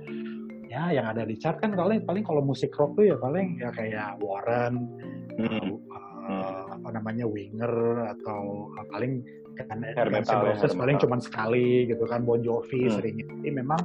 Ya, 0.67 0.89
yang 0.89 1.05
ada 1.05 1.23
di 1.23 1.37
chart 1.37 1.61
kan 1.61 1.77
paling 1.77 2.01
paling 2.03 2.25
kalau 2.25 2.41
musik 2.41 2.73
rock 2.75 2.97
tuh 2.97 3.05
ya 3.13 3.15
paling 3.17 3.61
ya 3.61 3.69
kayak 3.71 4.17
Warren, 4.19 4.89
Hmm. 5.33 5.81
uh, 6.29 6.77
apa 6.77 6.89
namanya 6.93 7.25
Winger 7.25 8.05
atau 8.05 8.69
uh, 8.69 8.85
paling 8.93 9.25
kan 9.53 9.81
Guns 9.81 10.29
N' 10.29 10.45
Roses 10.45 10.73
paling 10.77 10.97
cuma 11.01 11.17
sekali 11.21 11.89
gitu 11.89 12.05
kan 12.05 12.25
Bon 12.25 12.41
Jovi 12.41 12.85
Hmm. 12.89 12.93
sering 13.01 13.15
jadi 13.21 13.49
memang 13.49 13.81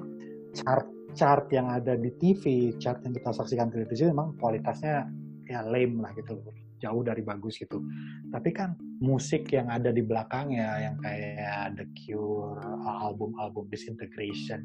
chart 0.53 0.85
chart 1.17 1.49
yang 1.53 1.73
ada 1.73 1.97
di 1.97 2.13
TV 2.21 2.75
chart 2.77 3.01
yang 3.05 3.15
kita 3.17 3.31
saksikan 3.33 3.73
di 3.73 3.81
televisi 3.81 4.09
memang 4.09 4.37
kualitasnya 4.37 5.09
ya 5.49 5.65
lame 5.65 6.05
lah 6.05 6.13
gitu 6.13 6.41
jauh 6.79 7.03
dari 7.03 7.23
bagus 7.27 7.59
gitu. 7.59 7.83
Tapi 8.31 8.51
kan 8.55 8.79
musik 9.03 9.51
yang 9.51 9.67
ada 9.67 9.91
di 9.91 10.03
belakangnya 10.03 10.79
yang 10.79 10.97
kayak 11.03 11.75
The 11.75 11.87
Cure 11.95 12.63
album-album 12.87 13.67
Disintegration 13.71 14.63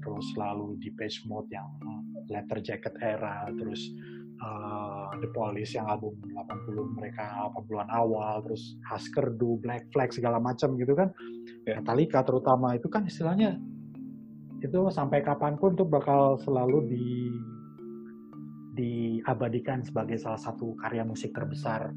terus 0.00 0.32
lalu 0.36 0.80
Depeche 0.80 1.28
Mode 1.28 1.52
yang 1.52 1.68
Leather 2.32 2.64
Jacket 2.64 2.96
era 3.04 3.44
terus 3.52 3.92
uh, 4.40 5.12
The 5.20 5.28
Police 5.28 5.76
yang 5.76 5.92
album 5.92 6.16
80 6.32 6.96
mereka 6.96 7.52
80-an 7.52 7.88
awal 7.92 8.40
terus 8.48 8.80
Husker 8.88 9.36
Du, 9.36 9.60
Black 9.60 9.92
Flag 9.92 10.12
segala 10.12 10.40
macam 10.40 10.76
gitu 10.80 10.96
kan. 10.96 11.12
Ya. 11.68 11.80
Metallica 11.80 12.24
terutama 12.24 12.72
itu 12.72 12.88
kan 12.88 13.04
istilahnya 13.04 13.60
itu 14.60 14.78
sampai 14.92 15.24
kapan 15.24 15.56
pun 15.56 15.72
tuh 15.72 15.88
bakal 15.88 16.36
selalu 16.40 16.78
di 16.88 17.06
diabadikan 18.70 19.84
sebagai 19.84 20.16
salah 20.16 20.40
satu 20.40 20.72
karya 20.78 21.04
musik 21.04 21.34
terbesar 21.34 21.90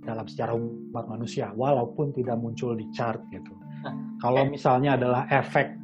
dalam 0.00 0.26
sejarah 0.26 0.56
umat 0.56 1.06
manusia 1.06 1.52
walaupun 1.52 2.10
tidak 2.16 2.40
muncul 2.40 2.72
di 2.74 2.88
chart 2.90 3.20
gitu. 3.30 3.52
Kalau 4.22 4.48
misalnya 4.48 4.96
adalah 4.96 5.28
efek 5.28 5.80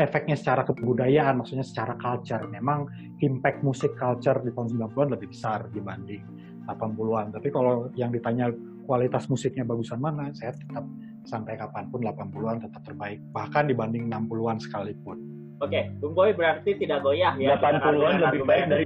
efeknya 0.00 0.32
secara 0.38 0.64
kebudayaan, 0.64 1.44
maksudnya 1.44 1.66
secara 1.66 1.92
culture, 2.00 2.40
memang 2.48 2.88
impact 3.20 3.60
musik 3.60 3.92
culture 4.00 4.40
di 4.40 4.48
tahun 4.56 4.80
90-an 4.80 5.08
lebih 5.12 5.28
besar 5.28 5.68
dibanding 5.68 6.24
80-an. 6.64 7.36
Tapi 7.36 7.48
kalau 7.52 7.92
yang 7.92 8.08
ditanya 8.08 8.48
kualitas 8.88 9.28
musiknya 9.28 9.68
bagusan 9.68 10.00
mana, 10.00 10.32
saya 10.32 10.56
tetap 10.56 10.88
sampai 11.28 11.60
kapan 11.60 11.84
pun 11.92 12.00
80-an 12.00 12.64
tetap 12.64 12.80
terbaik, 12.80 13.20
bahkan 13.28 13.68
dibanding 13.68 14.08
60-an 14.08 14.56
sekalipun. 14.56 15.37
Oke, 15.58 15.90
Bung 15.98 16.14
Boy 16.14 16.30
berarti 16.30 16.70
tidak 16.78 17.02
goyah 17.02 17.34
ya. 17.34 17.58
dengan 17.58 17.82
80-an 17.82 18.16
lebih 18.30 18.42
baik 18.46 18.70
argumen-argumen. 18.70 18.70
dari 18.70 18.84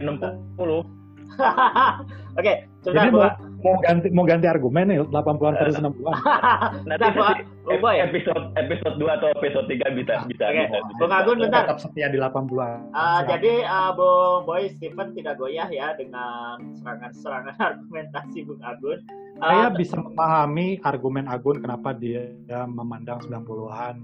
60. 0.57 1.03
Oke, 2.41 2.53
sebentar 2.81 3.05
Jadi 3.05 3.09
Bung. 3.13 3.21
mau, 3.21 3.33
mau 3.61 3.77
ganti 3.85 4.09
mau 4.09 4.25
ganti 4.25 4.47
argumen 4.49 4.85
nih 4.89 4.99
80-an 5.05 5.55
versus 5.61 5.81
60-an. 5.81 6.17
Nanti 6.89 7.05
Bentar, 7.13 7.37
Bung- 7.69 7.81
Boy. 7.81 7.97
episode 8.01 8.45
episode 8.57 8.97
2 8.97 9.17
atau 9.21 9.29
episode 9.37 9.67
3 9.69 9.97
bisa 10.01 10.15
bisa. 10.29 10.45
Oke, 10.49 10.61
bisa, 10.65 10.79
bisa. 10.81 10.97
Bung 10.97 11.13
Agun 11.13 11.37
bentar. 11.45 11.63
Tetap 11.69 11.79
setia 11.85 12.09
di 12.09 12.17
80-an. 12.17 12.41
Uh, 12.41 12.41
Silakan. 12.57 13.25
jadi 13.29 13.53
uh, 13.69 13.91
Bung 13.93 14.41
Boy 14.49 14.63
Stephen 14.77 15.09
tidak 15.13 15.35
goyah 15.37 15.69
ya 15.69 15.93
dengan 15.93 16.57
serangan-serangan 16.81 17.57
argumentasi 17.69 18.39
Bung 18.49 18.63
Agun. 18.65 18.99
Uh, 19.37 19.45
saya 19.45 19.69
bisa 19.77 19.97
memahami 20.01 20.81
argumen 20.85 21.29
Agun 21.29 21.61
kenapa 21.61 21.93
dia 21.93 22.33
memandang 22.65 23.21
90-an 23.29 23.97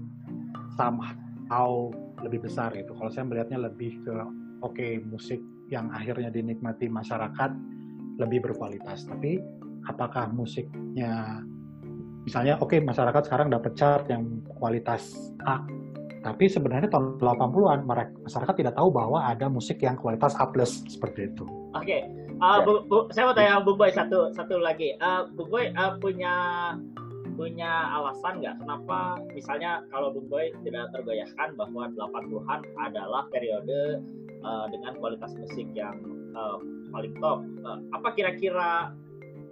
somehow 0.77 1.89
lebih 2.23 2.45
besar 2.47 2.73
gitu. 2.75 2.91
Kalau 2.95 3.11
saya 3.11 3.25
melihatnya 3.27 3.59
lebih 3.69 3.99
ke 4.03 4.13
oke 4.63 4.87
musik 5.07 5.39
yang 5.69 5.89
akhirnya 5.93 6.33
dinikmati 6.33 6.89
masyarakat 6.89 7.51
lebih 8.19 8.43
berkualitas. 8.51 9.07
Tapi 9.07 9.39
apakah 9.87 10.27
musiknya 10.31 11.43
misalnya 12.27 12.59
oke 12.59 12.75
masyarakat 12.83 13.25
sekarang 13.25 13.47
dapat 13.49 13.71
chart 13.79 14.05
yang 14.11 14.43
kualitas 14.59 15.15
A 15.47 15.63
tapi 16.19 16.51
sebenarnya 16.51 16.91
tahun 16.91 17.15
80-an 17.15 17.87
mereka 17.87 18.11
masyarakat 18.27 18.55
tidak 18.59 18.73
tahu 18.75 18.91
bahwa 18.91 19.23
ada 19.23 19.47
musik 19.47 19.79
yang 19.79 19.95
kualitas 19.95 20.35
A 20.35 20.51
plus 20.51 20.83
seperti 20.91 21.31
itu. 21.31 21.47
Oke, 21.71 22.03
Uh, 22.39 22.63
Ya. 22.63 22.63
Bu- 22.63 22.83
Bu- 22.87 23.07
saya 23.11 23.23
mau 23.27 23.35
tanya 23.35 23.59
Bung 23.59 23.75
Boy 23.75 23.91
satu 23.91 24.31
satu 24.31 24.63
lagi. 24.63 24.95
Uh, 25.03 25.27
Bung 25.35 25.51
Boy 25.51 25.75
uh, 25.75 25.99
punya 25.99 26.33
punya 27.39 27.87
alasan 27.95 28.43
nggak 28.43 28.59
kenapa 28.59 29.15
misalnya 29.31 29.79
kalau 29.95 30.11
Bung 30.11 30.27
Boy 30.27 30.51
tidak 30.67 30.91
tergoyahkan 30.91 31.55
bahwa 31.55 31.87
80-an 31.95 32.67
adalah 32.75 33.23
periode 33.31 34.03
uh, 34.43 34.67
dengan 34.67 34.99
kualitas 34.99 35.31
musik 35.39 35.71
yang 35.71 35.95
uh, 36.35 36.59
paling 36.91 37.15
top. 37.23 37.39
Uh, 37.63 37.79
apa 37.95 38.11
kira-kira 38.11 38.91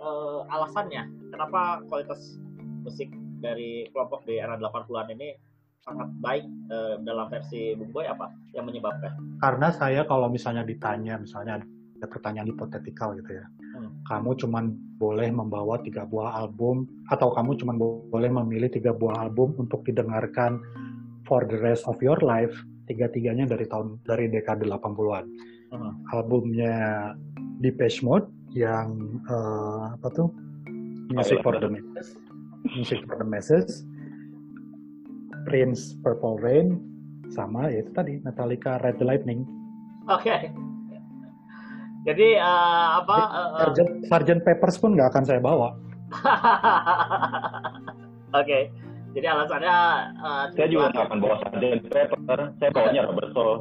uh, 0.03 0.43
alasannya 0.51 1.07
kenapa 1.31 1.79
kualitas 1.87 2.35
musik 2.83 3.07
dari 3.39 3.87
kelompok 3.95 4.27
di 4.27 4.35
era 4.35 4.59
80-an 4.59 5.07
ini 5.15 5.39
sangat 5.87 6.11
baik 6.19 6.43
uh, 6.67 6.99
dalam 7.07 7.31
versi 7.31 7.71
Bung 7.79 7.95
Boy 7.95 8.03
apa 8.03 8.27
yang 8.51 8.67
menyebabkan? 8.67 9.15
karena 9.39 9.71
saya 9.71 10.03
kalau 10.03 10.27
misalnya 10.27 10.67
ditanya 10.67 11.15
misalnya 11.15 11.63
ada 11.63 12.07
pertanyaan 12.11 12.51
hipotetikal 12.51 13.15
gitu 13.15 13.39
ya 13.39 13.47
Hmm. 13.77 13.86
Kamu 14.07 14.39
cuman 14.39 14.71
boleh 14.97 15.29
membawa 15.29 15.77
tiga 15.79 16.03
buah 16.03 16.39
album 16.39 16.87
atau 17.07 17.29
kamu 17.29 17.59
cuman 17.59 17.75
bo- 17.75 18.01
boleh 18.07 18.31
memilih 18.31 18.67
tiga 18.67 18.91
buah 18.91 19.21
album 19.21 19.53
untuk 19.59 19.83
didengarkan 19.83 20.57
for 21.23 21.43
the 21.43 21.59
rest 21.59 21.83
of 21.85 21.99
your 21.99 22.17
life 22.19 22.51
tiga-tiganya 22.87 23.43
dari 23.45 23.67
tahun 23.67 23.99
dari 24.03 24.27
dekade 24.27 24.63
80-an 24.63 25.27
Hmm. 25.67 25.99
albumnya 26.15 27.11
Depeche 27.59 27.99
Mode 27.99 28.31
yang 28.55 28.95
eh, 29.27 29.83
apa 29.91 30.07
tuh? 30.15 30.31
Music 31.11 31.43
for 31.43 31.59
the 31.59 31.67
Masses. 31.67 32.15
Music 32.71 33.03
for 33.03 33.19
the 33.19 33.27
Masses. 33.27 33.83
Prince 35.43 35.95
Purple 35.99 36.39
Rain 36.39 36.79
sama 37.27 37.67
ya 37.67 37.83
itu 37.83 37.91
tadi 37.91 38.19
Metallica 38.23 38.79
Red 38.79 38.99
the 38.99 39.07
Lightning. 39.07 39.43
Oke. 40.07 40.51
Jadi 42.07 42.39
eh, 42.39 42.87
apa? 43.03 43.17
eh, 43.19 43.35
eh, 43.35 43.59
Sergeant, 43.59 43.91
Sergeant 44.07 44.41
Peppers 44.47 44.79
pun 44.79 44.95
nggak 44.95 45.11
akan 45.11 45.23
saya 45.27 45.43
bawa. 45.43 45.75
Oke. 48.39 48.71
Jadi 49.11 49.27
alasannya 49.27 49.75
eh, 50.15 50.43
Saya 50.55 50.67
juga 50.71 50.87
nggak 50.95 51.05
akan 51.11 51.19
bawa 51.19 51.35
Sgt. 51.43 51.63
Pepper. 51.91 52.39
Saya 52.63 52.69
bawanya 52.71 53.01
Robert 53.11 53.29
Soul. 53.35 53.59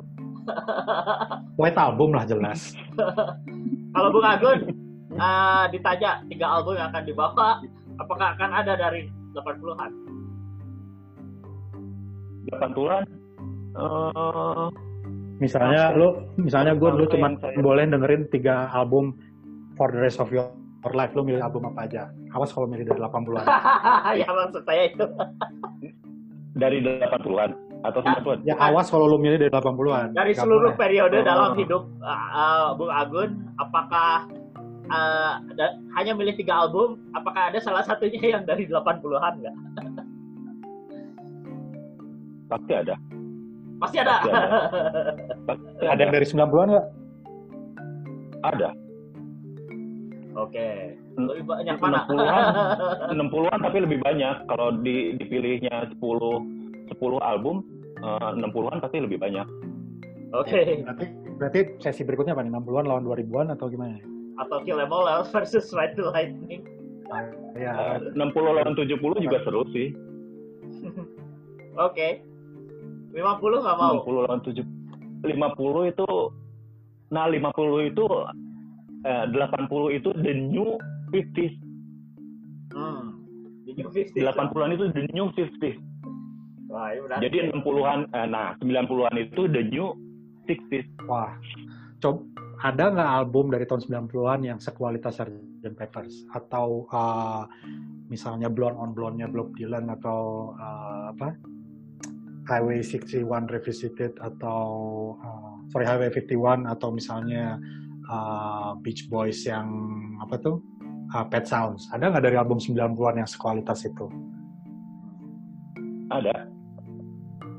White 1.58 1.74
album 1.74 2.14
lah 2.14 2.22
jelas. 2.22 2.70
Kalau 3.98 4.14
Bung 4.14 4.22
Agun 4.22 4.70
eh, 5.10 5.64
ditanya 5.74 6.22
tiga 6.30 6.46
album 6.46 6.78
yang 6.78 6.94
akan 6.94 7.02
dibawa, 7.02 7.58
apakah 7.98 8.38
akan 8.38 8.50
ada 8.62 8.78
dari 8.78 9.10
80-an? 9.34 9.90
80-an. 12.54 13.04
Eh, 13.74 14.66
Misalnya 15.36 15.92
lu, 15.92 16.08
misalnya 16.36 16.72
gue 16.72 16.88
dulu 16.88 17.06
cuma 17.08 17.28
saya- 17.36 17.58
boleh 17.58 17.84
dengerin 17.84 18.24
tiga 18.26 18.70
album 18.70 19.12
for 19.74 19.88
the 19.88 19.98
rest 19.98 20.16
of 20.16 20.30
your 20.30 20.48
life. 20.88 21.12
Lu 21.12 21.20
milih 21.20 21.40
album 21.40 21.66
apa 21.66 21.84
aja? 21.84 22.08
Awas 22.30 22.50
kalau 22.50 22.64
milih 22.64 22.84
dari 22.84 22.96
80-an. 22.96 23.44
ya 24.20 24.28
maksud 24.28 24.62
saya 24.62 24.82
itu. 24.86 25.04
dari 26.52 26.80
80-an 26.80 27.50
atau 27.82 28.00
90-an. 28.00 28.38
Ya 28.42 28.56
awas 28.56 28.88
kalau 28.88 29.04
lu 29.06 29.18
milih 29.18 29.36
dari 29.38 29.52
80-an. 29.52 30.14
Dari 30.14 30.32
seluruh 30.32 30.72
boleh. 30.72 30.78
periode 30.78 31.20
Oh. 31.20 31.26
dalam 31.26 31.52
hidup 31.54 31.82
eh, 32.00 32.68
Bung 32.74 32.88
Agun, 32.88 33.30
apakah 33.56 34.24
eh, 34.86 35.32
da- 35.52 35.76
hanya 35.92 36.14
milih 36.14 36.32
tiga 36.32 36.56
album? 36.58 36.96
Apakah 37.12 37.52
ada 37.52 37.60
salah 37.60 37.82
satunya 37.82 38.32
yang 38.32 38.42
dari 38.42 38.64
80-an 38.64 39.34
nggak? 39.36 39.56
Pasti 42.46 42.72
ada. 42.72 42.94
Pasti 43.76 43.96
ada. 44.00 44.14
Pasti 44.22 45.64
Pasti 45.68 45.84
Ada 45.84 46.00
yang 46.00 46.12
dari 46.12 46.26
90-an 46.26 46.68
nggak? 46.72 46.86
Ada. 48.46 48.68
Oke. 50.36 50.68
Lebih 51.16 51.44
banyak 51.48 51.76
mana? 51.80 52.04
60-an 52.08 53.16
60-an 53.16 53.58
tapi 53.66 53.78
lebih 53.80 53.98
banyak. 54.04 54.36
Kalau 54.48 54.68
di, 54.84 55.16
dipilihnya 55.16 55.92
10 55.96 56.92
10 56.92 56.96
album, 57.20 57.64
eh, 58.04 58.30
60-an 58.36 58.78
pasti 58.84 59.00
lebih 59.00 59.16
banyak. 59.16 59.46
Oke. 60.36 60.84
Berarti, 60.84 61.04
berarti 61.40 61.60
sesi 61.80 62.04
berikutnya 62.04 62.36
apa 62.36 62.44
nih? 62.44 62.52
60-an 62.52 62.84
lawan 62.84 63.04
2000-an 63.04 63.48
atau 63.56 63.68
gimana? 63.72 63.96
atau 64.36 64.60
Kill 64.64 64.80
Em 64.80 64.92
All 64.92 65.08
versus 65.32 65.72
Ride 65.72 65.96
the 65.96 66.04
Lightning. 66.12 66.68
Ya, 67.56 67.96
Eh, 67.96 68.12
60 68.12 68.36
lawan 68.36 68.76
70 68.76 69.24
juga 69.24 69.38
seru 69.46 69.64
sih. 69.72 69.94
Oke. 71.86 72.20
50 73.16 73.64
nggak 73.64 73.78
mau. 73.80 74.04
60 74.04 74.24
lawan 74.28 74.40
70. 74.44 74.60
50 75.24 75.92
itu 75.92 76.08
nah 77.06 77.24
50 77.30 77.90
itu 77.90 78.04
eh, 79.06 79.24
80 79.30 79.98
itu 79.98 80.10
the 80.20 80.32
new 80.36 80.76
50 81.14 81.64
Hmm. 82.76 83.24
Di 83.64 83.72
New 83.72 83.88
50. 83.88 84.20
80-an 84.20 84.76
itu 84.76 84.84
the 84.92 85.08
new 85.16 85.32
50 85.32 85.80
Wah, 86.68 86.92
berarti. 86.92 87.24
jadi 87.24 87.48
60-an 87.56 88.00
eh, 88.12 88.26
nah 88.28 88.52
90-an 88.60 89.16
itu 89.16 89.48
the 89.48 89.64
new 89.64 89.96
60 90.44 91.08
wah. 91.08 91.32
Coba 92.04 92.20
ada 92.60 92.84
nggak 92.92 93.10
album 93.22 93.48
dari 93.48 93.64
tahun 93.64 94.08
90-an 94.08 94.40
yang 94.44 94.58
sekualitas 94.60 95.20
Sgt. 95.20 95.72
Peppers 95.74 96.22
atau 96.30 96.86
uh, 96.94 97.42
misalnya 98.06 98.46
Blonde 98.46 98.78
on 98.78 98.94
Blonde-nya 98.94 99.26
Bob 99.26 99.50
Dylan 99.58 99.90
atau 99.90 100.52
uh, 100.54 101.10
apa? 101.10 101.34
Highway 102.46 102.80
61 102.80 103.26
Revisited 103.50 104.16
atau 104.22 104.62
uh, 105.18 105.54
sorry 105.70 105.86
Highway 105.86 106.14
51 106.14 106.66
atau 106.66 106.88
misalnya 106.94 107.58
uh, 108.06 108.78
Beach 108.80 109.10
Boys 109.10 109.42
yang 109.46 109.68
apa 110.22 110.38
tuh? 110.38 110.62
Uh, 111.14 111.26
Pet 111.30 111.46
Sounds. 111.46 111.86
Ada 111.94 112.10
nggak 112.10 112.24
dari 112.24 112.36
album 112.38 112.58
90-an 112.58 113.22
yang 113.22 113.30
sekualitas 113.30 113.86
itu? 113.86 114.06
ada 116.06 116.46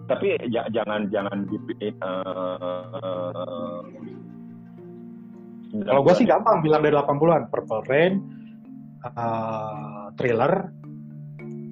tapi 0.08 0.40
ja- 0.48 0.72
jangan 0.72 1.12
jangan 1.12 1.38
di 1.52 1.60
eh, 1.84 1.92
Kalau 5.84 6.02
gue 6.02 6.14
sih 6.16 6.24
gampang 6.24 6.64
bilang 6.64 6.80
dari 6.80 6.96
80-an. 6.96 7.52
Purple 7.52 7.84
Rain, 7.92 8.24
uh, 9.04 10.08
Thriller, 10.16 10.72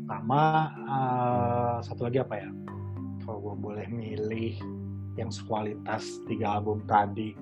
sama 0.04 0.68
uh, 0.84 1.78
satu 1.80 2.12
lagi 2.12 2.20
apa 2.20 2.36
ya? 2.44 2.52
Kalau 3.26 3.42
gue 3.42 3.56
boleh 3.58 3.88
milih 3.90 4.54
yang 5.18 5.34
sekualitas 5.34 6.22
tiga 6.30 6.62
album 6.62 6.86
tadi. 6.86 7.34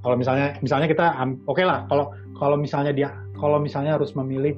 Kalau 0.00 0.16
misalnya 0.16 0.56
misalnya 0.64 0.88
kita 0.88 1.12
oke 1.44 1.60
lah 1.60 1.84
kalau 1.90 2.14
kalau 2.38 2.56
misalnya 2.56 2.92
dia 2.96 3.12
kalau 3.36 3.60
misalnya 3.60 4.00
harus 4.00 4.16
memilih 4.16 4.56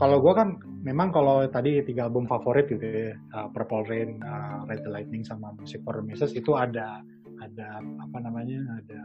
kalau 0.00 0.18
gue 0.18 0.32
kan 0.32 0.56
memang 0.82 1.14
kalau 1.14 1.46
tadi 1.46 1.82
tiga 1.86 2.10
album 2.10 2.26
favorit 2.26 2.66
gitu 2.66 2.82
ya 2.82 3.14
uh, 3.38 3.46
Purple 3.54 3.86
Rain, 3.86 4.18
uh, 4.22 4.66
Red 4.66 4.82
Lightning 4.86 5.22
sama 5.22 5.54
Music 5.58 5.82
for 5.86 5.94
the 5.98 6.02
Masses 6.02 6.34
itu 6.34 6.58
ada 6.58 7.02
ada 7.42 7.68
apa 7.82 8.18
namanya 8.22 8.62
ada 8.78 9.02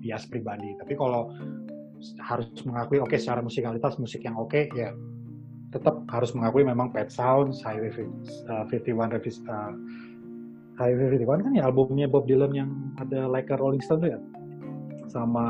bias 0.00 0.28
pribadi 0.28 0.76
tapi 0.76 0.92
kalau 0.92 1.32
harus 2.20 2.48
mengakui 2.68 3.00
oke 3.00 3.16
secara 3.16 3.40
musikalitas 3.40 3.96
musik 3.96 4.24
yang 4.26 4.36
oke 4.36 4.68
ya 4.76 4.92
tetap 5.72 6.04
harus 6.12 6.36
mengakui 6.36 6.62
memang 6.62 6.92
Pet 6.92 7.08
Sounds 7.08 7.64
Highway 7.64 7.88
50, 7.88 8.44
uh, 8.52 8.64
51 8.68 9.16
Revis, 9.16 9.40
uh, 9.48 9.72
Highway 10.82 11.22
51 11.22 11.46
kan 11.46 11.52
ya 11.54 11.62
albumnya 11.70 12.06
Bob 12.10 12.26
Dylan 12.26 12.50
yang 12.50 12.70
ada 12.98 13.30
Like 13.30 13.54
a 13.54 13.56
Rolling 13.56 13.82
Stone 13.82 14.02
tuh 14.02 14.10
ya? 14.10 14.20
Sama 15.06 15.44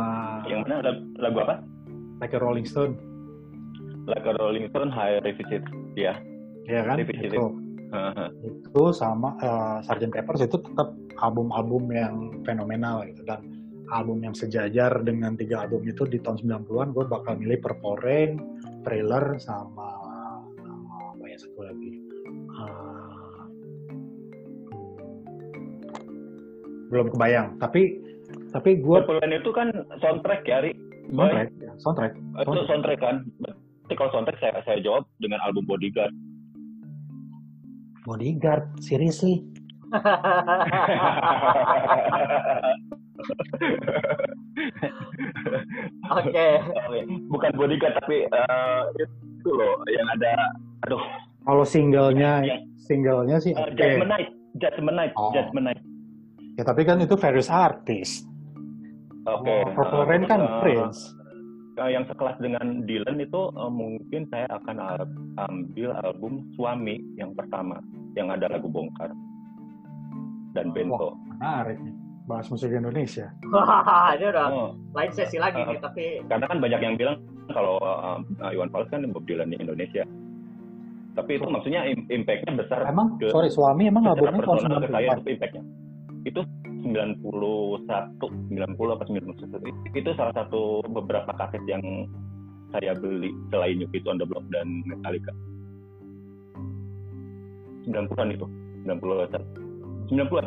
yang 0.45 0.68
mana? 0.68 0.85
Lag- 0.85 1.09
lagu 1.16 1.39
apa? 1.41 1.57
Like 2.20 2.37
a 2.37 2.41
Rolling 2.41 2.68
Stone. 2.68 3.01
Lagu 4.05 4.37
Rolling 4.37 4.68
Stone 4.68 4.93
High 4.93 5.24
Revisit 5.24 5.64
ya. 5.97 6.20
Ya 6.68 6.85
kan? 6.85 7.01
Revisited. 7.01 7.33
itu. 7.33 7.47
itu. 8.45 8.83
Sama 8.93 9.33
uh, 9.41 9.80
Sgt. 9.80 10.12
Peppers 10.12 10.45
itu 10.45 10.61
tetap 10.61 10.93
album-album 11.18 11.89
yang 11.91 12.14
fenomenal 12.45 13.03
gitu. 13.09 13.24
Dan 13.24 13.62
album 13.93 14.24
yang 14.24 14.33
sejajar 14.33 15.05
dengan 15.05 15.37
tiga 15.37 15.66
album 15.66 15.85
itu 15.85 16.09
di 16.09 16.18
tahun 16.22 16.41
90-an 16.64 16.97
gue 16.97 17.05
bakal 17.07 17.37
milih 17.37 17.61
Purple 17.61 17.99
Rain, 18.01 18.30
Thriller 18.83 19.37
sama 19.37 20.01
sama 20.57 20.97
apa 21.12 21.24
ya 21.28 21.37
satu 21.37 21.61
lagi 21.61 21.82
belum 26.93 27.09
kebayang. 27.16 27.57
Tapi 27.57 27.97
tapi 28.53 28.84
gue 28.84 28.97
Purple 29.01 29.16
Rain 29.24 29.40
itu 29.40 29.51
kan 29.51 29.72
soundtrack 30.05 30.45
ya 30.45 30.61
Ri 30.61 30.76
Boy? 31.09 31.32
soundtrack 31.32 31.51
ya, 31.57 31.72
soundtrack. 31.80 32.12
Itu 32.45 32.61
soundtrack. 32.68 33.01
kan? 33.01 33.16
Berarti 33.40 33.95
kalau 33.97 34.11
soundtrack 34.12 34.38
saya 34.38 34.61
saya 34.62 34.78
jawab 34.84 35.09
dengan 35.18 35.40
album 35.40 35.64
Bodyguard. 35.64 36.12
Bodyguard? 38.05 38.68
Seriously? 38.84 39.40
Oke. 46.12 46.49
bukan 47.30 47.51
Bodyguard 47.57 47.95
tapi 48.05 48.26
eh, 48.26 48.82
itu 49.01 49.51
loh 49.51 49.80
yang 49.88 50.07
ada 50.18 50.32
aduh. 50.86 51.03
Kalau 51.43 51.64
singlenya 51.66 52.43
singlenya 52.78 53.36
sih 53.43 53.53
eh, 53.55 53.59
oke. 53.59 53.74
Judgment 53.74 54.11
Night 54.11 54.28
Judgment 54.61 54.97
Night 54.97 55.12
Oh. 55.16 55.32
Judgment 55.34 55.64
Night 55.72 55.80
ya 56.53 56.62
tapi 56.62 56.82
kan 56.82 56.98
itu 56.98 57.14
various 57.14 57.48
artist 57.48 58.26
oke 59.24 59.46
Oh, 59.46 59.62
Purple 59.72 60.03
eh, 60.03 60.07
Rain 60.07 60.24
kan 60.24 60.40
eh, 60.40 60.50
Prince 60.61 61.00
eh, 61.74 61.90
yang 61.90 62.05
sekelas 62.05 62.36
dengan 62.38 62.84
Dylan 62.84 63.18
itu 63.18 63.40
eh, 63.50 63.70
mungkin 63.70 64.22
saya 64.28 64.46
akan 64.53 64.76
ambil 65.38 65.88
album 65.98 66.32
Suami 66.53 67.00
yang 67.14 67.32
pertama 67.32 67.80
yang 68.12 68.28
ada 68.28 68.44
lagu 68.46 68.66
Bongkar 68.66 69.09
dan 70.53 70.68
Bento. 70.70 71.16
menarik 71.32 71.80
nih 71.80 71.94
bahas 72.22 72.46
musik 72.46 72.68
Indonesia 72.68 73.32
Wah, 73.48 74.12
ini 74.12 74.24
udah 74.26 74.46
Oh, 74.46 74.68
lain 74.92 75.11
sesi 75.11 75.36
lagi 75.36 75.59
Uh, 75.59 75.68
nih, 75.68 75.80
tapi 75.80 76.05
karena 76.22 76.44
kan 76.44 76.59
banyak 76.59 76.80
yang 76.80 76.94
bilang 76.94 77.16
kalau 77.48 77.80
eh, 77.80 78.53
Iwan 78.53 78.68
Fals 78.68 78.86
kan 78.88 79.03
Bob 79.09 79.24
Dylan 79.24 79.48
di 79.48 79.59
Indonesia. 79.59 80.05
Tapi 81.12 81.36
itu 81.36 81.44
maksudnya 81.44 81.84
im- 81.84 82.09
impact-nya 82.09 82.53
besar 82.57 82.86
emang 82.86 83.18
ke- 83.18 83.28
sorry 83.28 83.48
suami 83.48 83.84
emang 83.84 84.07
albumnya 84.07 84.38
tahun 84.38 84.48
personal 84.48 84.78
ke 84.78 84.88
saya 84.88 85.09
94 85.11 85.18
itu 85.18 85.30
impact-nya. 85.30 85.62
Itu 86.23 86.47
91, 86.83 87.23
90 87.23 88.95
apa 88.95 89.05
91. 89.07 89.95
Itu 89.95 90.11
salah 90.18 90.35
satu 90.35 90.83
beberapa 90.87 91.31
kaset 91.35 91.62
yang 91.66 91.83
saya 92.73 92.97
beli 92.97 93.31
selain 93.53 93.79
New 93.79 93.89
Kids 93.93 94.09
on 94.09 94.18
the 94.18 94.27
Block 94.27 94.43
dan 94.51 94.83
Metallica. 94.89 95.33
90-an 97.87 98.29
itu, 98.35 98.47
90-an. 98.87 99.43
90-an. 100.09 100.47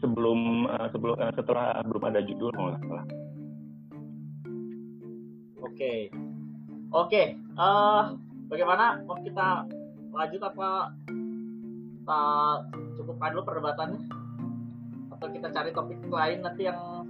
Sebelum 0.00 0.68
eh, 0.68 0.88
sebelum 0.92 1.16
eh, 1.16 1.32
setelah 1.36 1.80
belum 1.84 2.04
ada 2.04 2.20
judul 2.24 2.50
kalau 2.52 2.68
nggak 2.72 2.82
salah. 2.84 3.06
oke. 5.64 5.94
Oke, 6.94 7.22
eh 7.34 8.02
bagaimana 8.46 9.02
mau 9.02 9.18
kita 9.18 9.66
lanjut 10.14 10.42
apa 10.46 10.94
kita 12.04 12.20
cukupkan 13.00 13.32
dulu 13.32 13.42
perdebatannya? 13.48 14.00
Atau 15.16 15.26
kita 15.32 15.48
cari 15.48 15.70
topik 15.72 16.04
lain 16.12 16.44
nanti 16.44 16.68
yang 16.68 17.08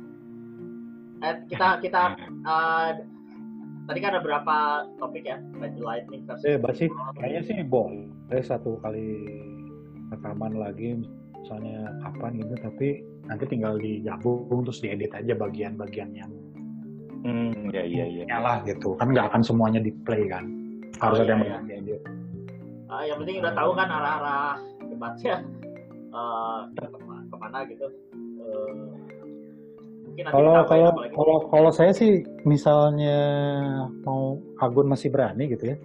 eh 1.19 1.35
kita 1.51 1.83
kita 1.83 2.15
eh, 2.23 2.91
tadi 3.91 3.99
kan 3.99 4.15
ada 4.15 4.23
berapa 4.23 4.57
topik 5.03 5.27
ya? 5.27 5.43
Red 5.59 5.83
Lightning 5.83 6.23
versus 6.31 6.47
eh 6.47 6.63
sih 6.79 6.87
kayaknya 7.19 7.43
sih 7.43 7.59
boleh 7.67 8.43
satu 8.47 8.79
kali 8.87 9.27
rekaman 10.15 10.63
lagi 10.63 11.03
misalnya 11.43 11.91
kapan 12.07 12.39
gitu 12.39 12.55
tapi 12.63 12.89
nanti 13.27 13.45
tinggal 13.51 13.75
digabung 13.83 14.63
terus 14.63 14.79
diedit 14.79 15.11
aja 15.11 15.35
bagian-bagian 15.35 16.15
yang 16.15 16.31
Hmm, 17.25 17.73
ya 17.73 17.81
iya 17.81 18.05
iya. 18.05 18.23
nyala 18.29 18.61
gitu 18.69 19.01
kan 19.01 19.09
nggak 19.09 19.33
akan 19.33 19.41
semuanya 19.41 19.81
di 19.81 19.89
play 20.05 20.29
kan 20.29 20.45
Oh, 21.01 21.11
harus 21.11 21.25
ada 21.25 21.35
yang 21.35 21.43
iya, 21.43 21.81
diedit 21.81 22.01
Ah, 22.93 23.03
yang 23.09 23.17
penting 23.25 23.41
udah 23.41 23.57
tahu 23.57 23.73
kan 23.75 23.89
arah-arah 23.89 24.61
debatnya 25.05 25.37
eh, 26.15 26.61
ke 27.29 27.37
mana, 27.37 27.59
gitu. 27.69 27.87
Eh, 28.41 28.73
mungkin 30.05 30.23
nanti 30.25 30.35
Kalau 30.37 30.53
kita 30.55 30.69
kalau 30.71 30.91
kalau 31.13 31.37
kalau 31.51 31.71
saya 31.75 31.93
sih 31.93 32.23
misalnya 32.47 33.19
mau 34.07 34.39
Agun 34.63 34.87
masih 34.89 35.11
berani 35.11 35.51
gitu 35.51 35.75
ya 35.75 35.79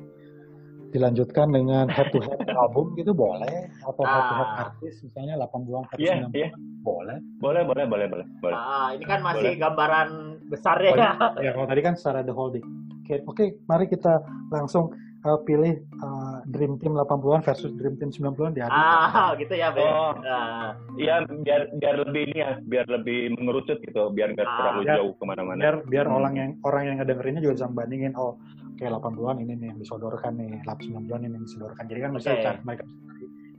dilanjutkan 0.90 1.54
dengan 1.54 1.86
head 1.86 2.10
to 2.10 2.18
head 2.18 2.42
album 2.66 2.98
gitu 2.98 3.14
boleh 3.14 3.70
atau 3.86 4.04
head 4.06 4.26
to 4.26 4.34
head 4.34 4.50
Ah. 4.50 4.64
artis 4.70 4.94
misalnya 5.06 5.38
80-an 5.38 5.84
versus 5.86 6.02
Iya, 6.02 6.14
90 6.26 6.34
iya. 6.34 6.50
boleh. 6.82 7.18
Boleh, 7.38 7.62
boleh, 7.62 7.86
boleh, 7.86 8.06
boleh, 8.10 8.26
boleh. 8.42 8.58
Ah, 8.58 8.90
ini 8.98 9.06
kan 9.06 9.22
masih 9.22 9.54
gambaran 9.56 10.10
besarnya 10.50 10.92
ya. 10.98 11.12
Ya 11.46 11.52
kalau 11.54 11.68
tadi 11.70 11.82
kan 11.86 11.94
secara 11.94 12.26
the 12.26 12.34
holding. 12.34 12.66
Oke, 13.06 13.22
oke, 13.26 13.46
mari 13.70 13.86
kita 13.86 14.18
langsung 14.50 14.90
uh, 15.22 15.40
pilih 15.42 15.74
uh, 15.98 16.40
Dream 16.46 16.78
Team 16.78 16.94
80-an 16.94 17.42
versus 17.42 17.72
Dream 17.74 17.96
Team 17.96 18.10
90-an 18.10 18.52
di 18.52 18.62
Ah, 18.62 19.36
gitu 19.36 19.52
ya, 19.52 19.70
Ben. 19.70 19.84
Oh. 19.84 20.14
Ah, 20.22 20.76
Iya, 20.96 21.22
biar 21.26 21.62
biar 21.74 21.96
lebih 22.00 22.22
ini 22.26 22.38
ya, 22.38 22.52
biar 22.62 22.86
lebih 22.88 23.36
mengerucut 23.36 23.80
gitu, 23.80 24.10
biar 24.10 24.32
nggak 24.32 24.44
Ah. 24.44 24.56
terlalu 24.56 24.82
Biar- 24.84 24.98
jauh 24.98 25.14
ke 25.14 25.24
mana-mana. 25.24 25.60
biar 25.60 25.76
biar 25.86 26.06
Hmm. 26.06 26.18
orang 26.18 26.34
yang 26.36 26.50
orang 26.62 26.84
yang 26.86 26.96
ngedengerinnya 26.98 27.42
juga 27.42 27.54
bisa 27.56 27.68
bandingin 27.70 28.14
oh 28.16 28.40
kayak 28.76 28.92
80-an 28.94 29.38
ini 29.40 29.54
nih 29.56 29.68
yang 29.70 29.80
disodorkan 29.80 30.32
nih 30.34 30.64
90-an 30.64 31.22
ini 31.22 31.34
yang 31.34 31.46
disodorkan 31.46 31.84
jadi 31.86 32.00
kan 32.02 32.12
bisa 32.14 32.30
Oke. 32.32 32.42
cari 32.42 32.60
mereka 32.64 32.84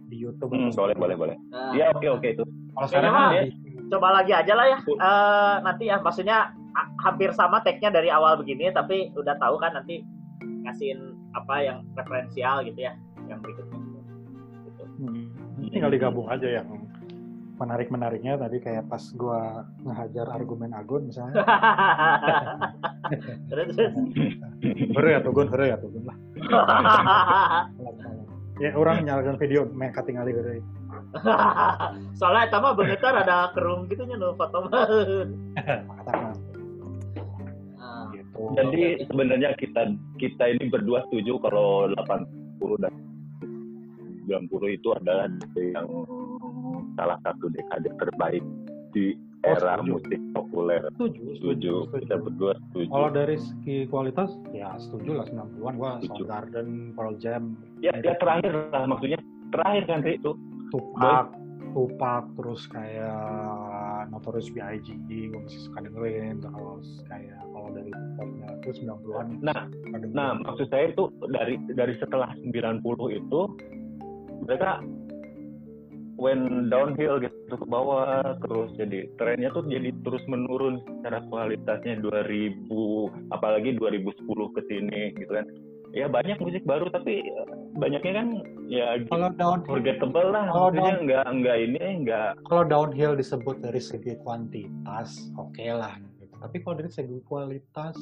di 0.02 0.16
YouTube 0.16 0.50
Hmm, 0.50 0.72
boleh, 0.72 0.96
boleh, 0.96 1.16
boleh. 1.16 1.36
ah. 1.50 1.70
Iya, 1.70 1.92
oke, 1.92 2.06
oke 2.10 2.28
itu. 2.30 2.44
kalau 2.72 2.86
sekarang 2.88 3.12
mah 3.12 3.22
kan 3.22 3.36
ya. 3.36 3.42
di- 3.44 3.68
Coba 3.90 4.08
lagi 4.14 4.30
aja 4.30 4.52
lah 4.54 4.66
ya. 4.68 4.78
Eh, 4.78 5.54
nanti 5.60 5.84
ya, 5.84 5.98
maksudnya 5.98 6.54
hampir 6.96 7.34
sama 7.34 7.58
tag-nya 7.60 7.90
dari 7.90 8.06
awal 8.06 8.38
begini 8.38 8.70
tapi 8.70 9.10
udah 9.12 9.34
tahu 9.36 9.58
kan 9.58 9.74
nanti 9.74 10.06
ngasihin 10.62 11.09
apa 11.34 11.54
yang 11.62 11.78
referensial 11.94 12.62
gitu 12.66 12.80
ya 12.80 12.92
yang 13.30 13.38
berikutnya 13.42 13.78
gitu. 14.66 14.82
Hmm. 14.98 15.24
Tinggal 15.70 15.90
digabung 15.94 16.26
aja 16.26 16.48
yang 16.60 16.66
menarik-menariknya 17.60 18.40
tadi 18.40 18.56
kayak 18.64 18.88
pas 18.88 19.04
gua 19.20 19.68
ngehajar 19.84 20.26
argumen 20.32 20.72
Agun 20.72 21.12
misalnya. 21.12 21.44
terus 23.52 23.76
terus 23.76 25.10
ya 25.12 25.20
Tugun, 25.20 25.48
hore 25.52 25.66
ya 25.68 25.76
Tugun 25.76 26.04
lah. 26.08 26.16
Ya 28.60 28.76
orang 28.76 29.08
nyalakan 29.08 29.40
video 29.40 29.64
main 29.72 29.88
katingali 29.88 30.36
hore. 30.36 30.60
soalnya 32.20 32.44
eta 32.44 32.60
mah 32.60 32.76
beungeut 32.76 33.00
ada 33.00 33.56
kerung 33.56 33.88
gitu 33.88 34.04
nya 34.04 34.20
nu 34.20 34.36
foto 34.36 34.68
mah 34.68 34.84
Ah. 34.84 34.84
gitu. 36.36 36.49
Jadi 38.50 38.82
sebenarnya 39.06 39.54
kita 39.54 39.82
kita 40.18 40.44
ini 40.50 40.66
berdua 40.68 41.06
setuju 41.06 41.38
kalau 41.40 41.86
80 41.94 42.82
dan 42.82 42.92
90 44.26 44.76
itu 44.76 44.88
adalah 44.92 45.26
yang 45.56 45.88
salah 46.94 47.18
satu 47.22 47.46
dekade 47.50 47.90
terbaik 47.96 48.42
di 48.90 49.14
Oh, 49.40 49.56
era 49.56 49.80
setuju. 49.80 49.88
musik 49.96 50.20
populer. 50.36 50.80
setuju, 50.92 51.22
Setuju, 51.40 51.74
kita 51.96 52.16
berdua 52.20 52.52
setuju. 52.60 52.92
Kalau 52.92 53.08
dari 53.08 53.36
segi 53.40 53.76
kualitas, 53.88 54.36
ya 54.52 54.76
setuju 54.76 55.16
lah 55.16 55.24
90-an. 55.32 55.74
Gua 55.80 55.96
Setuju. 55.96 56.28
Soundgarden, 56.28 56.68
Pearl 56.92 57.14
Jam, 57.16 57.56
Ya, 57.80 57.88
ya 58.04 58.20
terakhir 58.20 58.52
lah 58.68 58.84
maksudnya 58.84 59.16
terakhir 59.48 59.88
kan 59.88 60.04
itu. 60.04 60.36
Tupac, 60.68 61.32
Tupac, 61.72 62.24
terus 62.36 62.68
kayak 62.68 63.16
Notorious 64.12 64.52
B.I.G. 64.52 64.92
gue 65.32 65.40
masih 65.40 65.60
suka 65.64 65.88
dengerin. 65.88 66.44
Terus 66.44 66.86
kayak 67.08 67.40
kalau 67.70 67.78
dari 67.78 67.92
popnya 68.18 68.48
itu 68.58 68.70
90-an. 68.82 69.26
Nah. 69.42 69.60
Nah, 70.10 70.30
maksud 70.42 70.66
saya 70.74 70.90
itu 70.90 71.06
dari 71.30 71.54
dari 71.70 71.94
setelah 72.02 72.34
90 72.42 72.82
itu 73.14 73.40
mereka 74.42 74.82
when 76.20 76.68
downhill 76.68 77.16
gitu 77.22 77.54
ke 77.56 77.66
bawah 77.70 78.36
terus 78.44 78.74
jadi 78.76 79.08
trennya 79.16 79.48
tuh 79.56 79.64
jadi 79.64 79.94
terus 80.04 80.20
menurun 80.28 80.84
secara 80.84 81.24
kualitasnya 81.32 82.02
2000 82.04 82.68
apalagi 83.32 83.78
2010 83.78 84.56
ke 84.58 84.60
sini 84.66 85.02
gitu 85.16 85.32
kan. 85.32 85.46
Ya 85.90 86.06
banyak 86.06 86.38
musik 86.38 86.62
baru 86.70 86.86
tapi 86.90 87.18
eh, 87.18 87.46
banyaknya 87.74 88.12
kan 88.14 88.28
ya 88.70 88.94
kalau 89.10 89.34
downhill, 89.34 89.74
forgettable 89.74 90.28
lah 90.30 90.46
Kalau 90.46 90.70
maksudnya 90.70 90.96
nggak 91.02 91.26
nggak 91.42 91.56
ini 91.66 91.84
nggak 92.06 92.30
kalau 92.46 92.62
downhill 92.62 93.18
disebut 93.18 93.58
dari 93.58 93.82
segi 93.82 94.14
kuantitas, 94.22 95.34
oke 95.34 95.66
lah. 95.66 96.09
Tapi 96.40 96.56
kalau 96.64 96.74
dari 96.80 96.90
segi 96.90 97.18
kualitas, 97.20 97.96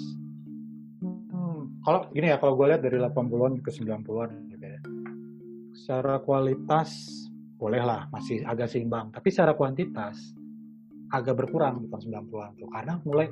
hmm, 1.03 1.83
kalau 1.83 2.07
gini 2.15 2.31
ya, 2.31 2.39
kalau 2.39 2.55
gue 2.55 2.67
lihat 2.71 2.83
dari 2.87 2.97
80-an 3.03 3.59
ke 3.61 3.71
90-an 3.75 4.31
gitu 4.55 4.67
ya. 4.67 4.81
Secara 5.75 6.23
kualitas 6.23 6.91
boleh 7.59 7.83
lah, 7.83 8.07
masih 8.15 8.47
agak 8.47 8.71
seimbang. 8.71 9.11
Tapi 9.11 9.29
secara 9.35 9.59
kuantitas 9.59 10.39
agak 11.11 11.35
berkurang 11.35 11.83
di 11.83 11.91
tahun 11.91 12.31
90-an 12.31 12.51
tuh. 12.57 12.69
Karena 12.71 12.95
mulai 13.03 13.27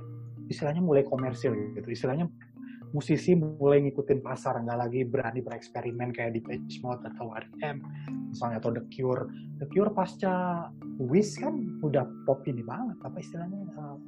istilahnya 0.50 0.82
mulai 0.82 1.06
komersil 1.06 1.54
gitu. 1.78 1.86
Istilahnya 1.86 2.26
musisi 2.94 3.34
mulai 3.34 3.82
ngikutin 3.84 4.22
pasar, 4.22 4.62
nggak 4.62 4.78
lagi 4.78 5.00
berani 5.04 5.42
bereksperimen 5.42 6.14
kayak 6.14 6.38
di 6.38 6.40
Page 6.40 6.80
Mode 6.80 7.02
atau 7.04 7.34
R.E.M. 7.34 7.82
misalnya 8.30 8.62
atau 8.62 8.70
The 8.72 8.84
Cure 8.88 9.26
The 9.58 9.66
Cure 9.68 9.90
pasca 9.90 10.68
Wish 11.02 11.36
kan 11.36 11.80
udah 11.82 12.08
pop 12.24 12.46
ini 12.46 12.62
banget 12.62 12.96
apa 13.04 13.18
istilahnya 13.20 13.68
uh, 13.76 13.98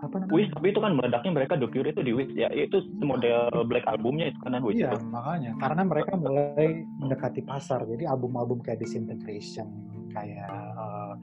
apa 0.00 0.14
namanya? 0.22 0.34
Wish 0.34 0.50
tapi 0.52 0.66
itu 0.70 0.80
kan 0.80 0.92
meledaknya 0.94 1.30
mereka 1.34 1.54
The 1.58 1.68
Cure 1.68 1.88
itu 1.90 2.00
di 2.02 2.12
Wish 2.14 2.32
ya 2.34 2.48
itu 2.52 2.76
model 3.00 3.50
Black 3.66 3.84
albumnya 3.86 4.30
itu 4.30 4.38
kan 4.42 4.58
Wish 4.62 4.78
iya 4.80 4.90
itu. 4.94 5.04
makanya. 5.08 5.50
Karena 5.58 5.82
mereka 5.86 6.12
mulai 6.16 6.68
mendekati 7.00 7.40
pasar. 7.42 7.84
Jadi 7.86 8.04
album-album 8.06 8.62
kayak 8.62 8.82
Disintegration 8.82 9.68
kayak 10.12 10.50
uh, 10.76 11.14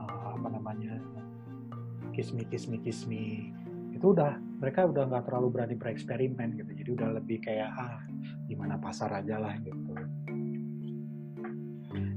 uh, 0.00 0.28
apa 0.36 0.48
namanya? 0.48 0.98
Kiss 2.14 2.30
Me 2.30 2.46
Kiss 2.46 2.70
Me 2.70 2.78
Kiss 2.80 3.04
Me. 3.04 3.50
Itu 3.94 4.14
udah 4.14 4.38
mereka 4.62 4.86
udah 4.86 5.06
nggak 5.10 5.24
terlalu 5.28 5.48
berani 5.50 5.74
bereksperimen 5.78 6.58
gitu. 6.58 6.70
Jadi 6.74 6.90
udah 6.94 7.08
lebih 7.18 7.38
kayak 7.42 7.70
ah 7.74 8.00
gimana 8.46 8.78
pasar 8.78 9.10
aja 9.12 9.38
lah 9.38 9.54
gitu. 9.60 9.94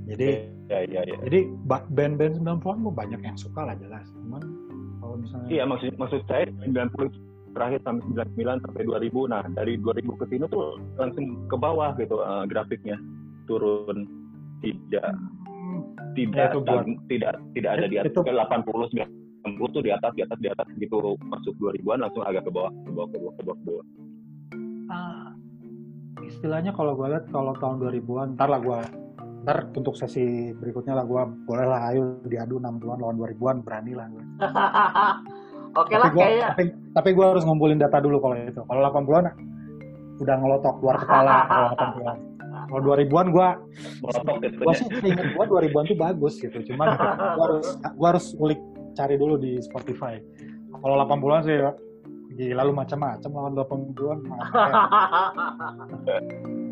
Jadi 0.08 0.56
Ya 0.68 0.84
ya 0.84 1.00
ya. 1.08 1.16
Jadi 1.24 1.48
ba- 1.64 1.88
band-band 1.88 2.44
90-an 2.44 2.84
gue 2.84 2.92
banyak 2.92 3.22
yang 3.24 3.40
suka 3.40 3.64
lah 3.64 3.76
jelas. 3.80 4.04
Cuman 4.12 4.44
kalau 5.18 5.26
misalnya 5.26 5.50
Iya 5.50 5.64
maksud 5.66 5.92
maksud 5.98 6.22
saya 6.30 6.46
90 6.62 7.10
terakhir 7.58 7.80
sampai 7.82 8.06
99 8.38 8.62
sampai 8.62 8.82
2000 8.86 9.34
nah 9.34 9.42
dari 9.50 9.74
2000 9.82 10.14
ke 10.22 10.26
sini 10.30 10.46
tuh 10.46 10.78
langsung 10.96 11.26
ke 11.50 11.56
bawah 11.58 11.98
gitu 11.98 12.22
eh, 12.22 12.44
grafiknya. 12.46 12.98
Turun 13.50 14.06
tidak 14.62 15.18
Hmm, 15.48 15.82
tidak 16.16 16.54
itu 16.54 16.60
buat- 16.64 16.88
tidak 17.10 17.34
tidak 17.52 17.72
ada 17.76 17.86
di 17.90 17.96
atas. 18.00 18.12
Itu- 18.14 18.24
ke 18.24 18.32
80 18.32 18.88
90 18.94 19.68
tuh 19.74 19.82
di 19.84 19.92
atas 19.92 20.12
di 20.14 20.22
atas 20.22 20.38
di 20.40 20.48
atas. 20.48 20.68
Gitu 20.78 20.98
masuk 21.26 21.54
2000-an 21.58 22.06
langsung 22.06 22.24
agak 22.24 22.46
ke 22.46 22.52
bawah 22.54 22.70
ke 22.70 22.92
bawah 22.94 23.08
ke 23.10 23.18
bawah 23.18 23.34
ke 23.34 23.42
bawah, 23.44 23.58
ke 23.58 23.64
bawah. 23.66 23.86
ah, 24.88 25.36
istilahnya 26.24 26.72
kalau 26.72 26.96
gue 26.96 27.08
lihat 27.12 27.26
kalau 27.28 27.52
tahun 27.60 27.84
2000-an, 27.84 28.40
ntar 28.40 28.48
lah 28.48 28.60
gue 28.64 28.80
ntar 29.48 29.64
untuk 29.80 29.96
sesi 29.96 30.52
berikutnya 30.60 30.92
lah 30.92 31.08
gue 31.08 31.24
boleh 31.48 31.64
lah 31.64 31.96
ayo 31.96 32.20
diadu 32.28 32.60
60-an 32.60 33.00
lawan 33.00 33.16
2000-an 33.16 33.64
berani 33.64 33.96
lah 33.96 34.12
gue. 34.12 34.20
Oke 35.80 35.96
lah 35.96 36.12
tapi 36.12 36.20
gue 36.20 36.20
kayaknya 36.20 36.52
tapi, 36.52 36.64
tapi 36.92 37.16
gue 37.16 37.26
harus 37.32 37.48
ngumpulin 37.48 37.80
data 37.80 38.04
dulu 38.04 38.20
kalau 38.20 38.36
itu. 38.36 38.60
Kalau 38.60 38.84
80-an 38.84 39.32
udah 40.20 40.36
ngelotok 40.36 40.84
keluar 40.84 41.00
kepala 41.00 41.36
kalau 41.48 41.80
80-an. 41.80 42.20
Kalau 42.68 42.82
2000-an 42.92 43.28
gue 43.32 43.48
gua 44.04 44.12
ya. 44.44 44.76
sih 44.76 44.88
ingat 45.00 45.40
gua 45.40 45.48
2000-an 45.48 45.88
tuh 45.88 45.96
bagus 45.96 46.44
gitu 46.44 46.60
cuman 46.68 47.00
gua 47.00 47.48
harus 47.48 47.80
gua 47.96 48.08
harus 48.12 48.36
ulik 48.44 48.60
cari 49.00 49.16
dulu 49.16 49.40
di 49.40 49.64
Spotify 49.64 50.20
kalau 50.84 51.00
80-an 51.08 51.48
sih 51.48 51.56
ya 51.56 51.72
gila 52.36 52.68
lu 52.68 52.76
macam-macam 52.76 53.32
lawan 53.32 53.56
80-an 53.56 54.20